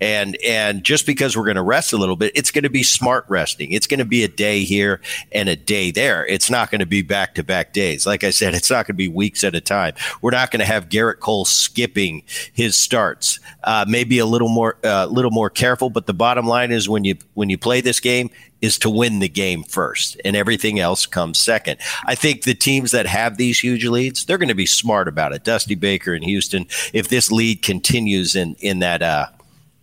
And 0.00 0.36
and 0.44 0.84
just 0.84 1.06
because 1.06 1.36
we're 1.36 1.44
going 1.44 1.56
to 1.56 1.62
rest 1.62 1.92
a 1.92 1.96
little 1.96 2.16
bit, 2.16 2.32
it's 2.34 2.50
going 2.50 2.64
to 2.64 2.70
be 2.70 2.82
smart 2.82 3.24
resting. 3.28 3.72
It's 3.72 3.86
going 3.86 3.98
to 3.98 4.04
be 4.04 4.22
a 4.22 4.28
day 4.28 4.64
here 4.64 5.00
and 5.32 5.48
a 5.48 5.56
day 5.56 5.90
there. 5.90 6.26
It's 6.26 6.50
not 6.50 6.70
going 6.70 6.80
to 6.80 6.86
be 6.86 7.02
back 7.02 7.34
to 7.36 7.42
back 7.42 7.72
days. 7.72 8.06
Like 8.06 8.24
I 8.24 8.30
said, 8.30 8.54
it's 8.54 8.70
not 8.70 8.86
going 8.86 8.94
to 8.94 8.94
be 8.94 9.08
weeks 9.08 9.42
at 9.44 9.54
a 9.54 9.60
time. 9.60 9.94
We're 10.20 10.30
not 10.32 10.50
going 10.50 10.60
to 10.60 10.66
have 10.66 10.88
Gerrit 10.88 11.20
Cole 11.20 11.44
skipping 11.44 12.22
his 12.52 12.76
starts. 12.76 13.40
Uh, 13.62 13.84
maybe 13.94 14.18
a 14.18 14.26
little 14.26 14.48
more 14.48 14.76
a 14.82 14.88
uh, 14.88 15.06
little 15.06 15.30
more 15.30 15.48
careful. 15.48 15.88
But 15.88 16.06
the 16.06 16.12
bottom 16.12 16.48
line 16.48 16.72
is 16.72 16.88
when 16.88 17.04
you 17.04 17.14
when 17.34 17.48
you 17.48 17.56
play 17.56 17.80
this 17.80 18.00
game 18.00 18.28
is 18.60 18.76
to 18.78 18.90
win 18.90 19.20
the 19.20 19.28
game 19.28 19.62
first, 19.62 20.20
and 20.24 20.34
everything 20.34 20.80
else 20.80 21.06
comes 21.06 21.38
second. 21.38 21.78
I 22.04 22.16
think 22.16 22.42
the 22.42 22.56
teams 22.56 22.90
that 22.90 23.06
have 23.06 23.36
these 23.36 23.60
huge 23.60 23.86
leads, 23.86 24.26
they're 24.26 24.38
going 24.38 24.48
to 24.48 24.54
be 24.54 24.66
smart 24.66 25.06
about 25.06 25.32
it. 25.32 25.44
Dusty 25.44 25.76
Baker 25.76 26.12
in 26.12 26.24
Houston, 26.24 26.66
if 26.92 27.08
this 27.08 27.30
lead 27.30 27.62
continues 27.62 28.34
in 28.34 28.56
in 28.58 28.80
that. 28.80 29.00
Uh, 29.00 29.26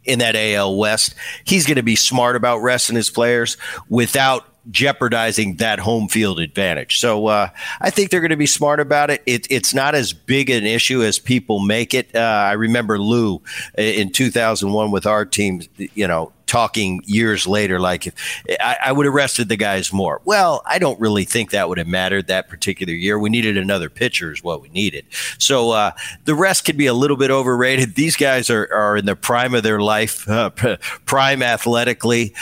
in 0.04 0.18
that 0.18 0.36
AL 0.36 0.78
West, 0.78 1.14
he's 1.44 1.68
going 1.68 1.76
to 1.76 1.84
be 1.84 1.96
smart 1.96 2.36
about 2.36 2.58
resting 2.58 2.96
his 2.96 3.12
players 3.12 3.56
without 3.88 4.51
jeopardizing 4.70 5.56
that 5.56 5.80
home 5.80 6.08
field 6.08 6.40
advantage. 6.40 7.00
So 7.00 7.28
uh, 7.28 7.50
I 7.80 7.90
think 7.90 8.12
they're 8.12 8.22
going 8.22 8.30
to 8.30 8.38
be 8.38 8.46
smart 8.46 8.80
about 8.80 9.10
it. 9.10 9.24
it. 9.26 9.48
It's 9.50 9.74
not 9.74 9.96
as 9.96 10.14
big 10.14 10.50
an 10.50 10.66
issue 10.66 11.04
as 11.04 11.18
people 11.20 11.60
make 11.60 11.94
it. 11.94 12.16
Uh, 12.16 12.20
I 12.20 12.54
remember 12.54 13.00
Lou 13.00 13.42
in 13.78 14.12
2001 14.12 14.92
with 14.92 15.06
our 15.06 15.26
team, 15.26 15.62
you 15.78 16.08
know, 16.08 16.32
talking 16.52 17.02
years 17.06 17.48
later, 17.48 17.80
like 17.80 18.14
I, 18.60 18.76
I 18.88 18.92
would 18.92 19.06
have 19.06 19.16
rested 19.16 19.48
the 19.48 19.56
guys 19.56 19.94
more. 19.94 20.20
Well, 20.26 20.62
I 20.66 20.80
don't 20.80 21.00
really 21.00 21.24
think 21.24 21.52
that 21.52 21.70
would 21.70 21.78
have 21.78 21.88
mattered 21.88 22.28
that 22.28 22.50
particular 22.50 22.94
year. 22.94 23.18
We 23.18 23.30
needed 23.30 23.58
another 23.58 23.90
pitcher, 23.90 24.34
is 24.34 24.44
what 24.44 24.62
we 24.62 24.68
needed. 24.68 25.06
So 25.38 25.72
uh, 25.72 25.92
the 26.26 26.36
rest 26.36 26.66
could 26.66 26.76
be 26.76 26.88
a 26.88 26.94
little 26.94 27.16
bit 27.16 27.32
overrated. 27.32 27.96
These 27.96 28.18
guys 28.18 28.50
are, 28.50 28.68
are 28.74 28.98
in 28.98 29.06
the 29.06 29.16
prime 29.16 29.54
of 29.54 29.64
their 29.64 29.80
life, 29.80 30.28
uh, 30.30 30.50
prime 31.06 31.42
athletically. 31.42 32.36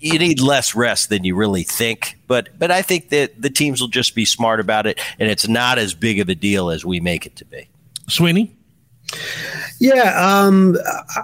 You 0.00 0.18
need 0.18 0.40
less 0.40 0.74
rest 0.74 1.08
than 1.08 1.24
you 1.24 1.34
really 1.34 1.62
think. 1.62 2.18
But 2.26 2.48
but 2.58 2.70
I 2.70 2.82
think 2.82 3.08
that 3.10 3.40
the 3.40 3.50
teams 3.50 3.80
will 3.80 3.88
just 3.88 4.14
be 4.14 4.24
smart 4.24 4.60
about 4.60 4.86
it, 4.86 5.00
and 5.18 5.30
it's 5.30 5.48
not 5.48 5.78
as 5.78 5.94
big 5.94 6.20
of 6.20 6.28
a 6.28 6.34
deal 6.34 6.70
as 6.70 6.84
we 6.84 7.00
make 7.00 7.26
it 7.26 7.36
to 7.36 7.44
be. 7.44 7.68
Sweeney. 8.08 8.54
Yeah, 9.80 10.14
um, 10.20 10.76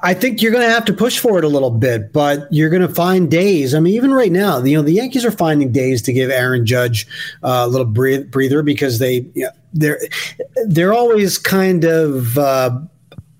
I 0.02 0.14
think 0.14 0.40
you're 0.40 0.52
going 0.52 0.66
to 0.66 0.72
have 0.72 0.84
to 0.84 0.92
push 0.92 1.18
for 1.18 1.38
it 1.38 1.44
a 1.44 1.48
little 1.48 1.72
bit, 1.72 2.12
but 2.12 2.46
you're 2.52 2.70
going 2.70 2.86
to 2.86 2.94
find 2.94 3.30
days. 3.30 3.74
I 3.74 3.80
mean, 3.80 3.94
even 3.94 4.14
right 4.14 4.30
now, 4.30 4.62
you 4.62 4.76
know, 4.76 4.82
the 4.82 4.92
Yankees 4.92 5.24
are 5.24 5.32
finding 5.32 5.72
days 5.72 6.00
to 6.02 6.12
give 6.12 6.30
Aaron 6.30 6.64
Judge 6.64 7.06
uh, 7.42 7.64
a 7.64 7.68
little 7.68 7.86
breather 7.86 8.62
because 8.62 9.00
they, 9.00 9.26
you 9.34 9.44
know, 9.44 9.50
they're 9.72 10.00
they're 10.66 10.94
always 10.94 11.36
kind 11.38 11.84
of. 11.84 12.38
Uh, 12.38 12.78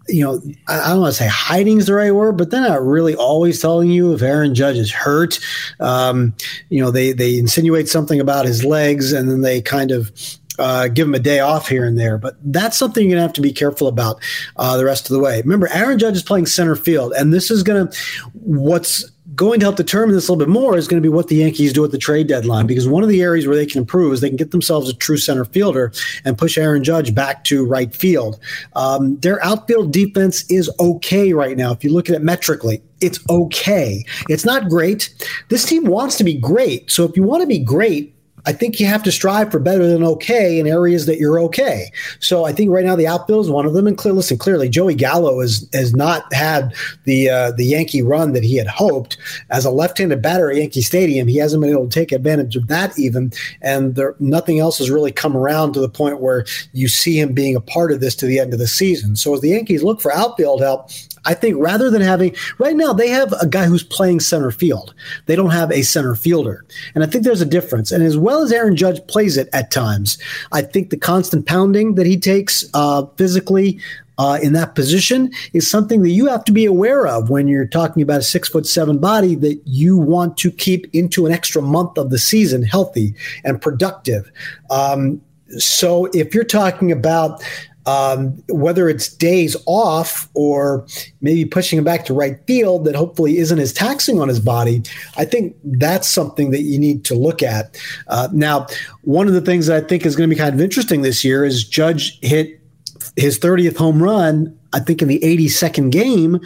you 0.09 0.23
know, 0.23 0.40
I, 0.69 0.90
don't 0.90 1.01
want 1.01 1.14
to 1.14 1.19
say 1.19 1.29
hiding 1.29 1.79
is 1.79 1.87
the 1.87 1.95
right 1.95 2.14
word, 2.14 2.37
but 2.37 2.51
they're 2.51 2.61
not 2.61 2.85
really 2.85 3.14
always 3.14 3.61
telling 3.61 3.90
you 3.90 4.12
if 4.12 4.23
Aaron 4.23 4.55
Judge 4.55 4.77
is 4.77 4.93
hurt. 4.93 5.38
Um, 5.81 6.35
you 6.69 6.83
know, 6.83 6.90
they 6.90 7.12
they 7.12 7.38
insinuate 7.38 7.88
something 7.88 8.21
about 8.21 8.47
his 8.47 8.64
legs, 8.64 9.12
and 9.12 9.31
then 9.31 9.40
they 9.40 9.62
kind 9.62 9.90
of 9.90 10.12
uh, 10.59 10.88
give 10.88 11.09
him 11.09 11.14
a 11.14 11.19
day 11.19 11.40
off 11.40 11.69
here 11.69 11.85
and 11.85 11.99
there. 11.99 12.19
But 12.19 12.37
that's 12.45 12.77
something 12.77 13.03
you're 13.03 13.12
going 13.12 13.19
to 13.19 13.27
have 13.27 13.33
to 13.35 13.40
be 13.40 13.53
careful 13.53 13.88
about 13.88 14.21
uh, 14.57 14.77
the 14.77 14.85
rest 14.85 15.09
of 15.11 15.14
the 15.14 15.21
way. 15.21 15.40
Remember, 15.43 15.69
Aaron 15.73 15.99
Judge 15.99 16.17
is 16.17 16.23
playing 16.23 16.47
center 16.47 16.77
field, 16.77 17.12
and 17.17 17.33
this 17.33 17.51
is 17.51 17.62
going 17.62 17.88
to 17.88 17.99
what's 18.35 19.11
going 19.35 19.61
to 19.61 19.66
help 19.66 19.77
determine 19.77 20.14
this 20.14 20.29
a 20.29 20.33
little 20.33 20.47
bit 20.47 20.53
more 20.53 20.77
is 20.77 20.88
going 20.88 21.03
to 21.03 21.07
be 21.07 21.12
what 21.12 21.29
the 21.29 21.37
Yankees 21.37 21.73
do 21.73 21.85
at 21.85 21.90
the 21.90 21.99
trade 21.99 22.27
deadline. 22.27 22.66
Because 22.66 22.88
one 22.88 23.03
of 23.03 23.09
the 23.09 23.23
areas 23.23 23.47
where 23.47 23.57
they 23.57 23.66
can 23.66 23.81
improve 23.81 24.12
is 24.12 24.20
they 24.20 24.29
can 24.29 24.37
get 24.37 24.51
themselves 24.51 24.88
a 24.88 24.94
true 24.94 25.16
center 25.16 25.44
fielder 25.44 25.92
and 26.25 26.37
push 26.37 26.59
Aaron 26.59 26.85
Judge 26.85 27.14
back 27.14 27.44
to 27.44 27.64
right 27.64 27.94
field. 27.94 28.38
Um, 28.75 29.16
their 29.20 29.42
outfield 29.44 29.92
defense 29.92 30.49
is 30.51 30.70
okay 30.79 31.33
right 31.33 31.57
now. 31.57 31.73
If 31.73 31.85
you 31.85 31.92
look 31.92 32.09
at 32.09 32.14
it 32.14 32.23
metrically, 32.23 32.83
it's 33.01 33.18
okay. 33.29 34.05
It's 34.29 34.44
not 34.44 34.68
great. 34.68 35.14
This 35.49 35.64
team 35.64 35.85
wants 35.85 36.16
to 36.18 36.25
be 36.25 36.35
great. 36.35 36.90
So 36.90 37.05
if 37.05 37.16
you 37.16 37.23
want 37.23 37.42
to 37.42 37.47
be 37.47 37.59
great, 37.59 38.13
I 38.47 38.53
think 38.53 38.79
you 38.79 38.87
have 38.87 39.03
to 39.05 39.13
strive 39.13 39.51
for 39.51 39.59
better 39.59 39.87
than 39.87 40.05
okay 40.05 40.59
in 40.59 40.67
areas 40.67 41.07
that 41.07 41.19
you're 41.19 41.41
okay. 41.41 41.91
So 42.21 42.45
I 42.45 42.53
think 42.53 42.71
right 42.71 42.85
now 42.85 42.97
the 42.97 43.07
outfield 43.07 43.45
is 43.47 43.51
one 43.51 43.67
of 43.67 43.73
them. 43.73 43.87
And 43.87 43.97
clear, 43.97 44.13
listen, 44.13 44.39
clearly 44.39 44.69
Joey 44.69 44.95
Gallo 44.95 45.41
has 45.41 45.69
has 45.73 45.95
not 45.95 46.33
had 46.33 46.75
the 47.05 47.29
uh, 47.31 47.51
the 47.53 47.65
Yankee 47.65 48.03
run 48.03 48.33
that 48.33 48.45
he 48.45 48.57
had 48.57 48.67
hoped 48.67 49.17
as 49.51 49.65
a 49.65 49.71
left-handed 49.71 50.21
batter 50.21 50.51
at 50.51 50.57
Yankee 50.57 50.83
Stadium. 50.83 51.29
He 51.29 51.39
hasn't 51.39 51.63
been 51.63 51.71
able 51.71 51.89
to 51.89 51.95
take 51.95 52.13
advantage 52.13 52.57
of 52.57 52.69
that 52.69 52.99
even, 52.99 53.33
and 53.63 53.95
there, 53.95 54.15
nothing 54.19 54.59
else 54.59 54.79
has 54.79 54.91
really 54.91 55.13
come 55.13 55.37
around 55.37 55.73
to 55.73 55.81
the 55.81 55.89
point 55.89 56.21
where 56.21 56.45
you 56.73 56.89
see 56.89 57.19
him 57.19 57.33
being 57.33 57.57
a 57.57 57.61
part 57.61 57.93
of 57.93 58.01
this 58.01 58.15
to 58.17 58.27
the 58.27 58.39
end 58.39 58.53
of 58.53 58.59
the 58.59 58.67
season. 58.67 59.17
So 59.17 59.35
as 59.35 59.41
the 59.41 59.51
Yankees 59.51 59.83
look 59.83 60.01
for 60.01 60.13
outfield 60.13 60.61
help, 60.61 60.91
I 61.25 61.35
think 61.35 61.57
rather 61.59 61.91
than 61.91 62.03
having 62.03 62.35
right 62.59 62.77
now, 62.77 62.93
they 62.93 63.09
have 63.09 63.33
a 63.41 63.47
guy 63.47 63.67
who's 63.67 63.83
playing 63.83 64.21
center 64.21 64.51
field. 64.51 64.95
They 65.27 65.37
don't 65.37 65.51
have 65.51 65.71
a 65.73 65.83
center 65.83 66.15
fielder. 66.15 66.65
And 66.95 67.03
I 67.03 67.07
think 67.07 67.25
there's 67.25 67.41
a 67.41 67.47
difference. 67.47 67.93
And 67.93 68.03
as 68.03 68.17
well 68.17 68.43
as 68.43 68.53
Aaron 68.53 68.77
Judge 68.77 69.05
plays 69.07 69.37
it 69.37 69.49
at 69.53 69.71
times, 69.71 70.19
I 70.53 70.63
think 70.63 70.91
the 70.91 70.97
constant 70.97 71.47
pounding 71.47 71.95
that 71.95 72.07
he 72.07 72.19
takes 72.19 72.65
uh, 72.75 73.07
physically 73.17 73.81
uh, 74.19 74.39
in 74.43 74.53
that 74.53 74.75
position 74.75 75.33
is 75.53 75.69
something 75.69 76.03
that 76.03 76.11
you 76.11 76.27
have 76.27 76.45
to 76.45 76.53
be 76.53 76.65
aware 76.65 77.07
of 77.07 77.31
when 77.31 77.49
you're 77.49 77.67
talking 77.67 78.03
about 78.03 78.21
a 78.21 78.23
six 78.23 78.49
foot 78.49 78.67
seven 78.67 78.99
body 78.99 79.35
that 79.35 79.61
you 79.65 79.97
want 79.97 80.37
to 80.39 80.51
keep 80.51 80.89
into 80.95 81.27
an 81.27 81.33
extra 81.33 81.61
month 81.61 81.99
of 81.99 82.11
the 82.11 82.19
season 82.19 82.63
healthy 82.63 83.15
and 83.45 83.61
productive. 83.61 84.31
Um, 84.71 85.21
so 85.59 86.07
if 86.07 86.35
you're 86.35 86.45
talking 86.45 86.93
about 86.93 87.43
um, 87.87 88.42
whether 88.49 88.88
it's 88.88 89.09
days 89.09 89.57
off 89.66 90.29
or 90.35 90.87
maybe 91.20 91.44
pushing 91.44 91.79
him 91.79 91.85
back 91.85 92.05
to 92.07 92.14
right 92.14 92.38
field 92.47 92.85
that 92.85 92.94
hopefully 92.94 93.38
isn't 93.38 93.59
as 93.59 93.73
taxing 93.73 94.20
on 94.20 94.29
his 94.29 94.40
body, 94.40 94.83
I 95.16 95.25
think 95.25 95.57
that's 95.64 96.09
something 96.09 96.51
that 96.51 96.62
you 96.62 96.79
need 96.79 97.05
to 97.07 97.14
look 97.14 97.42
at. 97.42 97.79
Uh, 98.09 98.29
now, 98.33 98.66
one 99.03 99.29
of 99.29 99.35
the 99.35 99.40
things 99.40 99.66
that 99.66 99.85
I 99.85 99.87
think 99.87 100.07
is 100.07 100.16
going 100.16 100.29
to 100.29 100.35
be 100.35 100.38
kind 100.38 100.55
of 100.55 100.61
interesting 100.61 101.03
this 101.03 101.25
year 101.25 101.44
is 101.44 101.64
Judge 101.64 102.18
hit 102.20 102.61
his 103.16 103.38
30th 103.38 103.77
home 103.77 104.03
run 104.03 104.59
I 104.75 104.81
think 104.81 105.01
in 105.01 105.09
the 105.09 105.20
82nd 105.20 105.92
game, 105.92 106.35
you 106.35 106.40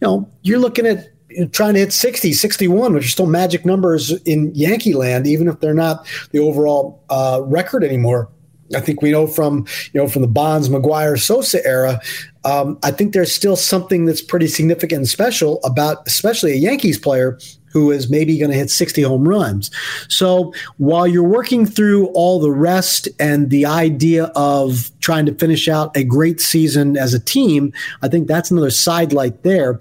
know, 0.00 0.28
you're 0.42 0.58
looking 0.58 0.86
at 0.86 1.10
trying 1.52 1.74
to 1.74 1.80
hit 1.80 1.92
60, 1.92 2.32
61, 2.32 2.94
which 2.94 3.04
are 3.04 3.08
still 3.08 3.26
magic 3.26 3.64
numbers 3.64 4.10
in 4.22 4.52
Yankee 4.54 4.94
land, 4.94 5.26
even 5.26 5.48
if 5.48 5.60
they're 5.60 5.74
not 5.74 6.06
the 6.30 6.38
overall 6.38 7.02
uh, 7.10 7.40
record 7.44 7.84
anymore. 7.84 8.28
I 8.74 8.80
think 8.80 9.02
we 9.02 9.10
know 9.10 9.26
from 9.26 9.66
you 9.92 10.00
know 10.00 10.08
from 10.08 10.22
the 10.22 10.28
Bonds, 10.28 10.68
McGwire, 10.68 11.18
Sosa 11.20 11.64
era. 11.66 12.00
Um, 12.44 12.78
I 12.82 12.90
think 12.90 13.12
there's 13.12 13.34
still 13.34 13.56
something 13.56 14.04
that's 14.04 14.20
pretty 14.20 14.48
significant 14.48 14.98
and 14.98 15.08
special 15.08 15.60
about, 15.64 16.06
especially 16.06 16.52
a 16.52 16.56
Yankees 16.56 16.98
player 16.98 17.38
who 17.74 17.90
is 17.90 18.08
maybe 18.08 18.38
going 18.38 18.52
to 18.52 18.56
hit 18.56 18.70
60 18.70 19.02
home 19.02 19.28
runs. 19.28 19.68
So 20.08 20.54
while 20.78 21.08
you're 21.08 21.24
working 21.24 21.66
through 21.66 22.06
all 22.08 22.38
the 22.38 22.52
rest 22.52 23.08
and 23.18 23.50
the 23.50 23.66
idea 23.66 24.26
of 24.36 24.92
trying 25.00 25.26
to 25.26 25.34
finish 25.34 25.68
out 25.68 25.94
a 25.96 26.04
great 26.04 26.40
season 26.40 26.96
as 26.96 27.12
a 27.14 27.18
team, 27.18 27.72
I 28.00 28.08
think 28.08 28.28
that's 28.28 28.50
another 28.50 28.70
side 28.70 29.12
light 29.12 29.42
there. 29.42 29.80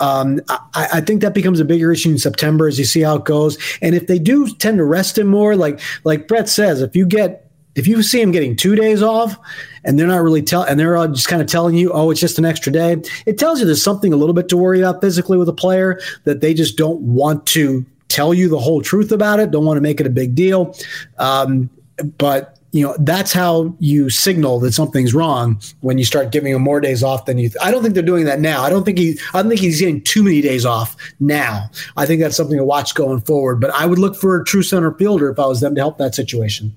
Um, 0.00 0.40
I, 0.48 0.88
I, 0.94 1.00
think 1.00 1.22
that 1.22 1.32
becomes 1.32 1.60
a 1.60 1.64
bigger 1.64 1.92
issue 1.92 2.10
in 2.10 2.18
September 2.18 2.66
as 2.66 2.76
you 2.76 2.84
see 2.84 3.02
how 3.02 3.16
it 3.16 3.24
goes. 3.24 3.56
And 3.80 3.94
if 3.94 4.08
they 4.08 4.18
do 4.18 4.52
tend 4.56 4.78
to 4.78 4.84
rest 4.84 5.16
him 5.16 5.28
more, 5.28 5.54
like 5.54 5.80
like 6.02 6.26
Brett 6.26 6.48
says, 6.48 6.82
if 6.82 6.96
you 6.96 7.06
get 7.06 7.47
if 7.78 7.86
you 7.86 8.02
see 8.02 8.20
him 8.20 8.30
getting 8.30 8.56
two 8.56 8.74
days 8.74 9.02
off 9.02 9.36
and 9.84 9.98
they're 9.98 10.06
not 10.06 10.22
really 10.22 10.42
tell 10.42 10.62
and 10.62 10.78
they're 10.78 11.06
just 11.08 11.28
kind 11.28 11.40
of 11.40 11.48
telling 11.48 11.76
you, 11.76 11.92
oh, 11.92 12.10
it's 12.10 12.20
just 12.20 12.38
an 12.38 12.44
extra 12.44 12.72
day, 12.72 12.96
it 13.26 13.38
tells 13.38 13.60
you 13.60 13.66
there's 13.66 13.82
something 13.82 14.12
a 14.12 14.16
little 14.16 14.34
bit 14.34 14.48
to 14.48 14.56
worry 14.56 14.80
about 14.80 15.00
physically 15.00 15.38
with 15.38 15.48
a 15.48 15.54
player 15.54 16.00
that 16.24 16.40
they 16.40 16.54
just 16.54 16.76
don't 16.76 17.00
want 17.00 17.46
to 17.46 17.86
tell 18.08 18.34
you 18.34 18.48
the 18.48 18.58
whole 18.58 18.82
truth 18.82 19.12
about 19.12 19.40
it, 19.40 19.50
don't 19.50 19.64
want 19.64 19.76
to 19.76 19.82
make 19.82 20.00
it 20.00 20.06
a 20.06 20.10
big 20.10 20.34
deal. 20.34 20.74
Um, 21.18 21.70
but 22.16 22.58
you 22.72 22.86
know 22.86 22.94
that's 23.00 23.32
how 23.32 23.74
you 23.78 24.10
signal 24.10 24.60
that 24.60 24.72
something's 24.72 25.14
wrong 25.14 25.60
when 25.80 25.96
you 25.96 26.04
start 26.04 26.32
giving 26.32 26.52
him 26.52 26.60
more 26.60 26.80
days 26.80 27.02
off 27.02 27.24
than 27.24 27.38
you. 27.38 27.48
Th- 27.48 27.58
I 27.62 27.70
don't 27.70 27.82
think 27.82 27.94
they're 27.94 28.02
doing 28.02 28.26
that 28.26 28.40
now. 28.40 28.62
I 28.62 28.68
don't 28.68 28.84
think 28.84 28.98
he. 28.98 29.18
I 29.32 29.40
don't 29.40 29.48
think 29.48 29.60
he's 29.60 29.80
getting 29.80 30.02
too 30.02 30.22
many 30.22 30.42
days 30.42 30.66
off 30.66 30.94
now. 31.18 31.70
I 31.96 32.04
think 32.04 32.20
that's 32.20 32.36
something 32.36 32.58
to 32.58 32.64
watch 32.64 32.94
going 32.94 33.22
forward. 33.22 33.60
But 33.60 33.70
I 33.70 33.86
would 33.86 33.98
look 33.98 34.16
for 34.16 34.38
a 34.38 34.44
true 34.44 34.62
center 34.62 34.92
fielder 34.92 35.30
if 35.30 35.38
I 35.38 35.46
was 35.46 35.60
them 35.60 35.74
to 35.76 35.80
help 35.80 35.96
that 35.98 36.14
situation. 36.14 36.76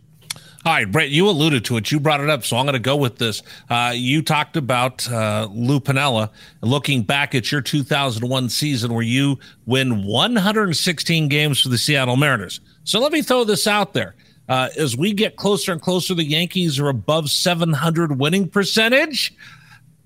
All 0.63 0.73
right, 0.73 0.91
Brett, 0.91 1.09
you 1.09 1.27
alluded 1.27 1.65
to 1.65 1.77
it. 1.77 1.91
You 1.91 1.99
brought 1.99 2.21
it 2.21 2.29
up, 2.29 2.43
so 2.45 2.55
I'm 2.55 2.65
going 2.65 2.73
to 2.73 2.79
go 2.79 2.95
with 2.95 3.17
this. 3.17 3.41
Uh, 3.67 3.93
you 3.95 4.21
talked 4.21 4.55
about 4.55 5.11
uh, 5.11 5.47
Lou 5.51 5.79
Piniella. 5.79 6.29
Looking 6.61 7.01
back 7.01 7.33
at 7.33 7.51
your 7.51 7.61
2001 7.61 8.49
season 8.49 8.93
where 8.93 9.01
you 9.01 9.39
win 9.65 10.05
116 10.05 11.27
games 11.29 11.61
for 11.61 11.69
the 11.69 11.79
Seattle 11.79 12.15
Mariners. 12.15 12.59
So 12.83 12.99
let 12.99 13.11
me 13.11 13.23
throw 13.23 13.43
this 13.43 13.65
out 13.65 13.93
there. 13.93 14.15
Uh, 14.47 14.69
as 14.77 14.95
we 14.95 15.13
get 15.13 15.35
closer 15.35 15.71
and 15.71 15.81
closer, 15.81 16.13
the 16.13 16.23
Yankees 16.23 16.79
are 16.79 16.89
above 16.89 17.31
700 17.31 18.19
winning 18.19 18.47
percentage. 18.47 19.33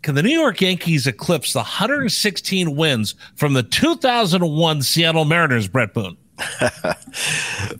Can 0.03 0.15
the 0.15 0.23
New 0.23 0.39
York 0.39 0.61
Yankees 0.61 1.05
eclipse 1.05 1.51
the 1.51 1.59
116 1.59 2.75
wins 2.77 3.15
from 3.35 3.53
the 3.53 3.63
2001 3.63 4.81
Seattle 4.83 5.25
Mariners, 5.25 5.67
Brett 5.67 5.93
Boone? 5.93 6.15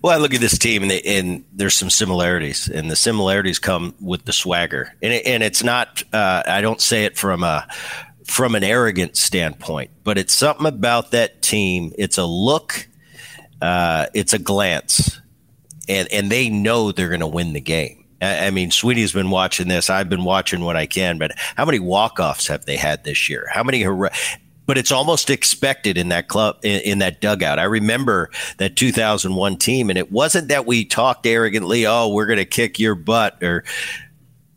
well, 0.02 0.14
I 0.14 0.18
look 0.18 0.34
at 0.34 0.40
this 0.40 0.58
team, 0.58 0.84
and, 0.84 0.92
they, 0.92 1.02
and, 1.02 1.44
there's 1.52 1.76
some 1.76 1.90
similarities, 1.90 2.70
and 2.70 2.90
the 2.90 2.96
similarities 2.96 3.60
come 3.60 3.94
with 4.00 4.26
the 4.26 4.34
swagger, 4.34 4.94
and, 5.02 5.14
it, 5.14 5.26
and 5.26 5.44
it's 5.44 5.64
not. 5.64 6.04
Uh, 6.14 6.44
I 6.46 6.62
don't 6.62 6.80
say 6.80 7.06
it 7.06 7.18
from 7.18 7.44
a 7.44 7.68
from 8.26 8.56
an 8.56 8.64
arrogant 8.64 9.18
standpoint, 9.18 9.92
but 10.04 10.18
it's 10.18 10.34
something 10.34 10.66
about 10.66 11.12
that 11.12 11.42
team. 11.42 11.94
It's 11.98 12.18
a 12.18 12.26
look, 12.26 12.88
uh, 13.62 14.08
it's 14.14 14.34
a 14.34 14.40
glance, 14.40 15.20
and 15.90 16.08
and 16.12 16.32
they 16.32 16.50
know 16.50 16.92
they're 16.92 17.10
going 17.10 17.20
to 17.20 17.28
win 17.28 17.54
the 17.54 17.62
game. 17.62 18.06
I 18.22 18.50
mean, 18.50 18.72
Sweeney's 18.72 19.12
been 19.12 19.30
watching 19.30 19.68
this. 19.68 19.90
I've 19.90 20.10
been 20.10 20.24
watching 20.24 20.62
what 20.62 20.76
I 20.78 20.86
can, 20.86 21.18
but 21.18 21.34
how 21.58 21.66
many 21.66 21.80
walk 21.80 22.20
offs 22.20 22.48
have 22.48 22.66
they 22.66 22.78
had 22.78 23.04
this 23.04 23.30
year? 23.30 23.48
How 23.52 23.64
many? 23.64 23.86
But 24.66 24.78
it's 24.78 24.92
almost 24.92 25.30
expected 25.30 25.98
in 25.98 26.10
that 26.10 26.28
club 26.28 26.58
in, 26.64 26.82
in, 26.82 27.00
that 27.00 27.22
dugout. 27.22 27.60
I 27.60 27.64
remember 27.64 28.30
that 28.58 28.76
2001 28.76 29.58
team, 29.58 29.90
and 29.90 29.98
it 29.98 30.12
wasn't 30.12 30.48
that 30.48 30.66
we 30.66 30.86
talked 30.86 31.26
arrogantly, 31.26 31.86
"Oh, 31.86 32.10
we're 32.10 32.26
going 32.26 32.38
to 32.38 32.46
kick 32.46 32.80
your 32.80 32.96
butt," 32.96 33.42
or, 33.44 33.64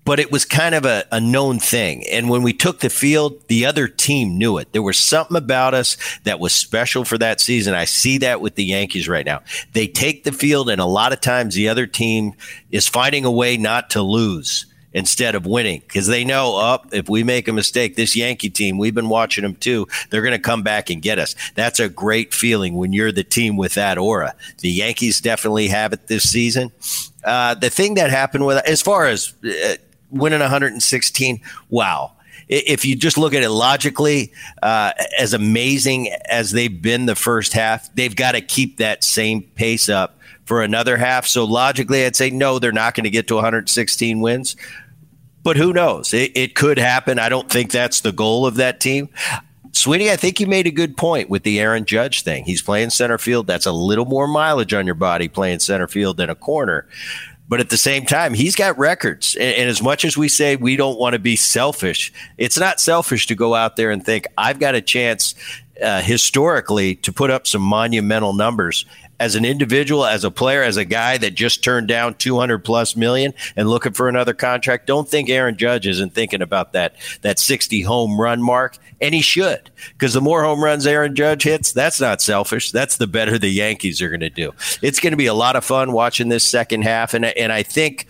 but 0.04 0.18
it 0.18 0.32
was 0.32 0.44
kind 0.44 0.74
of 0.74 0.86
a, 0.86 1.04
a 1.12 1.20
known 1.20 1.58
thing. 1.58 2.06
And 2.10 2.30
when 2.30 2.42
we 2.42 2.54
took 2.54 2.80
the 2.80 2.88
field, 2.88 3.46
the 3.48 3.66
other 3.66 3.88
team 3.88 4.38
knew 4.38 4.56
it. 4.56 4.72
There 4.72 4.82
was 4.82 4.98
something 4.98 5.36
about 5.36 5.74
us 5.74 5.98
that 6.24 6.40
was 6.40 6.54
special 6.54 7.04
for 7.04 7.18
that 7.18 7.40
season. 7.40 7.74
I 7.74 7.84
see 7.84 8.18
that 8.18 8.40
with 8.40 8.54
the 8.54 8.64
Yankees 8.64 9.08
right 9.08 9.26
now. 9.26 9.42
They 9.74 9.86
take 9.86 10.24
the 10.24 10.32
field, 10.32 10.70
and 10.70 10.80
a 10.80 10.86
lot 10.86 11.12
of 11.12 11.20
times 11.20 11.54
the 11.54 11.68
other 11.68 11.86
team 11.86 12.32
is 12.70 12.88
finding 12.88 13.24
a 13.24 13.30
way 13.30 13.56
not 13.56 13.90
to 13.90 14.02
lose 14.02 14.64
instead 14.92 15.34
of 15.34 15.46
winning. 15.46 15.80
Because 15.80 16.06
they 16.06 16.24
know 16.24 16.56
up 16.56 16.86
oh, 16.86 16.96
if 16.96 17.08
we 17.08 17.22
make 17.22 17.48
a 17.48 17.52
mistake 17.52 17.96
this 17.96 18.16
yankee 18.16 18.50
team 18.50 18.78
we've 18.78 18.94
been 18.94 19.08
watching 19.08 19.42
them 19.42 19.54
too 19.54 19.86
they're 20.10 20.22
going 20.22 20.32
to 20.32 20.38
come 20.38 20.62
back 20.62 20.90
and 20.90 21.02
get 21.02 21.18
us. 21.18 21.34
That's 21.54 21.80
a 21.80 21.88
great 21.88 22.32
feeling 22.34 22.74
when 22.74 22.92
you're 22.92 23.12
the 23.12 23.24
team 23.24 23.56
with 23.56 23.74
that 23.74 23.98
aura. 23.98 24.34
The 24.58 24.70
yankees 24.70 25.20
definitely 25.20 25.68
have 25.68 25.92
it 25.92 26.06
this 26.06 26.28
season. 26.28 26.72
Uh, 27.24 27.54
the 27.54 27.70
thing 27.70 27.94
that 27.94 28.10
happened 28.10 28.46
with 28.46 28.58
as 28.66 28.80
far 28.82 29.06
as 29.06 29.34
uh, 29.44 29.74
winning 30.10 30.40
116 30.40 31.40
wow. 31.68 32.12
If 32.48 32.86
you 32.86 32.96
just 32.96 33.18
look 33.18 33.34
at 33.34 33.42
it 33.42 33.50
logically, 33.50 34.32
uh, 34.62 34.92
as 35.18 35.34
amazing 35.34 36.10
as 36.30 36.50
they've 36.50 36.80
been 36.80 37.04
the 37.04 37.14
first 37.14 37.52
half, 37.52 37.94
they've 37.94 38.16
got 38.16 38.32
to 38.32 38.40
keep 38.40 38.78
that 38.78 39.04
same 39.04 39.42
pace 39.42 39.90
up 39.90 40.17
for 40.48 40.62
another 40.62 40.96
half. 40.96 41.26
So 41.26 41.44
logically, 41.44 42.06
I'd 42.06 42.16
say 42.16 42.30
no, 42.30 42.58
they're 42.58 42.72
not 42.72 42.94
going 42.94 43.04
to 43.04 43.10
get 43.10 43.28
to 43.28 43.34
116 43.34 44.20
wins. 44.20 44.56
But 45.42 45.58
who 45.58 45.74
knows? 45.74 46.14
It, 46.14 46.32
it 46.34 46.54
could 46.54 46.78
happen. 46.78 47.18
I 47.18 47.28
don't 47.28 47.50
think 47.50 47.70
that's 47.70 48.00
the 48.00 48.12
goal 48.12 48.46
of 48.46 48.56
that 48.56 48.80
team. 48.80 49.10
Sweeney, 49.72 50.10
I 50.10 50.16
think 50.16 50.40
you 50.40 50.46
made 50.46 50.66
a 50.66 50.72
good 50.72 50.96
point 50.96 51.28
with 51.28 51.42
the 51.42 51.60
Aaron 51.60 51.84
Judge 51.84 52.22
thing. 52.22 52.44
He's 52.44 52.62
playing 52.62 52.90
center 52.90 53.18
field. 53.18 53.46
That's 53.46 53.66
a 53.66 53.72
little 53.72 54.06
more 54.06 54.26
mileage 54.26 54.72
on 54.72 54.86
your 54.86 54.94
body 54.94 55.28
playing 55.28 55.58
center 55.60 55.86
field 55.86 56.16
than 56.16 56.30
a 56.30 56.34
corner. 56.34 56.88
But 57.46 57.60
at 57.60 57.68
the 57.68 57.76
same 57.76 58.06
time, 58.06 58.34
he's 58.34 58.56
got 58.56 58.76
records. 58.78 59.34
And, 59.34 59.54
and, 59.54 59.70
as 59.70 59.82
much 59.82 60.04
as 60.04 60.16
we 60.16 60.28
say 60.28 60.56
we 60.56 60.76
don't 60.76 60.98
want 60.98 61.12
to 61.12 61.18
be 61.18 61.36
selfish, 61.36 62.12
it's 62.38 62.58
not 62.58 62.80
selfish 62.80 63.26
to 63.26 63.34
go 63.34 63.54
out 63.54 63.76
there 63.76 63.90
and 63.90 64.04
think, 64.04 64.26
I've 64.36 64.58
got 64.58 64.74
a 64.74 64.80
chance 64.80 65.34
uh, 65.82 66.00
historically 66.00 66.96
to 66.96 67.12
put 67.12 67.30
up 67.30 67.46
some 67.46 67.62
monumental 67.62 68.32
numbers 68.32 68.84
as 69.20 69.34
an 69.34 69.44
individual, 69.44 70.04
as 70.04 70.24
a 70.24 70.30
player, 70.30 70.62
as 70.62 70.76
a 70.76 70.84
guy 70.84 71.18
that 71.18 71.34
just 71.34 71.64
turned 71.64 71.88
down 71.88 72.14
200 72.14 72.58
plus 72.58 72.96
million 72.96 73.34
and 73.56 73.68
looking 73.68 73.92
for 73.92 74.08
another 74.08 74.34
contract, 74.34 74.86
don't 74.86 75.08
think 75.08 75.28
Aaron 75.28 75.56
Judge 75.56 75.86
isn't 75.86 76.14
thinking 76.14 76.42
about 76.42 76.72
that 76.72 76.94
that 77.22 77.38
60 77.38 77.82
home 77.82 78.20
run 78.20 78.42
mark, 78.42 78.78
and 79.00 79.14
he 79.14 79.20
should, 79.20 79.70
because 79.92 80.14
the 80.14 80.20
more 80.20 80.42
home 80.42 80.62
runs 80.62 80.86
Aaron 80.86 81.14
Judge 81.14 81.42
hits, 81.42 81.72
that's 81.72 82.00
not 82.00 82.22
selfish. 82.22 82.70
That's 82.70 82.96
the 82.96 83.06
better 83.06 83.38
the 83.38 83.48
Yankees 83.48 84.00
are 84.02 84.08
going 84.08 84.20
to 84.20 84.30
do. 84.30 84.52
It's 84.82 85.00
going 85.00 85.12
to 85.12 85.16
be 85.16 85.26
a 85.26 85.34
lot 85.34 85.56
of 85.56 85.64
fun 85.64 85.92
watching 85.92 86.28
this 86.28 86.44
second 86.44 86.82
half, 86.82 87.14
and 87.14 87.24
and 87.24 87.52
I 87.52 87.62
think 87.62 88.06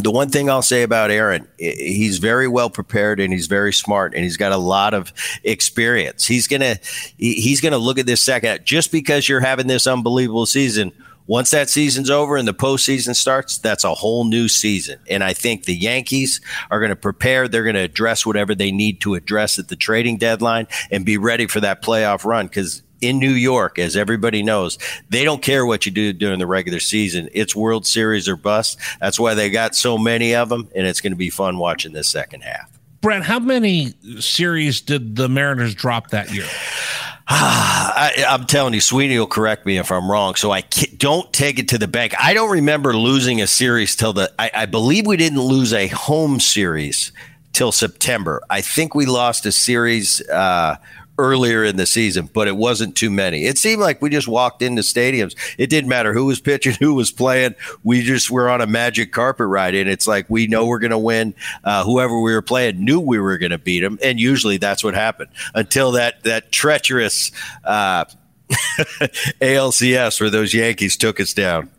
the 0.00 0.10
one 0.10 0.28
thing 0.28 0.50
I'll 0.50 0.62
say 0.62 0.82
about 0.82 1.10
Aaron, 1.10 1.46
he's 1.56 2.18
very 2.18 2.48
well 2.48 2.68
prepared 2.68 3.20
and 3.20 3.32
he's 3.32 3.46
very 3.46 3.72
smart 3.72 4.14
and 4.14 4.24
he's 4.24 4.36
got 4.36 4.52
a 4.52 4.56
lot 4.56 4.92
of 4.92 5.12
experience. 5.44 6.26
He's 6.26 6.48
gonna 6.48 6.76
he's 7.16 7.60
gonna 7.60 7.78
look 7.78 7.98
at 7.98 8.06
this 8.06 8.20
second 8.20 8.64
just 8.64 8.90
because 8.90 9.28
you're 9.28 9.40
having 9.40 9.68
this 9.68 9.86
unbelievable 9.86 10.46
season. 10.46 10.92
Once 11.26 11.52
that 11.52 11.70
season's 11.70 12.10
over 12.10 12.36
and 12.36 12.46
the 12.46 12.52
postseason 12.52 13.16
starts, 13.16 13.56
that's 13.56 13.84
a 13.84 13.94
whole 13.94 14.24
new 14.24 14.46
season. 14.46 14.98
And 15.08 15.24
I 15.24 15.32
think 15.32 15.64
the 15.64 15.74
Yankees 15.74 16.42
are 16.70 16.80
going 16.80 16.90
to 16.90 16.96
prepare. 16.96 17.48
They're 17.48 17.62
going 17.62 17.76
to 17.76 17.80
address 17.80 18.26
whatever 18.26 18.54
they 18.54 18.70
need 18.70 19.00
to 19.00 19.14
address 19.14 19.58
at 19.58 19.68
the 19.68 19.76
trading 19.76 20.18
deadline 20.18 20.66
and 20.90 21.06
be 21.06 21.16
ready 21.16 21.46
for 21.46 21.60
that 21.60 21.82
playoff 21.82 22.26
run 22.26 22.46
because 22.46 22.82
in 23.04 23.18
New 23.18 23.32
York, 23.32 23.78
as 23.78 23.96
everybody 23.96 24.42
knows, 24.42 24.78
they 25.10 25.24
don't 25.24 25.42
care 25.42 25.66
what 25.66 25.86
you 25.86 25.92
do 25.92 26.12
during 26.12 26.38
the 26.38 26.46
regular 26.46 26.80
season. 26.80 27.28
It's 27.32 27.54
World 27.54 27.86
Series 27.86 28.28
or 28.28 28.36
bust. 28.36 28.78
That's 29.00 29.18
why 29.18 29.34
they 29.34 29.50
got 29.50 29.74
so 29.74 29.98
many 29.98 30.34
of 30.34 30.48
them, 30.48 30.68
and 30.74 30.86
it's 30.86 31.00
going 31.00 31.12
to 31.12 31.16
be 31.16 31.30
fun 31.30 31.58
watching 31.58 31.92
this 31.92 32.08
second 32.08 32.42
half. 32.42 32.70
Brett, 33.00 33.22
how 33.22 33.38
many 33.38 33.92
series 34.18 34.80
did 34.80 35.16
the 35.16 35.28
Mariners 35.28 35.74
drop 35.74 36.08
that 36.10 36.32
year? 36.32 36.46
I, 37.28 38.12
am 38.28 38.46
telling 38.46 38.74
you, 38.74 38.80
Sweeney 38.80 39.18
will 39.18 39.26
correct 39.26 39.66
me 39.66 39.78
if 39.78 39.90
I'm 39.90 40.10
wrong. 40.10 40.34
So 40.34 40.50
I 40.50 40.62
don't 40.96 41.30
take 41.32 41.58
it 41.58 41.68
to 41.68 41.78
the 41.78 41.88
bank. 41.88 42.14
I 42.18 42.34
don't 42.34 42.50
remember 42.50 42.94
losing 42.96 43.40
a 43.40 43.46
series 43.46 43.96
till 43.96 44.12
the. 44.12 44.32
I, 44.38 44.50
I 44.54 44.66
believe 44.66 45.06
we 45.06 45.16
didn't 45.16 45.40
lose 45.40 45.72
a 45.72 45.86
home 45.88 46.40
series 46.40 47.12
till 47.54 47.72
September. 47.72 48.42
I 48.50 48.60
think 48.60 48.94
we 48.94 49.06
lost 49.06 49.46
a 49.46 49.52
series 49.52 50.20
uh, 50.28 50.76
earlier 51.18 51.64
in 51.64 51.76
the 51.76 51.86
season, 51.86 52.28
but 52.32 52.48
it 52.48 52.56
wasn't 52.56 52.96
too 52.96 53.10
many. 53.10 53.44
It 53.44 53.58
seemed 53.58 53.80
like 53.80 54.02
we 54.02 54.10
just 54.10 54.28
walked 54.28 54.62
into 54.62 54.82
stadiums. 54.82 55.36
It 55.58 55.68
didn't 55.68 55.88
matter 55.88 56.12
who 56.12 56.26
was 56.26 56.40
pitching, 56.40 56.74
who 56.80 56.94
was 56.94 57.10
playing. 57.10 57.54
We 57.82 58.02
just 58.02 58.30
were 58.30 58.48
on 58.48 58.60
a 58.60 58.66
magic 58.66 59.12
carpet 59.12 59.46
ride, 59.46 59.74
and 59.74 59.88
it's 59.88 60.06
like 60.06 60.26
we 60.28 60.46
know 60.46 60.66
we're 60.66 60.78
going 60.78 60.90
to 60.90 60.98
win. 60.98 61.34
Uh, 61.62 61.84
whoever 61.84 62.20
we 62.20 62.32
were 62.32 62.42
playing 62.42 62.84
knew 62.84 63.00
we 63.00 63.18
were 63.18 63.38
going 63.38 63.52
to 63.52 63.58
beat 63.58 63.80
them, 63.80 63.98
and 64.02 64.18
usually 64.18 64.56
that's 64.56 64.82
what 64.82 64.94
happened 64.94 65.30
until 65.54 65.92
that 65.92 66.22
that 66.24 66.52
treacherous 66.52 67.30
uh, 67.64 68.04
ALCS 69.40 70.20
where 70.20 70.30
those 70.30 70.54
Yankees 70.54 70.96
took 70.96 71.20
us 71.20 71.32
down. 71.32 71.70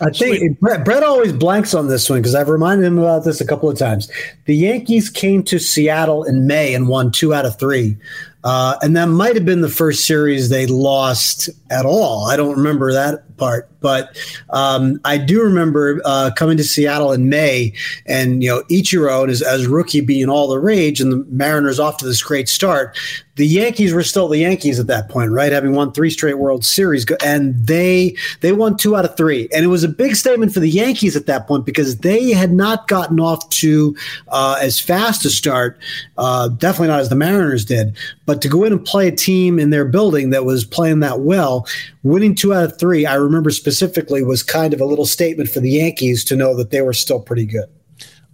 I 0.00 0.10
think 0.10 0.58
Brett, 0.58 0.84
Brett, 0.84 1.02
always 1.02 1.32
blanks 1.32 1.74
on 1.74 1.88
this 1.88 2.08
one 2.08 2.20
because 2.20 2.34
I've 2.34 2.48
reminded 2.48 2.86
him 2.86 2.98
about 2.98 3.24
this 3.24 3.40
a 3.40 3.46
couple 3.46 3.68
of 3.68 3.78
times. 3.78 4.10
The 4.46 4.56
Yankees 4.56 5.10
came 5.10 5.42
to 5.44 5.58
Seattle 5.58 6.24
in 6.24 6.46
May 6.46 6.74
and 6.74 6.88
won 6.88 7.12
two 7.12 7.34
out 7.34 7.44
of 7.44 7.58
three. 7.58 7.96
Uh, 8.44 8.76
and 8.82 8.96
that 8.96 9.06
might 9.06 9.36
have 9.36 9.44
been 9.44 9.60
the 9.60 9.68
first 9.68 10.06
series 10.06 10.48
they 10.48 10.66
lost 10.66 11.48
at 11.70 11.86
all. 11.86 12.26
I 12.26 12.36
don't 12.36 12.56
remember 12.56 12.92
that 12.92 13.36
part, 13.36 13.68
but 13.80 14.16
um, 14.50 15.00
I 15.04 15.16
do 15.18 15.42
remember 15.42 16.00
uh, 16.04 16.30
coming 16.36 16.56
to 16.56 16.64
Seattle 16.64 17.12
in 17.12 17.28
May, 17.28 17.72
and 18.06 18.42
you 18.42 18.48
know 18.48 18.62
Ichiro 18.64 19.28
as, 19.28 19.42
as 19.42 19.66
rookie 19.66 20.00
being 20.00 20.28
all 20.28 20.48
the 20.48 20.58
rage, 20.58 21.00
and 21.00 21.12
the 21.12 21.24
Mariners 21.28 21.78
off 21.78 21.98
to 21.98 22.06
this 22.06 22.22
great 22.22 22.48
start. 22.48 22.96
The 23.36 23.46
Yankees 23.46 23.94
were 23.94 24.02
still 24.02 24.28
the 24.28 24.38
Yankees 24.38 24.78
at 24.78 24.88
that 24.88 25.08
point, 25.08 25.30
right? 25.30 25.52
Having 25.52 25.72
won 25.72 25.92
three 25.92 26.10
straight 26.10 26.38
World 26.38 26.66
Series, 26.66 27.06
and 27.24 27.54
they 27.66 28.14
they 28.40 28.52
won 28.52 28.76
two 28.76 28.94
out 28.94 29.06
of 29.06 29.16
three, 29.16 29.48
and 29.54 29.64
it 29.64 29.68
was 29.68 29.84
a 29.84 29.88
big 29.88 30.16
statement 30.16 30.52
for 30.52 30.60
the 30.60 30.68
Yankees 30.68 31.16
at 31.16 31.24
that 31.26 31.46
point 31.46 31.64
because 31.64 31.98
they 31.98 32.32
had 32.32 32.52
not 32.52 32.88
gotten 32.88 33.18
off 33.20 33.48
to 33.48 33.96
uh, 34.28 34.58
as 34.60 34.78
fast 34.78 35.24
a 35.24 35.30
start, 35.30 35.78
uh, 36.18 36.48
definitely 36.48 36.88
not 36.88 37.00
as 37.00 37.08
the 37.08 37.16
Mariners 37.16 37.64
did. 37.64 37.96
But 38.26 38.42
to 38.42 38.48
go 38.48 38.64
in 38.64 38.72
and 38.72 38.84
play 38.84 39.08
a 39.08 39.12
team 39.12 39.58
in 39.58 39.70
their 39.70 39.86
building 39.86 40.28
that 40.30 40.44
was 40.44 40.64
playing 40.66 41.00
that 41.00 41.20
well, 41.20 41.66
winning 42.02 42.34
two 42.34 42.52
out 42.52 42.64
of 42.64 42.78
three, 42.78 43.06
I 43.06 43.14
remember 43.14 43.50
specifically 43.50 44.22
was 44.22 44.42
kind 44.42 44.74
of 44.74 44.80
a 44.80 44.84
little 44.84 45.06
statement 45.06 45.48
for 45.48 45.60
the 45.60 45.70
Yankees 45.70 46.22
to 46.26 46.36
know 46.36 46.54
that 46.56 46.70
they 46.70 46.82
were 46.82 46.92
still 46.92 47.20
pretty 47.20 47.46
good. 47.46 47.66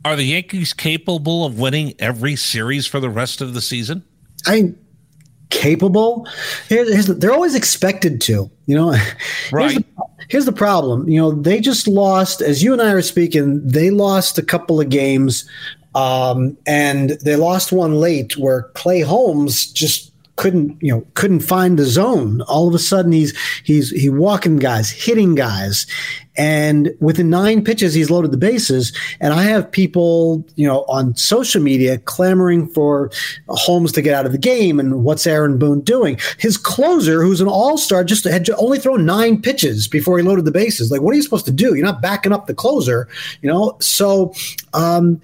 Are 0.04 0.16
the 0.16 0.24
Yankees 0.24 0.72
capable 0.72 1.44
of 1.44 1.58
winning 1.58 1.94
every 1.98 2.34
series 2.34 2.86
for 2.86 2.98
the 2.98 3.10
rest 3.10 3.40
of 3.40 3.54
the 3.54 3.60
season? 3.60 4.04
I 4.46 4.74
capable. 5.50 6.26
Here's, 6.68 6.92
here's 6.92 7.06
the, 7.06 7.14
they're 7.14 7.32
always 7.32 7.54
expected 7.54 8.20
to. 8.22 8.50
You 8.66 8.76
know, 8.76 8.90
right. 9.52 9.70
Here's 9.70 9.74
the, 9.74 9.84
here's 10.28 10.44
the 10.44 10.52
problem. 10.52 11.08
You 11.08 11.20
know, 11.20 11.32
they 11.32 11.60
just 11.60 11.88
lost. 11.88 12.40
As 12.40 12.62
you 12.62 12.72
and 12.72 12.82
I 12.82 12.92
are 12.92 13.02
speaking, 13.02 13.66
they 13.66 13.90
lost 13.90 14.38
a 14.38 14.42
couple 14.42 14.80
of 14.80 14.88
games 14.88 15.48
um, 15.94 16.56
and 16.66 17.10
they 17.10 17.36
lost 17.36 17.72
one 17.72 17.94
late 17.96 18.36
where 18.36 18.62
Clay 18.74 19.00
Holmes 19.00 19.66
just 19.66 20.12
couldn't 20.38 20.78
you 20.80 20.94
know 20.94 21.04
couldn't 21.14 21.40
find 21.40 21.78
the 21.78 21.84
zone. 21.84 22.40
All 22.42 22.68
of 22.68 22.74
a 22.74 22.78
sudden 22.78 23.10
he's 23.10 23.36
he's 23.64 23.90
he 23.90 24.08
walking 24.08 24.56
guys 24.56 24.88
hitting 24.90 25.34
guys. 25.34 25.84
And 26.36 26.94
within 27.00 27.28
nine 27.28 27.64
pitches 27.64 27.92
he's 27.92 28.08
loaded 28.08 28.30
the 28.30 28.36
bases. 28.36 28.92
And 29.20 29.34
i 29.34 29.42
have 29.42 29.70
people 29.70 30.46
you 30.54 30.66
know 30.66 30.84
on 30.84 31.16
social 31.16 31.60
media 31.60 31.98
clamoring 31.98 32.68
for 32.68 33.10
holmes 33.48 33.90
to 33.92 34.00
get 34.00 34.14
out 34.14 34.26
of 34.26 34.32
the 34.32 34.38
game 34.38 34.78
and 34.78 35.02
what's 35.02 35.26
aaron 35.26 35.58
boone 35.58 35.80
doing? 35.80 36.18
His 36.38 36.56
closer 36.56 37.20
who's 37.20 37.40
an 37.40 37.48
all-star 37.48 38.04
just 38.04 38.22
had 38.22 38.48
only 38.50 38.78
thrown 38.78 39.04
nine 39.04 39.42
pitches 39.42 39.88
before 39.88 40.18
he 40.18 40.24
loaded 40.24 40.44
the 40.44 40.52
bases. 40.52 40.92
Like 40.92 41.02
what 41.02 41.12
are 41.12 41.16
you 41.16 41.22
supposed 41.22 41.46
to 41.46 41.52
do? 41.52 41.74
You're 41.74 41.84
not 41.84 42.00
backing 42.00 42.32
up 42.32 42.46
the 42.46 42.54
closer 42.54 43.08
you 43.42 43.50
know? 43.50 43.76
So 43.80 44.32
um 44.72 45.20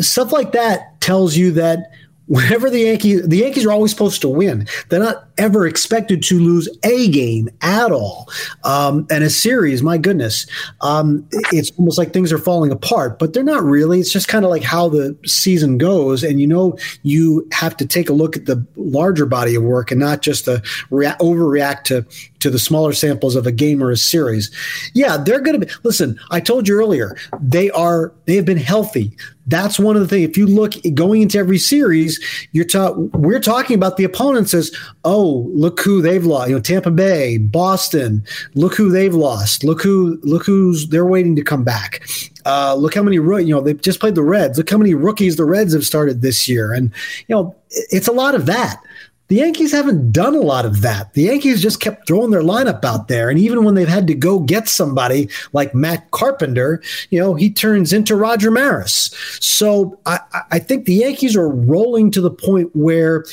stuff 0.00 0.32
like 0.32 0.52
that 0.52 0.98
tells 1.02 1.36
you 1.36 1.50
that 1.52 1.90
whenever 2.28 2.70
the 2.70 2.80
Yankees, 2.80 3.26
the 3.26 3.38
Yankees 3.38 3.66
are 3.66 3.72
always 3.72 3.90
supposed 3.90 4.20
to 4.20 4.28
win. 4.28 4.66
They're 4.88 5.00
not 5.00 5.28
ever 5.38 5.66
expected 5.66 6.22
to 6.24 6.38
lose 6.38 6.68
a 6.84 7.08
game 7.08 7.48
at 7.62 7.90
all. 7.90 8.28
Um, 8.64 9.06
and 9.10 9.24
a 9.24 9.30
series, 9.30 9.82
my 9.82 9.98
goodness, 9.98 10.46
um, 10.80 11.26
it's 11.52 11.72
almost 11.78 11.98
like 11.98 12.12
things 12.12 12.32
are 12.32 12.38
falling 12.38 12.70
apart, 12.70 13.18
but 13.18 13.32
they're 13.32 13.42
not 13.42 13.62
really. 13.62 14.00
It's 14.00 14.12
just 14.12 14.28
kind 14.28 14.44
of 14.44 14.50
like 14.50 14.62
how 14.62 14.88
the 14.88 15.16
season 15.26 15.78
goes. 15.78 16.22
And 16.22 16.40
you 16.40 16.46
know, 16.46 16.78
you 17.02 17.48
have 17.52 17.76
to 17.78 17.86
take 17.86 18.08
a 18.08 18.12
look 18.12 18.36
at 18.36 18.46
the 18.46 18.64
larger 18.76 19.26
body 19.26 19.54
of 19.54 19.62
work 19.62 19.90
and 19.90 20.00
not 20.00 20.22
just 20.22 20.44
the 20.44 20.62
rea- 20.90 21.16
overreact 21.20 21.84
to 21.84 22.06
to 22.40 22.50
the 22.50 22.58
smaller 22.58 22.92
samples 22.92 23.34
of 23.34 23.46
a 23.46 23.52
game 23.52 23.82
or 23.82 23.90
a 23.90 23.96
series. 23.96 24.50
Yeah, 24.94 25.16
they're 25.16 25.40
going 25.40 25.60
to 25.60 25.66
be. 25.66 25.72
Listen, 25.82 26.18
I 26.30 26.40
told 26.40 26.68
you 26.68 26.76
earlier, 26.76 27.16
they 27.40 27.70
are. 27.70 28.12
They 28.26 28.36
have 28.36 28.44
been 28.44 28.58
healthy. 28.58 29.16
That's 29.48 29.78
one 29.78 29.96
of 29.96 30.02
the 30.02 30.08
things. 30.08 30.28
If 30.28 30.36
you 30.36 30.46
look 30.46 30.74
going 30.94 31.22
into 31.22 31.38
every 31.38 31.58
series, 31.58 32.20
you're 32.52 32.64
ta- 32.64 32.92
we're 32.92 33.40
talking 33.40 33.74
about 33.74 33.96
the 33.96 34.04
opponents 34.04 34.54
as, 34.54 34.74
oh, 35.04 35.48
look 35.52 35.80
who 35.80 36.02
they've 36.02 36.24
lost. 36.24 36.50
You 36.50 36.56
know, 36.56 36.60
Tampa 36.60 36.90
Bay, 36.90 37.38
Boston. 37.38 38.24
Look 38.54 38.74
who 38.74 38.90
they've 38.90 39.14
lost. 39.14 39.64
Look 39.64 39.82
who 39.82 40.20
look 40.22 40.44
who's 40.44 40.88
they're 40.88 41.06
waiting 41.06 41.34
to 41.36 41.42
come 41.42 41.64
back. 41.64 42.06
Uh, 42.44 42.74
look 42.74 42.94
how 42.94 43.02
many 43.02 43.16
you 43.16 43.54
know 43.54 43.60
they've 43.60 43.80
just 43.80 44.00
played 44.00 44.14
the 44.14 44.22
Reds. 44.22 44.58
Look 44.58 44.70
how 44.70 44.78
many 44.78 44.94
rookies 44.94 45.36
the 45.36 45.44
Reds 45.44 45.72
have 45.72 45.84
started 45.84 46.22
this 46.22 46.48
year, 46.48 46.72
and 46.72 46.92
you 47.26 47.34
know 47.34 47.54
it's 47.70 48.08
a 48.08 48.12
lot 48.12 48.34
of 48.34 48.46
that. 48.46 48.80
The 49.28 49.36
Yankees 49.36 49.72
haven't 49.72 50.10
done 50.12 50.34
a 50.34 50.40
lot 50.40 50.64
of 50.64 50.80
that. 50.80 51.12
The 51.12 51.22
Yankees 51.22 51.62
just 51.62 51.80
kept 51.80 52.06
throwing 52.06 52.30
their 52.30 52.42
lineup 52.42 52.84
out 52.84 53.08
there. 53.08 53.28
And 53.28 53.38
even 53.38 53.62
when 53.62 53.74
they've 53.74 53.86
had 53.86 54.06
to 54.06 54.14
go 54.14 54.40
get 54.40 54.68
somebody 54.68 55.28
like 55.52 55.74
Matt 55.74 56.10
Carpenter, 56.10 56.82
you 57.10 57.20
know, 57.20 57.34
he 57.34 57.50
turns 57.50 57.92
into 57.92 58.16
Roger 58.16 58.50
Maris. 58.50 59.10
So 59.40 59.98
I, 60.06 60.20
I 60.50 60.58
think 60.58 60.86
the 60.86 60.94
Yankees 60.94 61.36
are 61.36 61.48
rolling 61.48 62.10
to 62.12 62.20
the 62.20 62.30
point 62.30 62.74
where 62.74 63.24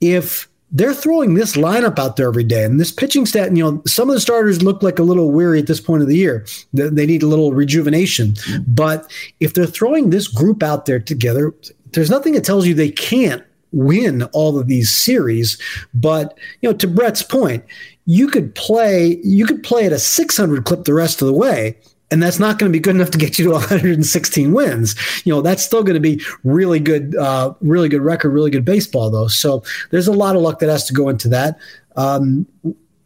if 0.00 0.48
they're 0.72 0.94
throwing 0.94 1.34
this 1.34 1.56
lineup 1.56 1.98
out 1.98 2.16
there 2.16 2.28
every 2.28 2.44
day. 2.44 2.64
And 2.64 2.80
this 2.80 2.90
pitching 2.90 3.24
stat, 3.24 3.56
you 3.56 3.62
know, 3.62 3.82
some 3.86 4.08
of 4.10 4.14
the 4.14 4.20
starters 4.20 4.62
look 4.62 4.82
like 4.82 4.98
a 4.98 5.04
little 5.04 5.30
weary 5.30 5.60
at 5.60 5.68
this 5.68 5.80
point 5.80 6.02
of 6.02 6.08
the 6.08 6.16
year. 6.16 6.44
They 6.72 7.06
need 7.06 7.22
a 7.22 7.28
little 7.28 7.52
rejuvenation. 7.52 8.34
But 8.66 9.10
if 9.40 9.54
they're 9.54 9.64
throwing 9.64 10.10
this 10.10 10.28
group 10.28 10.62
out 10.62 10.86
there 10.86 10.98
together, 10.98 11.54
there's 11.92 12.10
nothing 12.10 12.32
that 12.34 12.44
tells 12.44 12.66
you 12.66 12.74
they 12.74 12.90
can't 12.90 13.44
win 13.76 14.22
all 14.32 14.58
of 14.58 14.66
these 14.66 14.90
series. 14.90 15.60
But 15.94 16.36
you 16.60 16.70
know, 16.70 16.76
to 16.76 16.88
Brett's 16.88 17.22
point, 17.22 17.64
you 18.06 18.28
could 18.28 18.54
play 18.54 19.20
you 19.22 19.46
could 19.46 19.62
play 19.62 19.86
at 19.86 19.92
a 19.92 19.98
600 19.98 20.64
clip 20.64 20.84
the 20.84 20.94
rest 20.94 21.22
of 21.22 21.28
the 21.28 21.34
way. 21.34 21.76
And 22.12 22.22
that's 22.22 22.38
not 22.38 22.60
going 22.60 22.70
to 22.70 22.76
be 22.76 22.80
good 22.80 22.94
enough 22.94 23.10
to 23.10 23.18
get 23.18 23.36
you 23.36 23.46
to 23.46 23.50
116 23.54 24.52
wins. 24.52 24.94
You 25.24 25.34
know, 25.34 25.40
that's 25.42 25.64
still 25.64 25.82
going 25.82 25.94
to 25.94 26.00
be 26.00 26.22
really 26.44 26.78
good, 26.78 27.16
uh, 27.16 27.52
really 27.60 27.88
good 27.88 28.00
record, 28.00 28.30
really 28.30 28.50
good 28.50 28.64
baseball, 28.64 29.10
though. 29.10 29.26
So 29.26 29.64
there's 29.90 30.06
a 30.06 30.12
lot 30.12 30.36
of 30.36 30.42
luck 30.42 30.60
that 30.60 30.68
has 30.68 30.86
to 30.86 30.94
go 30.94 31.08
into 31.08 31.28
that. 31.30 31.58
Um, 31.96 32.46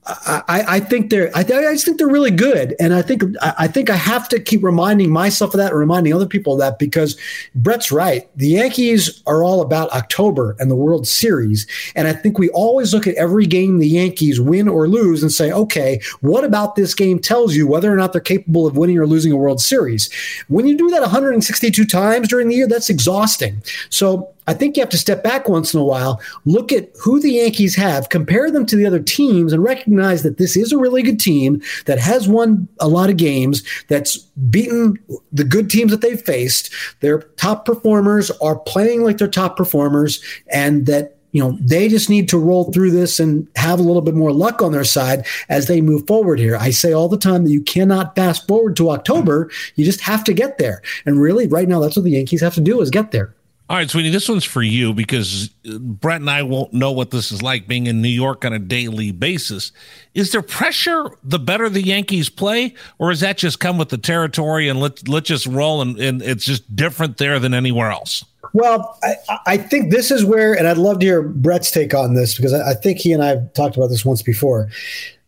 I, 0.06 0.64
I, 0.66 0.80
think 0.80 1.10
they're 1.10 1.30
I, 1.36 1.40
I, 1.40 1.44
just 1.44 1.84
think 1.84 1.98
they're 1.98 2.08
really 2.08 2.30
good, 2.30 2.74
and 2.80 2.94
I 2.94 3.02
think 3.02 3.22
I 3.42 3.68
think 3.68 3.90
I 3.90 3.96
have 3.96 4.30
to 4.30 4.40
keep 4.40 4.64
reminding 4.64 5.10
myself 5.10 5.52
of 5.52 5.58
that 5.58 5.72
and 5.72 5.78
reminding 5.78 6.14
other 6.14 6.26
people 6.26 6.54
of 6.54 6.58
that 6.60 6.78
because 6.78 7.18
Brett's 7.54 7.92
right. 7.92 8.28
The 8.36 8.48
Yankees 8.48 9.22
are 9.26 9.44
all 9.44 9.60
about 9.60 9.90
October 9.92 10.56
and 10.58 10.70
the 10.70 10.76
World 10.76 11.06
Series, 11.06 11.66
and 11.94 12.08
I 12.08 12.14
think 12.14 12.38
we 12.38 12.48
always 12.50 12.94
look 12.94 13.06
at 13.06 13.14
every 13.16 13.46
game 13.46 13.78
the 13.78 13.86
Yankees 13.86 14.40
win 14.40 14.68
or 14.68 14.88
lose 14.88 15.22
and 15.22 15.30
say, 15.30 15.52
okay, 15.52 16.00
what 16.20 16.44
about 16.44 16.76
this 16.76 16.94
game 16.94 17.18
tells 17.18 17.54
you 17.54 17.66
whether 17.66 17.92
or 17.92 17.96
not 17.96 18.12
they're 18.12 18.22
capable 18.22 18.66
of 18.66 18.78
winning 18.78 18.98
or 18.98 19.06
losing 19.06 19.32
a 19.32 19.36
World 19.36 19.60
Series? 19.60 20.10
When 20.48 20.66
you 20.66 20.78
do 20.78 20.88
that 20.90 21.02
162 21.02 21.84
times 21.84 22.28
during 22.28 22.48
the 22.48 22.56
year, 22.56 22.66
that's 22.66 22.88
exhausting. 22.88 23.62
So 23.90 24.32
I 24.50 24.54
think 24.54 24.76
you 24.76 24.82
have 24.82 24.90
to 24.90 24.98
step 24.98 25.22
back 25.22 25.48
once 25.48 25.72
in 25.72 25.78
a 25.78 25.84
while, 25.84 26.20
look 26.44 26.72
at 26.72 26.90
who 27.00 27.20
the 27.20 27.30
Yankees 27.30 27.76
have, 27.76 28.08
compare 28.08 28.50
them 28.50 28.66
to 28.66 28.74
the 28.74 28.84
other 28.84 28.98
teams, 28.98 29.52
and 29.52 29.62
recognize 29.62 30.24
that 30.24 30.38
this 30.38 30.56
is 30.56 30.72
a 30.72 30.78
really 30.78 31.04
good 31.04 31.20
team 31.20 31.62
that 31.86 32.00
has 32.00 32.28
won 32.28 32.66
a 32.80 32.88
lot 32.88 33.10
of 33.10 33.16
games, 33.16 33.62
that's 33.86 34.16
beaten 34.50 34.98
the 35.30 35.44
good 35.44 35.70
teams 35.70 35.92
that 35.92 36.00
they've 36.00 36.20
faced. 36.20 36.74
Their 36.98 37.20
top 37.36 37.64
performers 37.64 38.32
are 38.42 38.58
playing 38.58 39.04
like 39.04 39.18
their 39.18 39.28
top 39.28 39.56
performers, 39.56 40.20
and 40.52 40.84
that 40.86 41.16
you 41.30 41.40
know 41.40 41.56
they 41.60 41.88
just 41.88 42.10
need 42.10 42.28
to 42.30 42.36
roll 42.36 42.72
through 42.72 42.90
this 42.90 43.20
and 43.20 43.46
have 43.54 43.78
a 43.78 43.84
little 43.84 44.02
bit 44.02 44.16
more 44.16 44.32
luck 44.32 44.62
on 44.62 44.72
their 44.72 44.82
side 44.82 45.24
as 45.48 45.68
they 45.68 45.80
move 45.80 46.08
forward 46.08 46.40
here. 46.40 46.56
I 46.56 46.70
say 46.70 46.92
all 46.92 47.08
the 47.08 47.16
time 47.16 47.44
that 47.44 47.52
you 47.52 47.62
cannot 47.62 48.16
fast 48.16 48.48
forward 48.48 48.74
to 48.78 48.90
october. 48.90 49.48
You 49.76 49.84
just 49.84 50.00
have 50.00 50.24
to 50.24 50.32
get 50.32 50.58
there. 50.58 50.82
And 51.06 51.20
really 51.20 51.46
right 51.46 51.68
now 51.68 51.78
that's 51.78 51.94
what 51.94 52.02
the 52.02 52.10
yankees 52.10 52.40
have 52.40 52.54
to 52.54 52.60
do 52.60 52.80
is 52.80 52.90
get 52.90 53.12
there 53.12 53.32
all 53.70 53.76
right, 53.76 53.88
Sweeney, 53.88 54.10
this 54.10 54.28
one's 54.28 54.44
for 54.44 54.62
you 54.62 54.92
because 54.92 55.48
Brett 55.64 56.20
and 56.20 56.28
I 56.28 56.42
won't 56.42 56.72
know 56.72 56.90
what 56.90 57.12
this 57.12 57.30
is 57.30 57.40
like 57.40 57.68
being 57.68 57.86
in 57.86 58.02
New 58.02 58.08
York 58.08 58.44
on 58.44 58.52
a 58.52 58.58
daily 58.58 59.12
basis. 59.12 59.70
Is 60.12 60.32
there 60.32 60.42
pressure 60.42 61.08
the 61.22 61.38
better 61.38 61.68
the 61.68 61.80
Yankees 61.80 62.28
play, 62.28 62.74
or 62.98 63.12
is 63.12 63.20
that 63.20 63.38
just 63.38 63.60
come 63.60 63.78
with 63.78 63.90
the 63.90 63.96
territory 63.96 64.68
and 64.68 64.80
let 64.80 65.06
let's 65.06 65.28
just 65.28 65.46
roll 65.46 65.82
and, 65.82 65.96
and 66.00 66.20
it's 66.20 66.44
just 66.44 66.74
different 66.74 67.18
there 67.18 67.38
than 67.38 67.54
anywhere 67.54 67.92
else? 67.92 68.24
Well, 68.54 68.98
I, 69.04 69.14
I, 69.46 69.56
think 69.56 69.92
this 69.92 70.10
is 70.10 70.24
where, 70.24 70.52
and 70.52 70.66
I'd 70.66 70.76
love 70.76 70.98
to 70.98 71.06
hear 71.06 71.22
Brett's 71.22 71.70
take 71.70 71.94
on 71.94 72.14
this 72.14 72.34
because 72.34 72.52
I, 72.52 72.70
I 72.70 72.74
think 72.74 72.98
he 72.98 73.12
and 73.12 73.22
I 73.22 73.28
have 73.28 73.52
talked 73.52 73.76
about 73.76 73.86
this 73.86 74.04
once 74.04 74.20
before. 74.20 74.68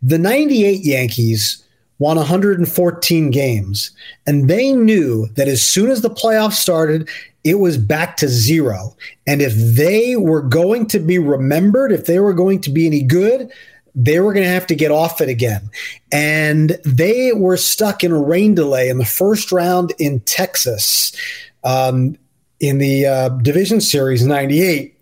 The 0.03 0.19
98 0.19 0.85
Yankees 0.85 1.62
won 2.03 2.17
114 2.17 3.31
games, 3.31 3.93
and 4.27 4.51
they 4.51 4.73
knew 4.73 5.29
that 5.37 5.49
as 5.49 5.63
soon 5.63 5.91
as 5.91 6.03
the 6.03 6.11
playoffs 6.11 6.55
started 6.55 7.09
it 7.45 7.59
was 7.59 7.77
back 7.77 8.17
to 8.19 8.29
zero. 8.29 8.97
And 9.27 9.43
if 9.43 9.55
they 9.55 10.17
were 10.17 10.43
going 10.43 10.87
to 10.89 11.01
be 11.01 11.19
remembered, 11.19 11.93
if 11.93 12.07
they 12.07 12.21
were 12.21 12.35
going 12.35 12.61
to 12.63 12.71
be 12.71 12.87
any 12.87 13.03
good, 13.03 13.51
they 13.95 14.21
were 14.21 14.33
going 14.33 14.45
to 14.45 14.51
have 14.51 14.67
to 14.69 14.75
get 14.75 14.91
off 14.91 15.21
it 15.21 15.29
again. 15.29 15.69
And 16.11 16.79
they 16.85 17.33
were 17.33 17.57
stuck 17.57 18.05
in 18.05 18.13
a 18.13 18.21
rain 18.21 18.55
delay 18.55 18.89
in 18.89 18.99
the 18.99 19.05
first 19.05 19.53
round 19.53 19.93
in 19.99 20.21
Texas 20.21 21.13
um, 21.65 22.17
in 22.61 22.79
the 22.79 23.07
uh, 23.07 23.29
division 23.31 23.81
series 23.81 24.25
98. 24.25 24.97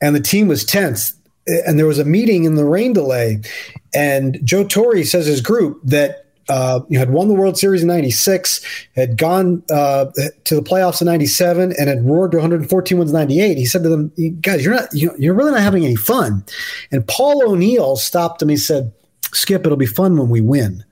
And 0.00 0.16
the 0.16 0.20
team 0.20 0.48
was 0.48 0.64
tense. 0.64 1.14
And 1.46 1.78
there 1.78 1.86
was 1.86 1.98
a 1.98 2.04
meeting 2.04 2.44
in 2.44 2.54
the 2.54 2.64
rain 2.64 2.94
delay. 2.94 3.40
And 3.94 4.40
Joe 4.42 4.64
Torre 4.64 5.04
says 5.04 5.26
his 5.26 5.42
group 5.42 5.80
that 5.84 6.23
uh, 6.48 6.80
you 6.88 6.98
had 6.98 7.10
won 7.10 7.28
the 7.28 7.34
World 7.34 7.56
Series 7.58 7.82
in 7.82 7.88
'96, 7.88 8.60
had 8.94 9.16
gone 9.16 9.62
uh, 9.70 10.06
to 10.44 10.54
the 10.54 10.62
playoffs 10.62 11.00
in 11.00 11.06
'97, 11.06 11.72
and 11.78 11.88
had 11.88 12.04
roared 12.04 12.32
to 12.32 12.38
114 12.38 12.98
wins 12.98 13.10
in 13.10 13.16
'98. 13.16 13.56
He 13.56 13.66
said 13.66 13.82
to 13.82 13.88
them, 13.88 14.12
"Guys, 14.40 14.64
you're 14.64 14.74
not 14.74 14.88
you're 14.92 15.34
really 15.34 15.52
not 15.52 15.60
having 15.60 15.84
any 15.84 15.96
fun." 15.96 16.44
And 16.90 17.06
Paul 17.06 17.50
O'Neill 17.50 17.96
stopped 17.96 18.42
him. 18.42 18.48
He 18.48 18.56
said, 18.56 18.92
"Skip, 19.32 19.64
it'll 19.64 19.76
be 19.76 19.86
fun 19.86 20.16
when 20.16 20.28
we 20.28 20.40
win." 20.40 20.84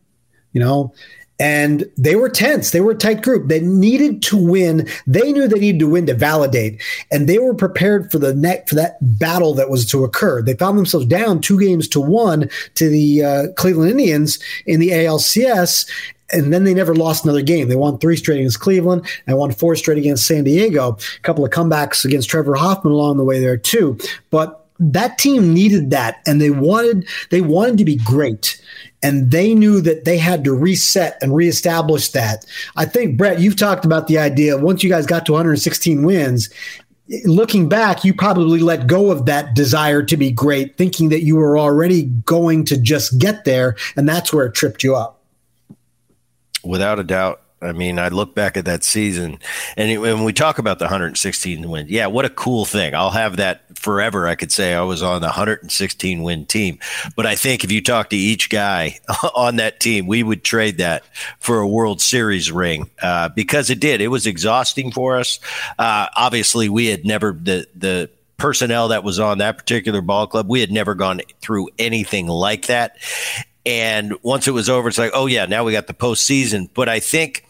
You 0.52 0.60
know, 0.60 0.92
and 1.38 1.90
they 1.96 2.14
were 2.14 2.28
tense. 2.28 2.70
They 2.70 2.80
were 2.80 2.92
a 2.92 2.96
tight 2.96 3.22
group. 3.22 3.48
They 3.48 3.60
needed 3.60 4.22
to 4.24 4.36
win. 4.36 4.88
They 5.06 5.32
knew 5.32 5.48
they 5.48 5.58
needed 5.58 5.80
to 5.80 5.88
win 5.88 6.06
to 6.06 6.14
validate, 6.14 6.80
and 7.10 7.28
they 7.28 7.38
were 7.38 7.54
prepared 7.54 8.10
for 8.10 8.18
the 8.18 8.34
neck 8.34 8.68
for 8.68 8.74
that 8.76 8.96
battle 9.00 9.54
that 9.54 9.70
was 9.70 9.86
to 9.90 10.04
occur. 10.04 10.42
They 10.42 10.54
found 10.54 10.78
themselves 10.78 11.06
down 11.06 11.40
two 11.40 11.58
games 11.58 11.88
to 11.88 12.00
one 12.00 12.48
to 12.74 12.88
the 12.88 13.24
uh, 13.24 13.46
Cleveland 13.56 13.90
Indians 13.90 14.38
in 14.66 14.80
the 14.80 14.90
ALCS, 14.90 15.88
and 16.32 16.52
then 16.52 16.64
they 16.64 16.74
never 16.74 16.94
lost 16.94 17.24
another 17.24 17.42
game. 17.42 17.68
They 17.68 17.76
won 17.76 17.98
three 17.98 18.16
straight 18.16 18.38
against 18.38 18.60
Cleveland 18.60 19.06
and 19.26 19.36
won 19.36 19.52
four 19.52 19.76
straight 19.76 19.98
against 19.98 20.26
San 20.26 20.44
Diego. 20.44 20.92
A 20.92 21.20
couple 21.20 21.44
of 21.44 21.50
comebacks 21.50 22.04
against 22.04 22.30
Trevor 22.30 22.54
Hoffman 22.54 22.92
along 22.92 23.16
the 23.16 23.24
way 23.24 23.40
there 23.40 23.56
too, 23.56 23.98
but 24.30 24.61
that 24.78 25.18
team 25.18 25.54
needed 25.54 25.90
that 25.90 26.20
and 26.26 26.40
they 26.40 26.50
wanted 26.50 27.06
they 27.30 27.40
wanted 27.40 27.78
to 27.78 27.84
be 27.84 27.96
great 27.96 28.60
and 29.02 29.30
they 29.30 29.54
knew 29.54 29.80
that 29.80 30.04
they 30.04 30.16
had 30.16 30.44
to 30.44 30.52
reset 30.52 31.18
and 31.20 31.34
reestablish 31.34 32.10
that. 32.10 32.46
I 32.76 32.84
think 32.84 33.16
Brett, 33.16 33.40
you've 33.40 33.56
talked 33.56 33.84
about 33.84 34.06
the 34.06 34.18
idea 34.18 34.56
once 34.56 34.82
you 34.82 34.88
guys 34.88 35.06
got 35.06 35.26
to 35.26 35.32
116 35.32 36.04
wins, 36.04 36.48
looking 37.24 37.68
back, 37.68 38.04
you 38.04 38.14
probably 38.14 38.60
let 38.60 38.86
go 38.86 39.10
of 39.10 39.26
that 39.26 39.54
desire 39.54 40.02
to 40.02 40.16
be 40.16 40.30
great, 40.30 40.76
thinking 40.76 41.08
that 41.10 41.22
you 41.22 41.36
were 41.36 41.58
already 41.58 42.04
going 42.04 42.64
to 42.66 42.78
just 42.78 43.18
get 43.18 43.44
there, 43.44 43.76
and 43.96 44.08
that's 44.08 44.32
where 44.32 44.46
it 44.46 44.54
tripped 44.54 44.82
you 44.82 44.94
up. 44.94 45.20
Without 46.64 46.98
a 46.98 47.04
doubt. 47.04 47.41
I 47.62 47.72
mean, 47.72 47.98
I 47.98 48.08
look 48.08 48.34
back 48.34 48.56
at 48.56 48.64
that 48.64 48.84
season, 48.84 49.38
and 49.76 50.00
when 50.00 50.24
we 50.24 50.32
talk 50.32 50.58
about 50.58 50.78
the 50.78 50.86
116 50.86 51.68
win, 51.68 51.86
yeah, 51.88 52.06
what 52.06 52.24
a 52.24 52.30
cool 52.30 52.64
thing! 52.64 52.94
I'll 52.94 53.10
have 53.10 53.36
that 53.36 53.76
forever. 53.76 54.26
I 54.26 54.34
could 54.34 54.50
say 54.50 54.74
I 54.74 54.82
was 54.82 55.02
on 55.02 55.20
the 55.20 55.28
116 55.28 56.22
win 56.22 56.46
team, 56.46 56.78
but 57.16 57.26
I 57.26 57.34
think 57.34 57.64
if 57.64 57.72
you 57.72 57.82
talk 57.82 58.10
to 58.10 58.16
each 58.16 58.50
guy 58.50 58.98
on 59.34 59.56
that 59.56 59.80
team, 59.80 60.06
we 60.06 60.22
would 60.22 60.44
trade 60.44 60.78
that 60.78 61.04
for 61.38 61.60
a 61.60 61.68
World 61.68 62.00
Series 62.00 62.50
ring 62.50 62.90
uh, 63.00 63.28
because 63.28 63.70
it 63.70 63.80
did. 63.80 64.00
It 64.00 64.08
was 64.08 64.26
exhausting 64.26 64.90
for 64.90 65.18
us. 65.18 65.38
Uh, 65.78 66.08
obviously, 66.16 66.68
we 66.68 66.86
had 66.86 67.04
never 67.04 67.32
the 67.32 67.66
the 67.74 68.10
personnel 68.42 68.88
that 68.88 69.04
was 69.04 69.20
on 69.20 69.38
that 69.38 69.56
particular 69.56 70.00
ball 70.00 70.26
club, 70.26 70.48
we 70.48 70.60
had 70.60 70.72
never 70.72 70.96
gone 70.96 71.20
through 71.40 71.68
anything 71.78 72.26
like 72.26 72.66
that. 72.66 72.96
And 73.64 74.14
once 74.24 74.48
it 74.48 74.50
was 74.50 74.68
over, 74.68 74.88
it's 74.88 74.98
like, 74.98 75.12
oh 75.14 75.26
yeah, 75.26 75.46
now 75.46 75.62
we 75.62 75.70
got 75.70 75.86
the 75.86 75.94
postseason. 75.94 76.68
But 76.74 76.88
I 76.88 76.98
think 76.98 77.44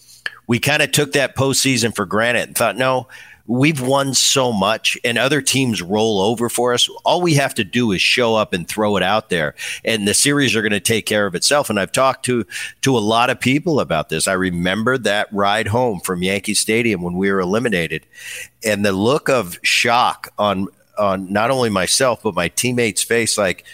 we 0.53 0.59
kind 0.59 0.83
of 0.83 0.93
took 0.93 1.13
that 1.13 1.35
postseason 1.35 1.97
for 1.97 2.05
granted 2.05 2.47
and 2.47 2.55
thought, 2.55 2.77
no, 2.77 3.09
we've 3.47 3.81
won 3.81 4.13
so 4.13 4.53
much 4.53 4.99
and 5.03 5.17
other 5.17 5.41
teams 5.41 5.81
roll 5.81 6.21
over 6.21 6.51
for 6.51 6.75
us. 6.75 6.91
All 7.07 7.23
we 7.23 7.33
have 7.37 7.55
to 7.55 7.65
do 7.65 7.91
is 7.93 8.03
show 8.03 8.35
up 8.35 8.53
and 8.53 8.69
throw 8.69 8.99
it 8.99 9.03
out 9.03 9.31
there 9.31 9.55
and 9.83 10.07
the 10.07 10.13
series 10.13 10.55
are 10.55 10.61
going 10.61 10.73
to 10.73 10.79
take 10.79 11.07
care 11.07 11.25
of 11.25 11.35
itself. 11.35 11.71
And 11.71 11.81
I've 11.81 11.91
talked 11.91 12.27
to, 12.27 12.45
to 12.83 12.99
a 12.99 13.01
lot 13.01 13.31
of 13.31 13.41
people 13.41 13.81
about 13.81 14.11
this. 14.11 14.29
I 14.29 14.35
remember 14.35 14.99
that 14.99 15.33
ride 15.33 15.69
home 15.69 16.01
from 16.01 16.23
Yankee 16.23 16.53
Stadium 16.53 17.01
when 17.01 17.15
we 17.15 17.33
were 17.33 17.41
eliminated 17.41 18.05
and 18.63 18.85
the 18.85 18.93
look 18.93 19.31
of 19.31 19.59
shock 19.63 20.29
on, 20.39 20.69
on 20.99 21.33
not 21.33 21.51
only 21.51 21.71
myself, 21.71 22.23
but 22.23 22.35
my 22.35 22.49
teammates 22.49 23.03
face, 23.03 23.39
like, 23.39 23.65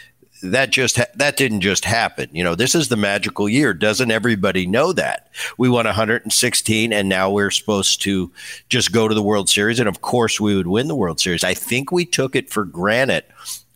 that 0.43 0.71
just 0.71 0.97
ha- 0.97 1.07
that 1.15 1.37
didn't 1.37 1.61
just 1.61 1.85
happen. 1.85 2.29
You 2.33 2.45
know, 2.45 2.55
this 2.55 2.75
is 2.75 2.89
the 2.89 2.97
magical 2.97 3.49
year. 3.49 3.75
Doesn't 3.75 4.11
everybody 4.11 4.67
know 4.67 4.93
that? 4.93 5.29
We 5.57 5.69
won 5.69 5.87
116 5.87 6.93
and 6.93 7.09
now 7.09 7.31
we're 7.31 7.51
supposed 7.51 8.03
to 8.03 8.31
just 8.69 8.93
go 8.93 9.09
to 9.09 9.15
the 9.15 9.23
World 9.23 9.49
Series 9.49 9.81
and 9.81 9.89
of 9.89 10.01
course 10.01 10.41
we 10.41 10.57
would 10.57 10.67
win 10.67 10.89
the 10.89 10.97
World 10.97 11.21
Series. 11.21 11.45
I 11.45 11.55
think 11.55 11.91
we 11.91 12.05
took 12.05 12.37
it 12.37 12.51
for 12.51 12.65
granted 12.65 13.25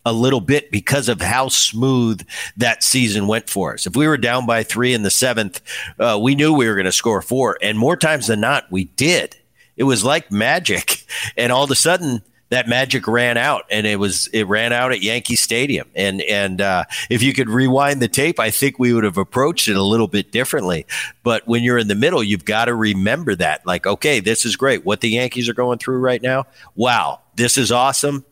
a 0.04 0.12
little 0.12 0.40
bit 0.40 0.70
because 0.70 1.08
of 1.08 1.20
how 1.20 1.48
smooth 1.48 2.26
that 2.56 2.82
season 2.82 3.28
went 3.28 3.48
for 3.48 3.74
us. 3.74 3.86
If 3.86 3.96
we 3.96 4.08
were 4.08 4.16
down 4.16 4.46
by 4.46 4.64
3 4.64 4.94
in 4.94 5.02
the 5.02 5.10
7th, 5.10 5.60
uh, 5.98 6.18
we 6.20 6.34
knew 6.34 6.52
we 6.52 6.66
were 6.66 6.74
going 6.74 6.86
to 6.86 6.92
score 6.92 7.22
4 7.22 7.58
and 7.62 7.78
more 7.78 7.96
times 7.96 8.26
than 8.26 8.40
not 8.40 8.70
we 8.70 8.84
did. 8.84 9.36
It 9.76 9.84
was 9.84 10.04
like 10.04 10.30
magic 10.30 11.04
and 11.36 11.52
all 11.52 11.64
of 11.64 11.70
a 11.70 11.76
sudden 11.76 12.22
that 12.52 12.68
magic 12.68 13.08
ran 13.08 13.38
out 13.38 13.64
and 13.70 13.86
it 13.86 13.98
was 13.98 14.26
it 14.26 14.46
ran 14.46 14.74
out 14.74 14.92
at 14.92 15.00
Yankee 15.00 15.36
Stadium. 15.36 15.88
And 15.94 16.20
and 16.20 16.60
uh, 16.60 16.84
if 17.08 17.22
you 17.22 17.32
could 17.32 17.48
rewind 17.48 18.02
the 18.02 18.08
tape 18.08 18.38
I 18.38 18.50
think 18.50 18.78
we 18.78 18.92
would 18.92 19.04
have 19.04 19.16
approached 19.16 19.68
it 19.68 19.76
a 19.76 19.82
little 19.82 20.06
bit 20.06 20.30
differently. 20.30 20.84
But 21.22 21.48
when 21.48 21.62
you're 21.62 21.78
in 21.78 21.88
the 21.88 21.94
middle 21.94 22.22
you've 22.22 22.44
got 22.44 22.66
to 22.66 22.74
remember 22.74 23.34
that 23.36 23.64
like 23.64 23.86
okay 23.86 24.20
this 24.20 24.44
is 24.44 24.54
great. 24.54 24.84
What 24.84 25.00
the 25.00 25.08
Yankees 25.08 25.48
are 25.48 25.54
going 25.54 25.78
through 25.78 26.00
right 26.00 26.20
now? 26.20 26.44
Wow 26.74 27.20
this 27.36 27.56
is 27.56 27.72
awesome. 27.72 28.22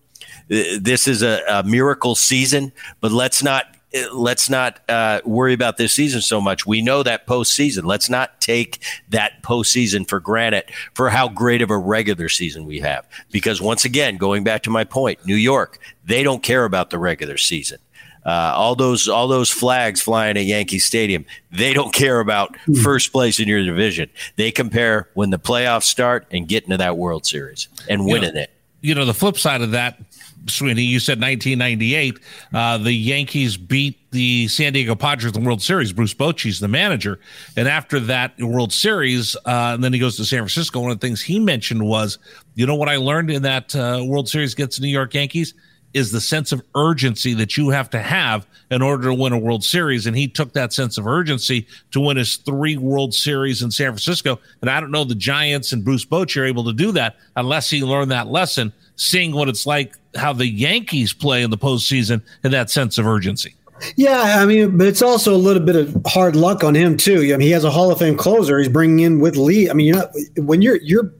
This 0.48 1.08
is 1.08 1.22
a, 1.22 1.40
a 1.48 1.62
miracle 1.62 2.14
season 2.14 2.72
but 3.00 3.12
let's 3.12 3.42
not 3.42 3.69
let's 4.12 4.48
not 4.48 4.80
uh, 4.88 5.20
worry 5.24 5.52
about 5.52 5.76
this 5.76 5.92
season 5.92 6.20
so 6.20 6.40
much. 6.40 6.66
We 6.66 6.82
know 6.82 7.02
that 7.02 7.26
postseason. 7.26 7.84
Let's 7.84 8.08
not 8.08 8.40
take 8.40 8.82
that 9.08 9.42
postseason 9.42 10.08
for 10.08 10.20
granted 10.20 10.64
for 10.94 11.10
how 11.10 11.28
great 11.28 11.62
of 11.62 11.70
a 11.70 11.78
regular 11.78 12.28
season 12.28 12.66
we 12.66 12.80
have. 12.80 13.06
Because 13.30 13.60
once 13.60 13.84
again, 13.84 14.16
going 14.16 14.44
back 14.44 14.62
to 14.64 14.70
my 14.70 14.84
point, 14.84 15.24
New 15.26 15.34
York, 15.34 15.78
they 16.04 16.22
don't 16.22 16.42
care 16.42 16.64
about 16.64 16.90
the 16.90 16.98
regular 16.98 17.36
season. 17.36 17.78
Uh, 18.24 18.52
all 18.54 18.74
those 18.74 19.08
all 19.08 19.28
those 19.28 19.50
flags 19.50 20.00
flying 20.00 20.36
at 20.36 20.44
Yankee 20.44 20.78
Stadium, 20.78 21.24
they 21.50 21.72
don't 21.72 21.94
care 21.94 22.20
about 22.20 22.54
hmm. 22.66 22.74
first 22.74 23.12
place 23.12 23.40
in 23.40 23.48
your 23.48 23.64
division. 23.64 24.10
They 24.36 24.50
compare 24.50 25.08
when 25.14 25.30
the 25.30 25.38
playoffs 25.38 25.84
start 25.84 26.26
and 26.30 26.46
getting 26.46 26.70
to 26.70 26.76
that 26.76 26.98
World 26.98 27.24
Series 27.24 27.68
and 27.88 28.04
winning 28.04 28.30
you 28.30 28.34
know, 28.34 28.40
it. 28.40 28.50
You 28.82 28.94
know, 28.94 29.04
the 29.06 29.14
flip 29.14 29.38
side 29.38 29.62
of 29.62 29.70
that 29.70 29.98
Sweeney, 30.46 30.82
you 30.82 31.00
said 31.00 31.20
1998. 31.20 32.18
Uh, 32.52 32.78
the 32.78 32.92
Yankees 32.92 33.56
beat 33.56 33.98
the 34.10 34.48
San 34.48 34.72
Diego 34.72 34.94
Padres 34.94 35.34
in 35.34 35.42
the 35.42 35.46
World 35.46 35.62
Series. 35.62 35.92
Bruce 35.92 36.14
Bochy's 36.14 36.60
the 36.60 36.68
manager, 36.68 37.20
and 37.56 37.68
after 37.68 38.00
that 38.00 38.38
World 38.40 38.72
Series, 38.72 39.36
uh, 39.36 39.72
and 39.74 39.84
then 39.84 39.92
he 39.92 39.98
goes 39.98 40.16
to 40.16 40.24
San 40.24 40.40
Francisco. 40.40 40.80
One 40.80 40.90
of 40.90 41.00
the 41.00 41.06
things 41.06 41.20
he 41.20 41.38
mentioned 41.38 41.86
was, 41.86 42.18
you 42.54 42.66
know, 42.66 42.74
what 42.74 42.88
I 42.88 42.96
learned 42.96 43.30
in 43.30 43.42
that 43.42 43.74
uh, 43.76 44.02
World 44.04 44.28
Series 44.28 44.52
against 44.54 44.80
the 44.80 44.86
New 44.86 44.92
York 44.92 45.14
Yankees 45.14 45.54
is 45.94 46.12
the 46.12 46.20
sense 46.20 46.52
of 46.52 46.62
urgency 46.74 47.34
that 47.34 47.56
you 47.56 47.70
have 47.70 47.90
to 47.90 48.00
have 48.00 48.46
in 48.70 48.82
order 48.82 49.08
to 49.08 49.14
win 49.14 49.32
a 49.32 49.38
World 49.38 49.64
Series. 49.64 50.06
And 50.06 50.16
he 50.16 50.28
took 50.28 50.52
that 50.52 50.72
sense 50.72 50.98
of 50.98 51.06
urgency 51.06 51.66
to 51.90 52.00
win 52.00 52.16
his 52.16 52.36
three 52.36 52.76
World 52.76 53.12
Series 53.12 53.62
in 53.62 53.70
San 53.70 53.88
Francisco. 53.88 54.38
And 54.60 54.70
I 54.70 54.80
don't 54.80 54.90
know 54.90 55.04
the 55.04 55.14
Giants 55.14 55.72
and 55.72 55.84
Bruce 55.84 56.04
Bochy 56.04 56.40
are 56.40 56.44
able 56.44 56.64
to 56.64 56.72
do 56.72 56.92
that 56.92 57.16
unless 57.36 57.70
he 57.70 57.82
learned 57.82 58.10
that 58.10 58.28
lesson 58.28 58.72
seeing 58.96 59.32
what 59.32 59.48
it's 59.48 59.66
like 59.66 59.94
how 60.14 60.32
the 60.32 60.46
Yankees 60.46 61.12
play 61.12 61.42
in 61.42 61.50
the 61.50 61.58
postseason 61.58 62.22
and 62.44 62.52
that 62.52 62.70
sense 62.70 62.98
of 62.98 63.06
urgency. 63.06 63.54
Yeah, 63.96 64.36
I 64.40 64.46
mean, 64.46 64.76
but 64.76 64.86
it's 64.86 65.00
also 65.00 65.34
a 65.34 65.38
little 65.38 65.62
bit 65.62 65.76
of 65.76 65.96
hard 66.06 66.36
luck 66.36 66.62
on 66.62 66.74
him 66.74 66.96
too. 66.96 67.18
I 67.32 67.36
mean, 67.36 67.40
he 67.40 67.50
has 67.52 67.64
a 67.64 67.70
Hall 67.70 67.90
of 67.90 67.98
Fame 67.98 68.16
closer. 68.16 68.58
He's 68.58 68.68
bringing 68.68 69.00
in 69.00 69.20
with 69.20 69.36
Lee. 69.36 69.70
I 69.70 69.72
mean, 69.72 69.86
you're 69.86 69.96
not 69.96 70.10
when 70.36 70.60
you're 70.60 70.76
you're 70.82 71.12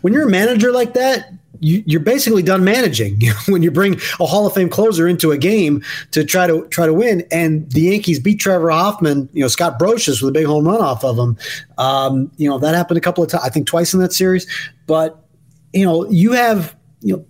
when 0.00 0.12
you're 0.12 0.26
a 0.26 0.30
manager 0.30 0.72
like 0.72 0.94
that. 0.94 1.32
You, 1.60 1.98
are 1.98 2.02
basically 2.02 2.42
done 2.42 2.64
managing 2.64 3.20
when 3.48 3.62
you 3.62 3.70
bring 3.70 4.00
a 4.20 4.26
Hall 4.26 4.46
of 4.46 4.54
Fame 4.54 4.68
closer 4.68 5.08
into 5.08 5.30
a 5.30 5.38
game 5.38 5.82
to 6.12 6.24
try 6.24 6.46
to 6.46 6.66
try 6.68 6.86
to 6.86 6.94
win. 6.94 7.26
And 7.30 7.70
the 7.72 7.82
Yankees 7.82 8.20
beat 8.20 8.40
Trevor 8.40 8.70
Hoffman. 8.70 9.28
You 9.32 9.42
know, 9.42 9.48
Scott 9.48 9.78
Brosius 9.78 10.22
with 10.22 10.30
a 10.30 10.32
big 10.32 10.46
home 10.46 10.66
run 10.66 10.80
off 10.80 11.04
of 11.04 11.18
him. 11.18 11.36
Um, 11.78 12.30
you 12.36 12.48
know, 12.48 12.58
that 12.58 12.74
happened 12.74 12.98
a 12.98 13.02
couple 13.02 13.24
of 13.24 13.30
times. 13.30 13.44
I 13.44 13.50
think 13.50 13.66
twice 13.66 13.94
in 13.94 14.00
that 14.00 14.12
series. 14.12 14.46
But 14.86 15.24
you 15.72 15.84
know, 15.84 16.08
you 16.10 16.32
have 16.32 16.76
you 17.00 17.16
know 17.16 17.24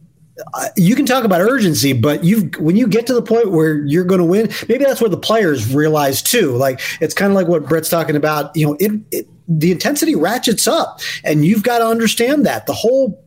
you 0.77 0.95
can 0.95 1.07
talk 1.07 1.25
about 1.25 1.41
urgency, 1.41 1.93
but 1.93 2.25
you 2.25 2.51
when 2.59 2.77
you 2.77 2.87
get 2.87 3.07
to 3.09 3.15
the 3.15 3.23
point 3.23 3.51
where 3.51 3.85
you're 3.85 4.05
going 4.05 4.21
to 4.21 4.25
win, 4.25 4.51
maybe 4.69 4.85
that's 4.85 5.01
where 5.01 5.11
the 5.11 5.19
players 5.19 5.75
realize 5.75 6.23
too. 6.23 6.57
Like 6.57 6.81
it's 7.01 7.15
kind 7.15 7.31
of 7.31 7.37
like 7.37 7.49
what 7.49 7.67
Brett's 7.67 7.89
talking 7.89 8.17
about. 8.17 8.55
You 8.57 8.67
know, 8.67 8.77
it, 8.81 8.93
it 9.11 9.29
the 9.49 9.73
intensity 9.73 10.15
ratchets 10.15 10.69
up 10.69 11.01
and 11.25 11.45
you've 11.45 11.63
got 11.63 11.79
to 11.79 11.87
understand 11.87 12.45
that. 12.45 12.67
The 12.67 12.75
whole 12.75 13.25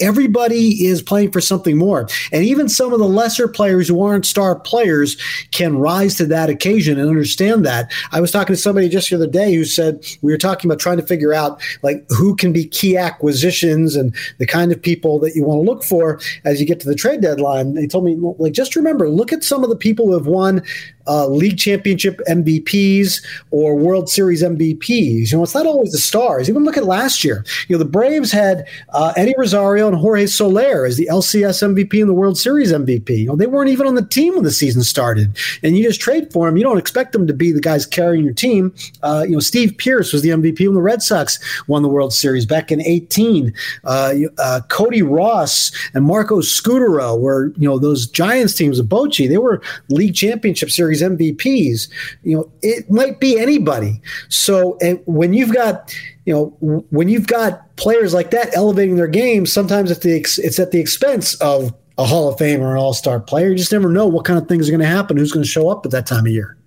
everybody 0.00 0.86
is 0.86 1.02
playing 1.02 1.30
for 1.30 1.40
something 1.40 1.76
more 1.76 2.08
and 2.32 2.44
even 2.44 2.68
some 2.68 2.92
of 2.92 2.98
the 2.98 3.08
lesser 3.08 3.48
players 3.48 3.88
who 3.88 4.02
aren't 4.02 4.26
star 4.26 4.58
players 4.58 5.16
can 5.52 5.78
rise 5.78 6.16
to 6.16 6.26
that 6.26 6.50
occasion 6.50 6.98
and 6.98 7.08
understand 7.08 7.64
that. 7.66 7.92
I 8.12 8.20
was 8.20 8.30
talking 8.30 8.54
to 8.54 8.60
somebody 8.60 8.88
just 8.88 9.10
the 9.10 9.16
other 9.16 9.26
day 9.26 9.54
who 9.54 9.64
said 9.64 10.04
we 10.22 10.32
were 10.32 10.38
talking 10.38 10.70
about 10.70 10.80
trying 10.80 10.98
to 10.98 11.06
figure 11.06 11.34
out 11.34 11.60
like 11.82 12.04
who 12.08 12.34
can 12.34 12.52
be 12.52 12.66
key 12.66 12.96
acquisitions 12.96 13.94
and 13.94 14.14
the 14.38 14.46
kind 14.46 14.72
of 14.72 14.80
people 14.80 15.18
that 15.20 15.34
you 15.34 15.44
want 15.44 15.58
to 15.58 15.70
look 15.70 15.84
for 15.84 16.20
as 16.44 16.60
you 16.60 16.66
get 16.66 16.80
to 16.80 16.88
the 16.88 16.94
trade 16.94 17.20
deadline. 17.20 17.74
They 17.74 17.86
told 17.86 18.04
me 18.04 18.16
like 18.38 18.52
just 18.52 18.76
remember 18.76 19.08
look 19.08 19.32
at 19.32 19.44
some 19.44 19.62
of 19.62 19.70
the 19.70 19.76
people 19.76 20.06
who 20.06 20.14
have 20.14 20.26
won 20.26 20.62
uh, 21.08 21.26
league 21.26 21.58
championship 21.58 22.20
MVPs 22.28 23.24
or 23.50 23.76
World 23.76 24.08
Series 24.08 24.42
MVPs. 24.42 25.30
You 25.30 25.38
know, 25.38 25.42
it's 25.42 25.54
not 25.54 25.66
always 25.66 25.92
the 25.92 25.98
stars. 25.98 26.48
Even 26.48 26.64
look 26.64 26.76
at 26.76 26.84
last 26.84 27.24
year. 27.24 27.44
You 27.66 27.74
know, 27.74 27.78
the 27.78 27.90
Braves 27.90 28.30
had 28.30 28.66
uh, 28.90 29.12
Eddie 29.16 29.34
Rosario 29.36 29.88
and 29.88 29.96
Jorge 29.96 30.26
Soler 30.26 30.84
as 30.84 30.96
the 30.96 31.08
LCS 31.10 31.74
MVP 31.74 32.00
and 32.00 32.08
the 32.08 32.14
World 32.14 32.38
Series 32.38 32.72
MVP. 32.72 33.18
You 33.18 33.26
know, 33.26 33.36
they 33.36 33.46
weren't 33.46 33.70
even 33.70 33.86
on 33.86 33.94
the 33.94 34.04
team 34.04 34.34
when 34.34 34.44
the 34.44 34.50
season 34.50 34.82
started, 34.82 35.36
and 35.62 35.76
you 35.76 35.82
just 35.82 36.00
trade 36.00 36.32
for 36.32 36.46
them. 36.46 36.56
You 36.56 36.64
don't 36.64 36.78
expect 36.78 37.12
them 37.12 37.26
to 37.26 37.32
be 37.32 37.52
the 37.52 37.60
guys 37.60 37.86
carrying 37.86 38.24
your 38.24 38.34
team. 38.34 38.74
Uh, 39.02 39.24
you 39.26 39.32
know, 39.32 39.40
Steve 39.40 39.76
Pearce 39.78 40.12
was 40.12 40.22
the 40.22 40.30
MVP 40.30 40.60
when 40.60 40.74
the 40.74 40.82
Red 40.82 41.02
Sox 41.02 41.38
won 41.66 41.82
the 41.82 41.88
World 41.88 42.12
Series 42.12 42.44
back 42.46 42.70
in 42.70 42.80
'18. 42.82 43.52
Uh, 43.84 44.14
uh, 44.38 44.60
Cody 44.68 45.02
Ross 45.02 45.72
and 45.94 46.04
Marco 46.04 46.40
Scutaro 46.40 47.18
were, 47.18 47.52
you 47.56 47.68
know, 47.68 47.78
those 47.78 48.06
Giants 48.06 48.54
teams 48.54 48.78
of 48.78 48.86
Bochy. 48.86 49.28
They 49.28 49.38
were 49.38 49.62
league 49.88 50.14
championship 50.14 50.70
series 50.70 50.97
MVPs. 51.02 51.88
You 52.22 52.36
know, 52.36 52.52
it 52.62 52.90
might 52.90 53.20
be 53.20 53.38
anybody. 53.38 54.00
So, 54.28 54.78
when 55.06 55.32
you've 55.32 55.54
got 55.54 55.94
you 56.24 56.34
know, 56.34 56.84
when 56.90 57.08
you've 57.08 57.26
got 57.26 57.74
players 57.76 58.12
like 58.12 58.32
that 58.32 58.54
elevating 58.54 58.96
their 58.96 59.06
game, 59.06 59.46
sometimes 59.46 59.90
it's, 59.90 60.00
the, 60.00 60.12
it's 60.12 60.58
at 60.58 60.72
the 60.72 60.78
expense 60.78 61.34
of 61.36 61.72
a 61.96 62.04
Hall 62.04 62.28
of 62.28 62.38
Fame 62.38 62.60
or 62.60 62.72
an 62.72 62.78
All 62.78 62.92
Star 62.92 63.18
player. 63.18 63.48
You 63.48 63.56
just 63.56 63.72
never 63.72 63.88
know 63.88 64.06
what 64.06 64.26
kind 64.26 64.38
of 64.38 64.46
things 64.46 64.68
are 64.68 64.72
going 64.72 64.80
to 64.80 64.86
happen, 64.86 65.16
who's 65.16 65.32
going 65.32 65.44
to 65.44 65.48
show 65.48 65.70
up 65.70 65.86
at 65.86 65.92
that 65.92 66.06
time 66.06 66.26
of 66.26 66.32
year 66.32 66.57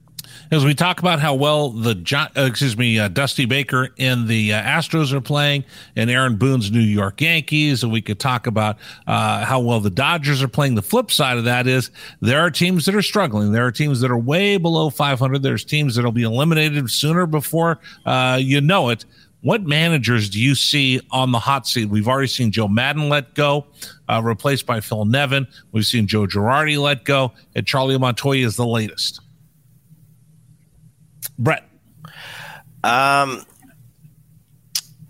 as 0.52 0.66
we 0.66 0.74
talk 0.74 1.00
about 1.00 1.20
how 1.20 1.34
well 1.34 1.70
the 1.70 2.30
uh, 2.36 2.42
excuse 2.44 2.78
me 2.78 3.00
uh, 3.00 3.08
Dusty 3.08 3.46
Baker 3.46 3.90
and 3.98 4.28
the 4.28 4.54
uh, 4.54 4.62
Astros 4.62 5.14
are 5.14 5.22
playing, 5.22 5.64
and 5.96 6.10
Aaron 6.10 6.36
Boone's 6.36 6.72
New 6.72 6.80
York 6.80 7.22
Yankees, 7.22 7.84
and 7.84 7.92
we 7.92 8.02
could 8.02 8.20
talk 8.20 8.48
about 8.48 8.78
uh, 9.08 9.46
how 9.46 9.62
well 9.62 9.80
the 9.80 9.90
Dodgers 9.90 10.44
are 10.44 10.50
playing. 10.50 10.76
The 10.76 10.82
flip 10.82 11.10
side 11.10 11.38
of 11.38 11.46
that 11.46 11.68
is 11.68 11.90
there 12.20 12.42
are 12.42 12.52
teams 12.52 12.86
that 12.86 12.96
are 12.96 13.02
struggling. 13.02 13.54
There 13.54 13.66
are 13.66 13.72
teams 13.72 14.02
that 14.02 14.12
are 14.12 14.18
way 14.18 14.58
below 14.58 14.90
500. 14.90 15.42
There's 15.42 15.64
teams 15.64 15.96
that'll 15.96 16.12
be 16.12 16.24
eliminated 16.24 16.90
sooner 16.92 17.26
before 17.26 17.80
uh, 18.06 18.38
you 18.42 18.60
know 18.60 18.90
it. 18.90 19.06
What 19.44 19.64
managers 19.64 20.30
do 20.30 20.40
you 20.40 20.54
see 20.54 21.00
on 21.10 21.32
the 21.32 21.40
hot 21.40 21.66
seat? 21.66 21.86
We've 21.86 22.08
already 22.08 22.28
seen 22.28 22.52
Joe 22.52 22.68
Maddon 22.68 23.10
let 23.10 23.34
go, 23.34 23.66
replaced 24.22 24.68
by 24.68 24.82
Phil 24.82 25.06
Nevin. 25.06 25.48
We've 25.72 25.86
seen 25.86 26.06
Joe 26.06 26.28
Girardi 26.28 26.80
let 26.80 27.06
go, 27.06 27.32
and 27.56 27.66
Charlie 27.66 27.98
Montoyo 27.98 28.46
is 28.46 28.56
the 28.56 28.68
latest. 28.68 29.20
Brett. 31.42 31.68
Um, 32.84 33.44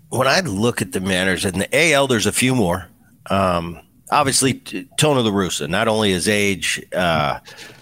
when 0.08 0.26
I 0.26 0.40
look 0.40 0.82
at 0.82 0.92
the 0.92 1.00
managers 1.00 1.44
in 1.44 1.58
the 1.58 1.92
AL, 1.92 2.06
there's 2.06 2.26
a 2.26 2.32
few 2.32 2.54
more. 2.54 2.88
Um, 3.30 3.80
obviously, 4.10 4.54
Tony 4.96 5.22
La 5.22 5.30
Russa, 5.30 5.68
not 5.68 5.88
only 5.88 6.10
his 6.10 6.28
age, 6.28 6.82
uh, 6.94 7.38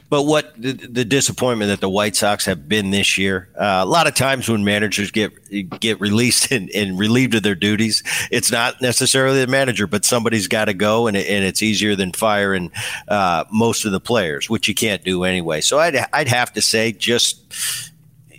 but 0.09 0.25
what 0.25 0.61
the, 0.61 0.73
the, 0.73 1.05
disappointment 1.05 1.69
that 1.69 1.81
the 1.81 1.89
White 1.89 2.17
Sox 2.17 2.45
have 2.45 2.69
been 2.69 2.91
this 2.91 3.17
year. 3.17 3.49
Uh, 3.57 3.81
a 3.83 3.87
lot 3.87 4.09
of 4.09 4.15
times 4.15 4.49
when 4.49 4.65
managers 4.65 5.13
get 5.13 5.33
get 5.79 6.01
released 6.01 6.51
and, 6.51 6.69
and, 6.71 6.99
relieved 6.99 7.37
of 7.37 7.45
their 7.45 7.55
duties, 7.55 8.03
it's 8.33 8.51
not 8.51 8.83
necessarily 8.83 9.41
the 9.41 9.47
manager, 9.47 9.87
but 9.87 10.05
somebody's 10.05 10.49
got 10.49 10.65
to 10.65 10.75
go, 10.75 11.07
and, 11.07 11.17
and 11.17 11.45
it's 11.45 11.63
easier 11.63 11.95
than 11.95 12.11
firing 12.13 12.73
uh, 13.07 13.45
most 13.53 13.85
of 13.85 13.93
the 13.93 14.01
players, 14.01 14.51
which 14.51 14.67
you 14.67 14.75
can't 14.75 15.05
do 15.05 15.23
anyway. 15.23 15.61
So 15.61 15.79
I'd 15.79 15.97
I'd 16.13 16.29
have 16.29 16.53
to 16.55 16.63
say 16.63 16.91
just 16.91 17.90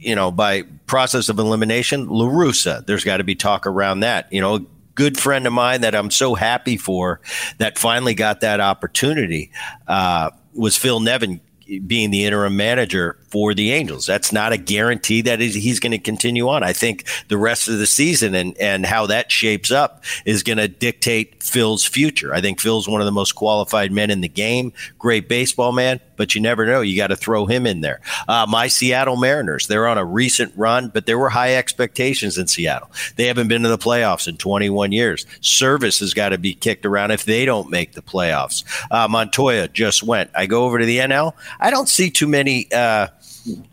you 0.02 0.16
know, 0.16 0.32
by 0.32 0.64
process 0.88 1.30
of 1.30 1.40
elimination, 1.40 2.08
La 2.08 2.26
Russa. 2.26 2.86
There's 2.86 3.04
got 3.04 3.18
to 3.18 3.24
be 3.24 3.36
talk 3.36 3.68
around 3.68 4.02
that. 4.02 4.32
You 4.34 4.42
know, 4.42 4.56
a 4.56 4.66
good 4.96 5.18
friend 5.18 5.48
of 5.48 5.54
mine 5.54 5.82
that 5.82 5.96
I'm 5.96 6.12
so 6.12 6.36
happy 6.36 6.76
for 6.76 7.22
that 7.60 7.78
finally 7.78 8.14
got 8.14 8.42
that 8.42 8.60
opportunity 8.60 9.52
uh, 9.88 10.32
was 10.54 10.76
Phil 10.76 11.00
Nevin 11.00 11.40
being 11.80 12.12
the 12.12 12.26
interim 12.26 12.58
manager 12.58 13.18
for 13.30 13.54
the 13.54 13.72
Angels. 13.72 14.06
That's 14.06 14.34
not 14.34 14.52
a 14.52 14.58
guarantee 14.58 15.22
that 15.22 15.40
he's 15.40 15.80
going 15.80 15.92
to 15.92 16.00
continue 16.00 16.50
on. 16.50 16.64
I 16.64 16.74
think 16.74 17.06
the 17.30 17.38
rest 17.38 17.70
of 17.70 17.78
the 17.78 17.88
season 17.88 18.36
and, 18.36 18.58
and 18.58 18.86
how 18.86 19.06
that 19.08 19.32
shapes 19.32 19.72
up 19.72 20.04
is 20.26 20.44
going 20.44 20.58
to 20.58 20.68
dictate 20.68 21.42
Phil's 21.42 21.86
future. 21.86 22.34
I 22.34 22.42
think 22.42 22.60
Phil's 22.60 22.90
one 22.90 23.00
of 23.00 23.06
the 23.06 23.12
most 23.12 23.34
qualified 23.34 23.92
men 23.92 24.10
in 24.10 24.20
the 24.22 24.28
game, 24.28 24.74
great 25.00 25.30
baseball 25.30 25.72
man, 25.72 26.02
but 26.22 26.36
you 26.36 26.42
never 26.42 26.68
know. 26.68 26.82
You 26.82 26.96
got 26.96 27.08
to 27.08 27.16
throw 27.16 27.48
him 27.48 27.66
in 27.66 27.82
there. 27.82 28.00
Uh, 28.28 28.46
my 28.48 28.68
Seattle 28.68 29.18
Mariners, 29.18 29.66
they're 29.66 29.88
on 29.88 29.98
a 29.98 30.06
recent 30.06 30.54
run, 30.56 30.90
but 30.90 31.08
there 31.08 31.18
were 31.18 31.30
high 31.30 31.56
expectations 31.56 32.38
in 32.38 32.46
Seattle. 32.46 32.92
They 33.16 33.26
haven't 33.26 33.48
been 33.48 33.64
to 33.64 33.70
the 33.70 33.80
playoffs 33.80 34.28
in 34.28 34.38
21 34.38 34.92
years. 34.92 35.26
Servais 35.42 36.00
has 36.00 36.14
got 36.14 36.30
to 36.30 36.38
be 36.38 36.54
kicked 36.54 36.86
around 36.86 37.10
if 37.10 37.26
they 37.26 37.44
don't 37.44 37.72
make 37.72 37.94
the 37.94 38.04
playoffs. 38.04 38.64
Uh, 38.92 39.08
Montoyo 39.08 39.74
just 39.74 40.04
went. 40.04 40.30
I 40.36 40.46
go 40.46 40.66
over 40.66 40.78
to 40.78 40.86
the 40.86 41.00
NL. 41.00 41.34
I 41.60 41.72
don't 41.72 41.90
see 41.90 42.12
too 42.12 42.28
many. 42.28 42.72
Uh, 42.72 43.08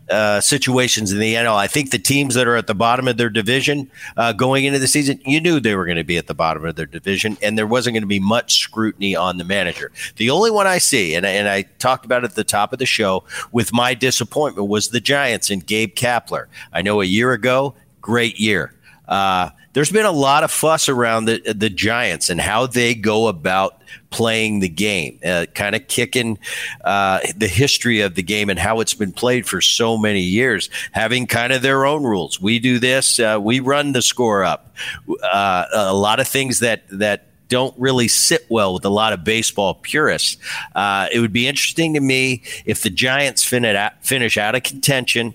uh, 0.09 0.41
situations 0.41 1.11
in 1.11 1.19
the 1.19 1.35
NL. 1.35 1.55
I 1.55 1.67
think 1.67 1.91
the 1.91 1.99
teams 1.99 2.35
that 2.35 2.47
are 2.47 2.55
at 2.55 2.67
the 2.67 2.75
bottom 2.75 3.07
of 3.07 3.17
their 3.17 3.29
division 3.29 3.89
uh, 4.17 4.33
going 4.33 4.65
into 4.65 4.79
the 4.79 4.87
season, 4.87 5.19
you 5.25 5.39
knew 5.39 5.59
they 5.59 5.75
were 5.75 5.85
going 5.85 5.97
to 5.97 6.03
be 6.03 6.17
at 6.17 6.27
the 6.27 6.33
bottom 6.33 6.65
of 6.65 6.75
their 6.75 6.85
division, 6.85 7.37
and 7.41 7.57
there 7.57 7.67
wasn't 7.67 7.93
going 7.93 8.03
to 8.03 8.07
be 8.07 8.19
much 8.19 8.59
scrutiny 8.59 9.15
on 9.15 9.37
the 9.37 9.43
manager. 9.43 9.91
The 10.17 10.29
only 10.29 10.51
one 10.51 10.67
I 10.67 10.77
see, 10.77 11.15
and, 11.15 11.25
and 11.25 11.47
I 11.47 11.63
talked 11.79 12.05
about 12.05 12.23
at 12.23 12.35
the 12.35 12.43
top 12.43 12.73
of 12.73 12.79
the 12.79 12.85
show 12.85 13.23
with 13.51 13.71
my 13.71 13.93
disappointment, 13.93 14.67
was 14.67 14.89
the 14.89 15.01
Giants 15.01 15.49
and 15.49 15.65
Gabe 15.65 15.95
Kapler. 15.95 16.45
I 16.73 16.81
know 16.81 17.01
a 17.01 17.05
year 17.05 17.33
ago, 17.33 17.75
great 18.01 18.39
year. 18.39 18.73
Uh, 19.07 19.49
there's 19.73 19.91
been 19.91 20.05
a 20.05 20.11
lot 20.11 20.43
of 20.43 20.51
fuss 20.51 20.89
around 20.89 21.25
the 21.25 21.53
the 21.53 21.69
Giants 21.69 22.29
and 22.29 22.41
how 22.41 22.67
they 22.67 22.95
go 22.95 23.27
about 23.27 23.81
playing 24.09 24.59
the 24.59 24.69
game, 24.69 25.19
uh, 25.23 25.45
kind 25.53 25.75
of 25.75 25.87
kicking 25.87 26.39
uh, 26.83 27.19
the 27.35 27.47
history 27.47 28.01
of 28.01 28.15
the 28.15 28.23
game 28.23 28.49
and 28.49 28.57
how 28.57 28.79
it's 28.79 28.93
been 28.93 29.11
played 29.11 29.47
for 29.47 29.61
so 29.61 29.97
many 29.97 30.21
years, 30.21 30.69
having 30.91 31.27
kind 31.27 31.53
of 31.53 31.61
their 31.61 31.85
own 31.85 32.03
rules. 32.03 32.41
We 32.41 32.59
do 32.59 32.79
this, 32.79 33.19
uh, 33.19 33.39
we 33.41 33.59
run 33.59 33.91
the 33.91 34.01
score 34.01 34.43
up. 34.43 34.75
Uh, 35.23 35.65
a 35.71 35.93
lot 35.93 36.19
of 36.19 36.27
things 36.27 36.59
that 36.59 36.83
that 36.89 37.25
don't 37.49 37.73
really 37.79 38.07
sit 38.07 38.45
well 38.49 38.75
with 38.75 38.85
a 38.85 38.89
lot 38.89 39.11
of 39.11 39.23
baseball 39.23 39.73
purists. 39.73 40.37
Uh, 40.75 41.07
it 41.11 41.19
would 41.19 41.33
be 41.33 41.47
interesting 41.47 41.95
to 41.95 41.99
me 41.99 42.43
if 42.65 42.83
the 42.83 42.91
Giants 42.91 43.43
finish 43.43 44.37
out 44.37 44.55
of 44.55 44.63
contention 44.63 45.33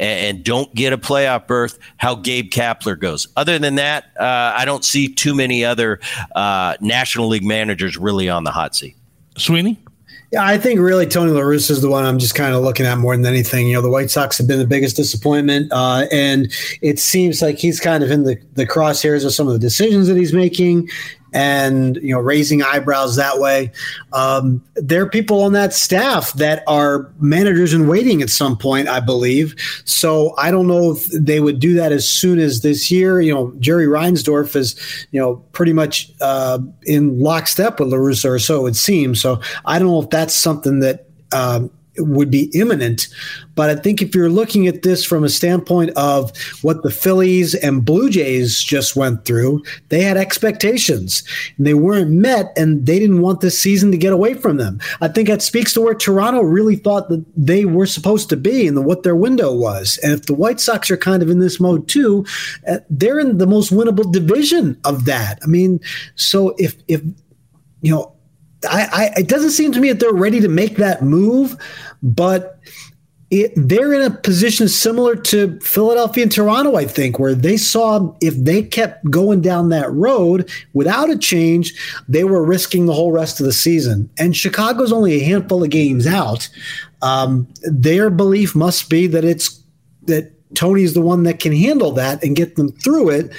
and, 0.00 0.42
don't 0.44 0.74
get 0.74 0.92
a 0.92 0.98
playoff 0.98 1.46
berth, 1.46 1.78
how 1.98 2.14
Gabe 2.14 2.50
Kapler 2.50 2.98
goes. 2.98 3.28
Other 3.36 3.58
than 3.58 3.74
that, 3.76 4.04
uh, 4.18 4.54
I 4.56 4.64
don't 4.64 4.84
see 4.84 5.12
too 5.12 5.34
many 5.34 5.64
other 5.64 6.00
uh, 6.34 6.76
National 6.80 7.28
League 7.28 7.44
managers 7.44 7.96
really 7.96 8.28
on 8.28 8.44
the 8.44 8.50
hot 8.50 8.74
seat. 8.74 8.96
Sweeney? 9.36 9.78
Yeah, 10.32 10.44
I 10.44 10.58
think 10.58 10.78
really 10.78 11.06
Tony 11.06 11.32
La 11.32 11.40
Russa 11.40 11.72
is 11.72 11.82
the 11.82 11.90
one 11.90 12.04
I'm 12.04 12.18
just 12.18 12.36
kind 12.36 12.54
of 12.54 12.62
looking 12.62 12.86
at 12.86 12.98
more 12.98 13.16
than 13.16 13.26
anything. 13.26 13.66
You 13.66 13.74
know, 13.74 13.82
the 13.82 13.90
White 13.90 14.10
Sox 14.10 14.38
have 14.38 14.46
been 14.46 14.60
the 14.60 14.66
biggest 14.66 14.94
disappointment, 14.94 15.72
uh, 15.72 16.06
and 16.12 16.52
it 16.82 17.00
seems 17.00 17.42
like 17.42 17.58
he's 17.58 17.80
kind 17.80 18.04
of 18.04 18.12
in 18.12 18.22
the, 18.22 18.40
the 18.54 18.64
crosshairs 18.64 19.24
of 19.24 19.32
some 19.32 19.48
of 19.48 19.52
the 19.52 19.58
decisions 19.58 20.06
that 20.06 20.16
he's 20.16 20.32
making 20.32 20.88
and 21.32 21.96
you 21.96 22.14
know 22.14 22.20
raising 22.20 22.62
eyebrows 22.62 23.16
that 23.16 23.38
way. 23.38 23.70
Um, 24.12 24.62
there 24.76 25.02
are 25.02 25.08
people 25.08 25.42
on 25.42 25.52
that 25.52 25.72
staff 25.72 26.32
that 26.34 26.62
are 26.66 27.10
managers 27.20 27.72
in 27.72 27.86
waiting 27.86 28.22
at 28.22 28.30
some 28.30 28.56
point, 28.56 28.88
I 28.88 29.00
believe. 29.00 29.54
So 29.84 30.34
I 30.38 30.50
don't 30.50 30.66
know 30.66 30.92
if 30.92 31.06
they 31.06 31.40
would 31.40 31.60
do 31.60 31.74
that 31.74 31.92
as 31.92 32.08
soon 32.08 32.38
as 32.38 32.60
this 32.60 32.90
year. 32.90 33.20
You 33.20 33.34
know, 33.34 33.54
Jerry 33.58 33.86
Reinsdorf 33.86 34.56
is 34.56 35.06
you 35.10 35.20
know 35.20 35.36
pretty 35.52 35.72
much 35.72 36.10
uh, 36.20 36.58
in 36.82 37.20
lockstep 37.20 37.80
with 37.80 37.90
La 37.90 37.98
Russa, 37.98 38.30
or 38.30 38.38
so 38.38 38.66
it 38.66 38.76
seems. 38.76 39.20
So 39.20 39.40
I 39.64 39.78
don't 39.78 39.88
know 39.88 40.02
if 40.02 40.10
that's 40.10 40.34
something 40.34 40.80
that. 40.80 41.06
Um, 41.32 41.70
would 41.98 42.30
be 42.30 42.50
imminent. 42.54 43.08
But 43.54 43.70
I 43.70 43.74
think 43.76 44.00
if 44.00 44.14
you're 44.14 44.30
looking 44.30 44.66
at 44.66 44.82
this 44.82 45.04
from 45.04 45.24
a 45.24 45.28
standpoint 45.28 45.90
of 45.90 46.36
what 46.62 46.82
the 46.82 46.90
Phillies 46.90 47.54
and 47.54 47.84
Blue 47.84 48.08
Jays 48.08 48.62
just 48.62 48.96
went 48.96 49.24
through, 49.24 49.62
they 49.88 50.02
had 50.02 50.16
expectations 50.16 51.22
and 51.56 51.66
they 51.66 51.74
weren't 51.74 52.10
met, 52.10 52.52
and 52.56 52.86
they 52.86 52.98
didn't 52.98 53.20
want 53.20 53.40
this 53.40 53.58
season 53.58 53.90
to 53.90 53.98
get 53.98 54.12
away 54.12 54.34
from 54.34 54.56
them. 54.56 54.80
I 55.00 55.08
think 55.08 55.28
that 55.28 55.42
speaks 55.42 55.72
to 55.74 55.80
where 55.80 55.94
Toronto 55.94 56.42
really 56.42 56.76
thought 56.76 57.08
that 57.08 57.24
they 57.36 57.64
were 57.64 57.86
supposed 57.86 58.28
to 58.30 58.36
be 58.36 58.66
and 58.66 58.84
what 58.84 59.02
their 59.02 59.16
window 59.16 59.52
was. 59.54 59.98
And 60.02 60.12
if 60.12 60.26
the 60.26 60.34
White 60.34 60.60
Sox 60.60 60.90
are 60.90 60.96
kind 60.96 61.22
of 61.22 61.30
in 61.30 61.40
this 61.40 61.60
mode 61.60 61.88
too, 61.88 62.24
uh, 62.68 62.78
they're 62.88 63.18
in 63.18 63.38
the 63.38 63.46
most 63.46 63.72
winnable 63.72 64.10
division 64.10 64.78
of 64.84 65.04
that. 65.04 65.38
I 65.42 65.46
mean, 65.46 65.80
so 66.14 66.54
if 66.58 66.76
if 66.88 67.02
you 67.82 67.92
know 67.92 68.14
I, 68.68 68.88
I, 68.92 69.20
it 69.20 69.28
doesn't 69.28 69.50
seem 69.50 69.72
to 69.72 69.80
me 69.80 69.88
that 69.88 70.00
they're 70.00 70.12
ready 70.12 70.40
to 70.40 70.48
make 70.48 70.76
that 70.76 71.02
move, 71.02 71.56
but 72.02 72.60
it, 73.30 73.52
they're 73.54 73.92
in 73.94 74.02
a 74.02 74.10
position 74.10 74.68
similar 74.68 75.14
to 75.14 75.58
Philadelphia 75.60 76.24
and 76.24 76.32
Toronto, 76.32 76.74
I 76.74 76.84
think, 76.84 77.18
where 77.18 77.34
they 77.34 77.56
saw 77.56 78.12
if 78.20 78.34
they 78.34 78.62
kept 78.62 79.08
going 79.08 79.40
down 79.40 79.68
that 79.68 79.90
road 79.92 80.50
without 80.72 81.10
a 81.10 81.16
change, 81.16 81.72
they 82.08 82.24
were 82.24 82.44
risking 82.44 82.86
the 82.86 82.92
whole 82.92 83.12
rest 83.12 83.38
of 83.38 83.46
the 83.46 83.52
season. 83.52 84.10
And 84.18 84.36
Chicago's 84.36 84.92
only 84.92 85.14
a 85.14 85.24
handful 85.24 85.62
of 85.62 85.70
games 85.70 86.08
out. 86.08 86.48
Um, 87.02 87.46
their 87.62 88.10
belief 88.10 88.56
must 88.56 88.90
be 88.90 89.06
that 89.06 89.24
it's 89.24 89.62
that 90.04 90.32
Tony's 90.56 90.94
the 90.94 91.00
one 91.00 91.22
that 91.22 91.38
can 91.38 91.52
handle 91.52 91.92
that 91.92 92.24
and 92.24 92.34
get 92.34 92.56
them 92.56 92.72
through 92.72 93.10
it. 93.10 93.32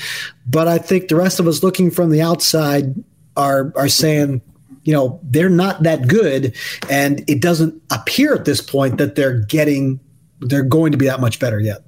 But 0.47 0.69
I 0.69 0.77
think 0.77 1.09
the 1.09 1.17
rest 1.17 1.39
of 1.39 1.47
us 1.47 1.63
looking 1.63 1.91
from 1.91 2.11
the 2.11 2.21
outside 2.21 2.95
are 3.35 3.73
are 3.75 3.89
saying 3.89 4.41
you 4.83 4.93
know, 4.93 5.19
they're 5.23 5.49
not 5.49 5.83
that 5.83 6.07
good. 6.07 6.55
And 6.89 7.27
it 7.29 7.41
doesn't 7.41 7.81
appear 7.91 8.33
at 8.33 8.45
this 8.45 8.61
point 8.61 8.97
that 8.97 9.15
they're 9.15 9.39
getting, 9.39 9.99
they're 10.39 10.63
going 10.63 10.91
to 10.91 10.97
be 10.97 11.05
that 11.05 11.19
much 11.19 11.39
better 11.39 11.59
yet. 11.59 11.83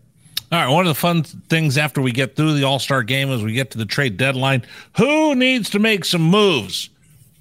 All 0.51 0.59
right. 0.59 0.67
One 0.67 0.85
of 0.85 0.89
the 0.89 0.99
fun 0.99 1.23
things 1.23 1.77
after 1.77 2.01
we 2.01 2.11
get 2.11 2.35
through 2.35 2.53
the 2.53 2.63
All 2.63 2.77
Star 2.77 3.01
game 3.01 3.29
is 3.29 3.43
we 3.43 3.53
get 3.53 3.71
to 3.71 3.77
the 3.77 3.85
trade 3.85 4.17
deadline. 4.17 4.63
Who 4.97 5.33
needs 5.33 5.69
to 5.71 5.79
make 5.79 6.05
some 6.05 6.21
moves? 6.21 6.89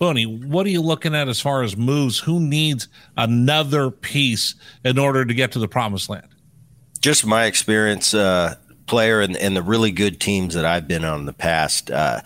Booney, 0.00 0.46
what 0.46 0.66
are 0.66 0.70
you 0.70 0.80
looking 0.80 1.14
at 1.14 1.28
as 1.28 1.40
far 1.40 1.62
as 1.62 1.76
moves? 1.76 2.18
Who 2.18 2.40
needs 2.40 2.88
another 3.16 3.90
piece 3.90 4.54
in 4.84 4.98
order 4.98 5.24
to 5.24 5.34
get 5.34 5.52
to 5.52 5.58
the 5.58 5.68
promised 5.68 6.08
land? 6.08 6.26
Just 7.00 7.26
my 7.26 7.44
experience, 7.44 8.14
uh, 8.14 8.56
player 8.86 9.20
and, 9.20 9.36
and 9.36 9.56
the 9.56 9.62
really 9.62 9.90
good 9.90 10.18
teams 10.18 10.54
that 10.54 10.64
I've 10.64 10.88
been 10.88 11.04
on 11.04 11.20
in 11.20 11.26
the 11.26 11.32
past. 11.32 11.90
Uh, 11.90 12.20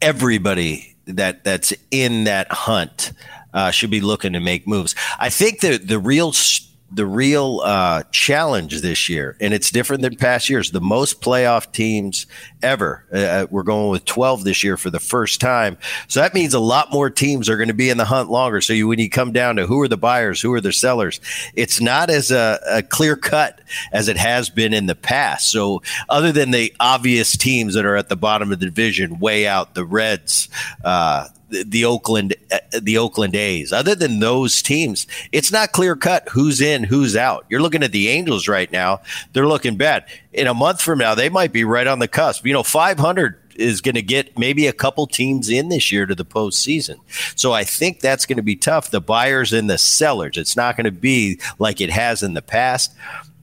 everybody 0.00 0.89
that 1.06 1.44
that's 1.44 1.72
in 1.90 2.24
that 2.24 2.50
hunt 2.52 3.12
uh, 3.52 3.70
should 3.70 3.90
be 3.90 4.00
looking 4.00 4.32
to 4.32 4.40
make 4.40 4.66
moves. 4.66 4.94
I 5.18 5.30
think 5.30 5.60
the 5.60 5.78
the 5.78 5.98
real 5.98 6.32
st- 6.32 6.69
the 6.92 7.06
real 7.06 7.60
uh, 7.64 8.02
challenge 8.10 8.80
this 8.80 9.08
year, 9.08 9.36
and 9.40 9.54
it's 9.54 9.70
different 9.70 10.02
than 10.02 10.16
past 10.16 10.48
years. 10.48 10.72
The 10.72 10.80
most 10.80 11.20
playoff 11.20 11.70
teams 11.72 12.26
ever. 12.62 13.04
Uh, 13.12 13.18
uh 13.18 13.46
we're 13.50 13.62
going 13.62 13.90
with 13.90 14.04
12 14.04 14.44
this 14.44 14.64
year 14.64 14.76
for 14.76 14.90
the 14.90 14.98
first 14.98 15.40
time. 15.40 15.76
So 16.08 16.20
that 16.20 16.34
means 16.34 16.52
a 16.52 16.60
lot 16.60 16.92
more 16.92 17.08
teams 17.08 17.48
are 17.48 17.56
going 17.56 17.68
to 17.68 17.74
be 17.74 17.90
in 17.90 17.96
the 17.96 18.04
hunt 18.04 18.30
longer. 18.30 18.60
So 18.60 18.72
you, 18.72 18.88
when 18.88 18.98
you 18.98 19.08
come 19.08 19.32
down 19.32 19.56
to 19.56 19.66
who 19.66 19.80
are 19.80 19.88
the 19.88 19.96
buyers, 19.96 20.40
who 20.40 20.52
are 20.52 20.60
the 20.60 20.72
sellers, 20.72 21.20
it's 21.54 21.80
not 21.80 22.10
as 22.10 22.30
a, 22.30 22.58
a 22.68 22.82
clear 22.82 23.16
cut 23.16 23.60
as 23.92 24.08
it 24.08 24.16
has 24.16 24.50
been 24.50 24.74
in 24.74 24.86
the 24.86 24.96
past. 24.96 25.48
So 25.48 25.82
other 26.08 26.32
than 26.32 26.50
the 26.50 26.74
obvious 26.80 27.36
teams 27.36 27.74
that 27.74 27.84
are 27.84 27.96
at 27.96 28.08
the 28.08 28.16
bottom 28.16 28.52
of 28.52 28.58
the 28.58 28.66
division, 28.66 29.20
way 29.20 29.46
out, 29.46 29.74
the 29.74 29.84
Reds, 29.84 30.48
uh, 30.84 31.28
the 31.50 31.84
Oakland 31.84 32.34
uh, 32.52 32.58
the 32.80 32.98
Oakland 32.98 33.34
A's. 33.34 33.72
Other 33.72 33.94
than 33.94 34.20
those 34.20 34.62
teams, 34.62 35.06
it's 35.32 35.52
not 35.52 35.72
clear 35.72 35.96
cut 35.96 36.28
who's 36.30 36.60
in, 36.60 36.84
who's 36.84 37.16
out. 37.16 37.46
You're 37.48 37.62
looking 37.62 37.82
at 37.82 37.92
the 37.92 38.08
Angels 38.08 38.48
right 38.48 38.70
now; 38.70 39.00
they're 39.32 39.46
looking 39.46 39.76
bad. 39.76 40.04
In 40.32 40.46
a 40.46 40.54
month 40.54 40.80
from 40.80 40.98
now, 40.98 41.14
they 41.14 41.28
might 41.28 41.52
be 41.52 41.64
right 41.64 41.86
on 41.86 41.98
the 41.98 42.08
cusp. 42.08 42.46
You 42.46 42.52
know, 42.52 42.62
500 42.62 43.36
is 43.56 43.80
going 43.80 43.94
to 43.94 44.02
get 44.02 44.38
maybe 44.38 44.66
a 44.66 44.72
couple 44.72 45.06
teams 45.06 45.48
in 45.48 45.68
this 45.68 45.92
year 45.92 46.06
to 46.06 46.14
the 46.14 46.24
postseason. 46.24 46.96
So 47.36 47.52
I 47.52 47.64
think 47.64 48.00
that's 48.00 48.26
going 48.26 48.36
to 48.36 48.42
be 48.42 48.56
tough. 48.56 48.90
The 48.90 49.00
buyers 49.00 49.52
and 49.52 49.68
the 49.68 49.78
sellers. 49.78 50.36
It's 50.36 50.56
not 50.56 50.76
going 50.76 50.84
to 50.84 50.92
be 50.92 51.40
like 51.58 51.80
it 51.80 51.90
has 51.90 52.22
in 52.22 52.34
the 52.34 52.42
past. 52.42 52.94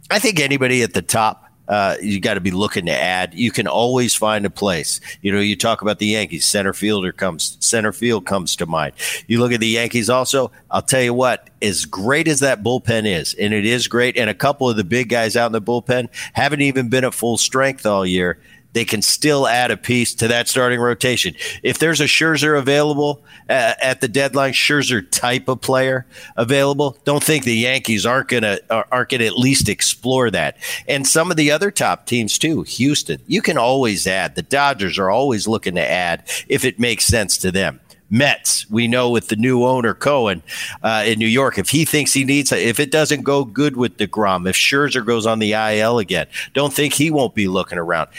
I 0.10 0.20
think 0.20 0.40
anybody 0.40 0.82
at 0.84 0.94
the 0.94 1.02
top 1.02 1.47
uh, 1.68 1.96
you 2.02 2.20
got 2.20 2.36
to 2.36 2.42
be 2.42 2.52
looking 2.52 2.86
to 2.86 2.92
add. 2.92 3.34
You 3.34 3.52
can 3.52 3.68
always 3.68 4.16
find 4.16 4.46
a 4.46 4.50
place. 4.50 5.00
You 5.22 5.32
know, 5.32 5.40
you 5.40 5.56
talk 5.56 5.82
about 5.82 6.00
the 6.00 6.08
Yankees. 6.08 6.46
Center 6.46 6.74
fielder 6.74 7.12
comes. 7.12 7.58
Center 7.60 7.92
field 7.92 8.26
comes 8.26 8.56
to 8.58 8.66
mind. 8.66 8.94
You 9.28 9.40
look 9.40 9.52
at 9.52 9.60
the 9.60 9.68
Yankees. 9.68 10.10
Also, 10.10 10.52
I'll 10.72 10.82
tell 10.82 11.02
you 11.02 11.14
what. 11.14 11.50
As 11.60 11.86
great 11.86 12.28
as 12.28 12.42
that 12.42 12.62
bullpen 12.62 13.08
is, 13.08 13.34
and 13.34 13.52
it 13.52 13.66
is 13.66 13.88
great, 13.88 14.16
and 14.16 14.30
a 14.30 14.36
couple 14.36 14.70
of 14.70 14.78
the 14.78 14.84
big 14.84 15.10
guys 15.10 15.36
out 15.36 15.48
in 15.48 15.54
the 15.54 15.62
bullpen 15.62 16.08
haven't 16.34 16.62
even 16.62 16.88
been 16.90 17.04
at 17.04 17.16
full 17.16 17.38
strength 17.38 17.84
all 17.86 18.06
year 18.06 18.40
they 18.74 18.86
can 18.86 19.02
still 19.02 19.48
add 19.48 19.72
a 19.72 19.78
piece 19.78 20.14
to 20.16 20.28
that 20.28 20.48
starting 20.48 20.80
rotation. 20.80 21.36
If 21.64 21.80
there's 21.80 22.02
a 22.02 22.06
Scherzer 22.06 22.58
available 22.58 23.24
uh, 23.50 23.74
at 23.82 24.02
the 24.02 24.08
deadline, 24.08 24.54
Scherzer 24.54 25.10
type 25.10 25.48
of 25.48 25.62
player 25.62 26.06
available, 26.36 26.98
don't 27.04 27.24
think 27.24 27.44
the 27.44 27.56
Yankees 27.56 28.06
aren't 28.06 28.28
gonna 28.28 28.60
aren't 28.70 29.10
gonna 29.10 29.26
at 29.26 29.38
least 29.38 29.70
explore 29.70 30.30
that. 30.32 30.58
And 30.88 31.08
some 31.08 31.32
of 31.32 31.38
the 31.38 31.52
other 31.52 31.72
top 31.72 32.06
teams 32.06 32.38
too, 32.38 32.64
Houston, 32.64 33.20
you 33.28 33.42
can 33.42 33.58
always 33.58 34.06
add. 34.06 34.36
The 34.36 34.44
Dodgers 34.44 35.00
are 35.00 35.10
always 35.10 35.48
looking 35.48 35.76
to 35.76 35.90
add 35.90 36.24
if 36.48 36.64
it 36.66 36.80
makes 36.80 37.06
sense 37.06 37.38
to 37.38 37.52
them. 37.52 37.80
Mets, 38.10 38.70
we 38.70 38.88
know 38.88 39.10
with 39.10 39.28
the 39.28 39.36
new 39.36 39.66
owner 39.66 39.94
Cohen 39.94 40.42
uh, 40.82 41.04
in 41.06 41.20
New 41.20 41.28
York, 41.28 41.58
if 41.58 41.70
he 41.70 41.84
thinks 41.84 42.14
he 42.14 42.24
needs, 42.24 42.52
if 42.52 42.80
it 42.80 42.92
doesn't 42.92 43.24
go 43.24 43.44
good 43.44 43.76
with 43.76 43.98
deGrom, 43.98 44.48
if 44.48 44.56
Scherzer 44.56 45.06
goes 45.06 45.26
on 45.26 45.40
the 45.40 45.52
IL 45.54 46.00
again, 46.00 46.28
don't 46.54 46.74
think 46.74 46.94
he 46.94 47.12
won't 47.12 47.36
be 47.36 47.48
looking 47.48 47.78
around 47.78 48.10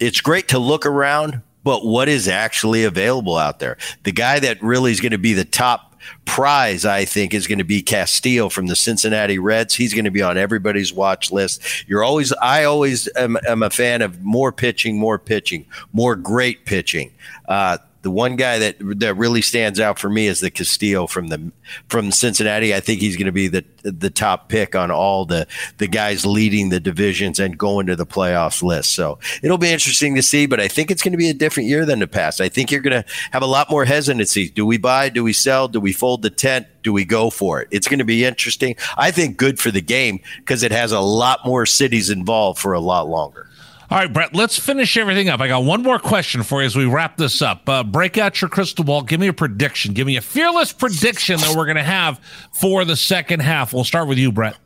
it's 0.00 0.20
great 0.20 0.48
to 0.48 0.58
look 0.58 0.86
around, 0.86 1.42
but 1.62 1.84
what 1.84 2.08
is 2.08 2.26
actually 2.26 2.84
available 2.84 3.36
out 3.36 3.58
there? 3.58 3.76
The 4.02 4.12
guy 4.12 4.40
that 4.40 4.62
really 4.62 4.90
is 4.90 5.00
going 5.00 5.12
to 5.12 5.18
be 5.18 5.34
the 5.34 5.44
top 5.44 5.90
prize, 6.24 6.84
I 6.84 7.04
think, 7.04 7.34
is 7.34 7.46
going 7.46 7.58
to 7.58 7.64
be 7.64 7.82
Castillo 7.82 8.48
from 8.48 8.66
the 8.66 8.76
Cincinnati 8.76 9.38
Reds. 9.38 9.74
He's 9.74 9.92
going 9.92 10.06
to 10.06 10.10
be 10.10 10.22
on 10.22 10.38
everybody's 10.38 10.92
watch 10.92 11.30
list. 11.30 11.86
You're 11.86 12.02
always, 12.02 12.32
I 12.32 12.64
always 12.64 13.08
am, 13.16 13.36
am 13.46 13.62
a 13.62 13.70
fan 13.70 14.00
of 14.00 14.22
more 14.22 14.50
pitching, 14.52 14.98
more 14.98 15.18
pitching, 15.18 15.66
more 15.92 16.16
great 16.16 16.64
pitching. 16.64 17.12
Uh, 17.46 17.78
the 18.02 18.10
one 18.10 18.36
guy 18.36 18.58
that 18.58 18.76
that 19.00 19.14
really 19.14 19.42
stands 19.42 19.78
out 19.78 19.98
for 19.98 20.08
me 20.08 20.26
is 20.26 20.40
the 20.40 20.50
Castillo 20.50 21.06
from 21.06 21.28
the 21.28 21.52
from 21.88 22.10
Cincinnati. 22.10 22.74
I 22.74 22.80
think 22.80 23.00
he's 23.00 23.16
going 23.16 23.26
to 23.26 23.32
be 23.32 23.48
the 23.48 23.64
the 23.82 24.10
top 24.10 24.48
pick 24.48 24.74
on 24.74 24.90
all 24.90 25.26
the 25.26 25.46
the 25.78 25.86
guys 25.86 26.24
leading 26.24 26.70
the 26.70 26.80
divisions 26.80 27.38
and 27.38 27.58
going 27.58 27.86
to 27.86 27.96
the 27.96 28.06
playoffs 28.06 28.62
list. 28.62 28.92
So 28.92 29.18
it'll 29.42 29.58
be 29.58 29.70
interesting 29.70 30.14
to 30.14 30.22
see. 30.22 30.46
But 30.46 30.60
I 30.60 30.68
think 30.68 30.90
it's 30.90 31.02
going 31.02 31.12
to 31.12 31.18
be 31.18 31.28
a 31.28 31.34
different 31.34 31.68
year 31.68 31.84
than 31.84 31.98
the 31.98 32.06
past. 32.06 32.40
I 32.40 32.48
think 32.48 32.70
you're 32.70 32.80
going 32.80 33.02
to 33.02 33.08
have 33.32 33.42
a 33.42 33.46
lot 33.46 33.70
more 33.70 33.84
hesitancy. 33.84 34.48
Do 34.48 34.64
we 34.64 34.78
buy? 34.78 35.10
Do 35.10 35.22
we 35.22 35.34
sell? 35.34 35.68
Do 35.68 35.80
we 35.80 35.92
fold 35.92 36.22
the 36.22 36.30
tent? 36.30 36.66
Do 36.82 36.94
we 36.94 37.04
go 37.04 37.28
for 37.28 37.60
it? 37.60 37.68
It's 37.70 37.88
going 37.88 37.98
to 37.98 38.04
be 38.04 38.24
interesting. 38.24 38.76
I 38.96 39.10
think 39.10 39.36
good 39.36 39.58
for 39.58 39.70
the 39.70 39.82
game 39.82 40.20
because 40.38 40.62
it 40.62 40.72
has 40.72 40.92
a 40.92 41.00
lot 41.00 41.44
more 41.44 41.66
cities 41.66 42.08
involved 42.08 42.58
for 42.58 42.72
a 42.72 42.80
lot 42.80 43.08
longer. 43.08 43.49
All 43.90 43.98
right, 43.98 44.12
Brett, 44.12 44.36
let's 44.36 44.56
finish 44.56 44.96
everything 44.96 45.28
up. 45.28 45.40
I 45.40 45.48
got 45.48 45.64
one 45.64 45.82
more 45.82 45.98
question 45.98 46.44
for 46.44 46.60
you 46.60 46.66
as 46.66 46.76
we 46.76 46.84
wrap 46.84 47.16
this 47.16 47.42
up. 47.42 47.68
Uh, 47.68 47.82
break 47.82 48.18
out 48.18 48.40
your 48.40 48.48
crystal 48.48 48.84
ball. 48.84 49.02
Give 49.02 49.18
me 49.18 49.26
a 49.26 49.32
prediction. 49.32 49.94
Give 49.94 50.06
me 50.06 50.16
a 50.16 50.20
fearless 50.20 50.72
prediction 50.72 51.40
that 51.40 51.56
we're 51.56 51.64
going 51.64 51.76
to 51.76 51.82
have 51.82 52.20
for 52.52 52.84
the 52.84 52.94
second 52.94 53.40
half. 53.40 53.72
We'll 53.72 53.82
start 53.82 54.06
with 54.06 54.16
you, 54.16 54.30
Brett. 54.30 54.56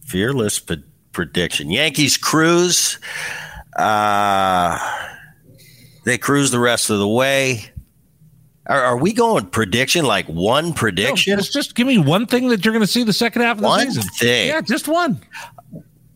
Fearless 0.00 0.58
p- 0.58 0.82
prediction. 1.12 1.70
Yankees 1.70 2.16
cruise. 2.16 2.98
Uh, 3.76 4.80
they 6.04 6.18
cruise 6.18 6.50
the 6.50 6.58
rest 6.58 6.90
of 6.90 6.98
the 6.98 7.08
way. 7.08 7.70
Are, 8.66 8.82
are, 8.82 8.96
we 8.96 9.12
going 9.12 9.46
prediction 9.46 10.06
like 10.06 10.26
one 10.26 10.72
prediction? 10.72 11.34
No, 11.34 11.36
just, 11.36 11.52
just 11.52 11.74
give 11.76 11.86
me 11.86 11.98
one 11.98 12.26
thing 12.26 12.48
that 12.48 12.64
you're 12.64 12.72
going 12.72 12.84
to 12.84 12.90
see 12.90 13.04
the 13.04 13.12
second 13.12 13.42
half 13.42 13.58
of 13.58 13.62
the 13.62 13.68
one 13.68 13.86
season. 13.86 14.02
Thing. 14.18 14.48
Yeah, 14.48 14.60
just 14.60 14.88
one. 14.88 15.20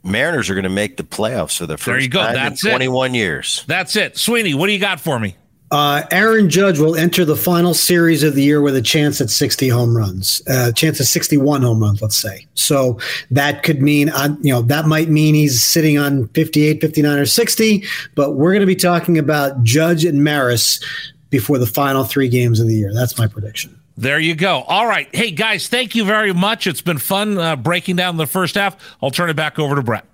Mariners 0.03 0.49
are 0.51 0.55
going 0.55 0.65
to 0.65 0.69
make 0.71 0.97
the 0.97 1.03
playoffs 1.05 1.59
for 1.59 1.67
the 1.67 1.77
first 1.77 1.87
there 1.87 1.99
you 2.01 2.09
go. 2.09 2.21
time 2.23 2.35
That's 2.35 2.65
in 2.65 2.71
21 2.71 3.15
it. 3.15 3.19
years. 3.19 3.65
That's 3.67 3.97
it. 3.97 4.17
Sweeney, 4.17 4.55
what 4.55 4.67
do 4.67 4.73
you 4.73 4.79
got 4.79 5.01
for 5.01 5.19
me? 5.19 5.37
Uh, 5.71 6.03
Aaron 6.11 6.49
Judge 6.49 6.79
will 6.79 6.97
enter 6.97 7.27
the 7.27 7.37
final 7.37 7.75
series 7.75 8.23
of 8.23 8.35
the 8.35 8.43
year 8.43 8.63
with 8.63 8.75
a 8.75 8.81
chance 8.81 9.21
at 9.21 9.29
60 9.29 9.69
home 9.69 9.95
runs, 9.95 10.41
uh, 10.49 10.73
chance 10.73 10.99
of 10.99 11.07
61 11.07 11.61
home 11.61 11.83
runs, 11.83 12.01
let's 12.01 12.17
say. 12.17 12.47
So 12.55 12.99
that 13.31 13.65
could 13.65 13.83
mean, 13.83 14.09
uh, 14.09 14.35
you 14.41 14.51
know, 14.51 14.63
that 14.63 14.87
might 14.87 15.11
mean 15.11 15.35
he's 15.35 15.61
sitting 15.61 15.99
on 15.99 16.29
58, 16.29 16.81
59, 16.81 17.19
or 17.19 17.27
60. 17.27 17.85
But 18.15 18.33
we're 18.33 18.53
going 18.53 18.61
to 18.61 18.67
be 18.67 18.77
talking 18.77 19.19
about 19.19 19.63
Judge 19.63 20.07
and 20.07 20.25
Maris 20.25 20.81
before 21.29 21.59
the 21.59 21.67
final 21.67 22.05
three 22.05 22.31
games 22.31 22.61
of 22.61 22.67
the 22.67 22.75
year. 22.75 22.95
That's 22.95 23.19
my 23.19 23.27
prediction. 23.27 23.79
There 23.99 24.21
you 24.21 24.37
go. 24.37 24.63
All 24.63 24.87
right. 24.87 25.09
Hey, 25.13 25.33
guys, 25.33 25.67
thank 25.67 25.97
you 25.97 26.05
very 26.05 26.33
much. 26.33 26.69
It's 26.69 26.81
been 26.81 26.99
fun 26.99 27.37
uh, 27.37 27.57
breaking 27.57 27.97
down 27.97 28.17
the 28.17 28.29
first 28.29 28.55
half. 28.55 28.77
I'll 29.03 29.11
turn 29.11 29.29
it 29.29 29.35
back 29.35 29.59
over 29.59 29.75
to 29.75 29.83
Brett. 29.83 30.05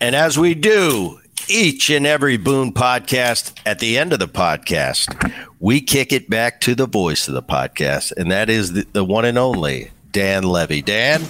And 0.00 0.14
as 0.14 0.38
we 0.38 0.54
do 0.54 1.18
each 1.48 1.90
and 1.90 2.06
every 2.06 2.36
Boone 2.36 2.72
podcast, 2.72 3.58
at 3.66 3.80
the 3.80 3.98
end 3.98 4.12
of 4.12 4.20
the 4.20 4.28
podcast, 4.28 5.32
we 5.58 5.80
kick 5.80 6.12
it 6.12 6.30
back 6.30 6.60
to 6.60 6.76
the 6.76 6.86
voice 6.86 7.26
of 7.26 7.34
the 7.34 7.42
podcast, 7.42 8.12
and 8.16 8.30
that 8.30 8.48
is 8.48 8.74
the, 8.74 8.86
the 8.92 9.04
one 9.04 9.24
and 9.24 9.36
only 9.36 9.90
Dan 10.12 10.44
Levy. 10.44 10.82
Dan? 10.82 11.22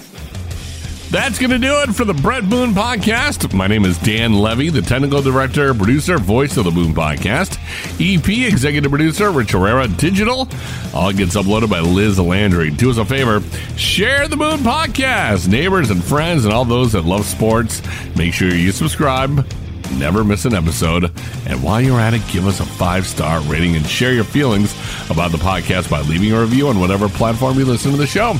That's 1.13 1.37
going 1.37 1.51
to 1.51 1.59
do 1.59 1.71
it 1.81 1.93
for 1.93 2.05
the 2.05 2.13
Brett 2.15 2.49
Boone 2.49 2.71
podcast. 2.71 3.53
My 3.53 3.67
name 3.67 3.85
is 3.85 3.99
Dan 3.99 4.33
Levy, 4.33 4.69
the 4.69 4.81
technical 4.81 5.21
director, 5.21 5.71
producer, 5.75 6.17
voice 6.17 6.57
of 6.57 6.65
the 6.65 6.71
Boone 6.71 6.95
podcast, 6.95 7.59
EP, 8.01 8.27
executive 8.51 8.89
producer, 8.89 9.29
Rich 9.29 9.51
Herrera, 9.51 9.87
digital. 9.87 10.49
All 10.91 11.13
gets 11.13 11.35
uploaded 11.35 11.69
by 11.69 11.81
Liz 11.81 12.19
Landry. 12.19 12.71
Do 12.71 12.89
us 12.89 12.97
a 12.97 13.05
favor, 13.05 13.41
share 13.77 14.27
the 14.27 14.37
Boone 14.37 14.61
podcast. 14.61 15.47
Neighbors 15.47 15.91
and 15.91 16.03
friends 16.03 16.45
and 16.45 16.53
all 16.53 16.65
those 16.65 16.93
that 16.93 17.05
love 17.05 17.25
sports, 17.25 17.83
make 18.15 18.33
sure 18.33 18.49
you 18.49 18.71
subscribe 18.71 19.45
never 19.91 20.23
miss 20.23 20.45
an 20.45 20.53
episode. 20.53 21.11
And 21.45 21.61
while 21.63 21.81
you're 21.81 21.99
at 21.99 22.13
it, 22.13 22.21
give 22.31 22.47
us 22.47 22.59
a 22.59 22.65
five 22.65 23.05
star 23.05 23.41
rating 23.41 23.75
and 23.75 23.85
share 23.85 24.13
your 24.13 24.23
feelings 24.23 24.73
about 25.09 25.31
the 25.31 25.37
podcast 25.37 25.89
by 25.89 26.01
leaving 26.01 26.31
a 26.31 26.41
review 26.41 26.67
on 26.67 26.79
whatever 26.79 27.09
platform 27.09 27.57
you 27.57 27.65
listen 27.65 27.91
to 27.91 27.97
the 27.97 28.07
show. 28.07 28.33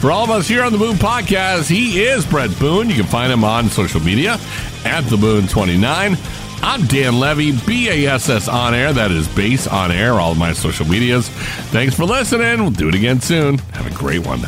For 0.00 0.10
all 0.10 0.24
of 0.24 0.30
us 0.30 0.48
here 0.48 0.62
on 0.62 0.72
the 0.72 0.78
Boone 0.78 0.96
Podcast, 0.96 1.68
he 1.68 2.02
is 2.02 2.24
Brett 2.24 2.56
Boone. 2.58 2.88
You 2.88 2.96
can 2.96 3.06
find 3.06 3.32
him 3.32 3.44
on 3.44 3.68
social 3.68 4.00
media 4.00 4.38
at 4.84 5.02
the 5.02 5.16
Boone 5.16 5.46
29. 5.46 6.16
I'm 6.62 6.86
Dan 6.86 7.18
Levy, 7.18 7.52
BASS 7.52 8.48
on 8.48 8.74
air. 8.74 8.92
That 8.92 9.10
is 9.10 9.28
base 9.28 9.66
on 9.66 9.90
air, 9.90 10.14
all 10.14 10.32
of 10.32 10.38
my 10.38 10.52
social 10.52 10.86
medias. 10.86 11.28
Thanks 11.70 11.94
for 11.94 12.04
listening. 12.04 12.60
We'll 12.60 12.70
do 12.70 12.88
it 12.88 12.94
again 12.94 13.20
soon. 13.20 13.58
Have 13.58 13.86
a 13.86 13.94
great 13.94 14.26
one. 14.26 14.40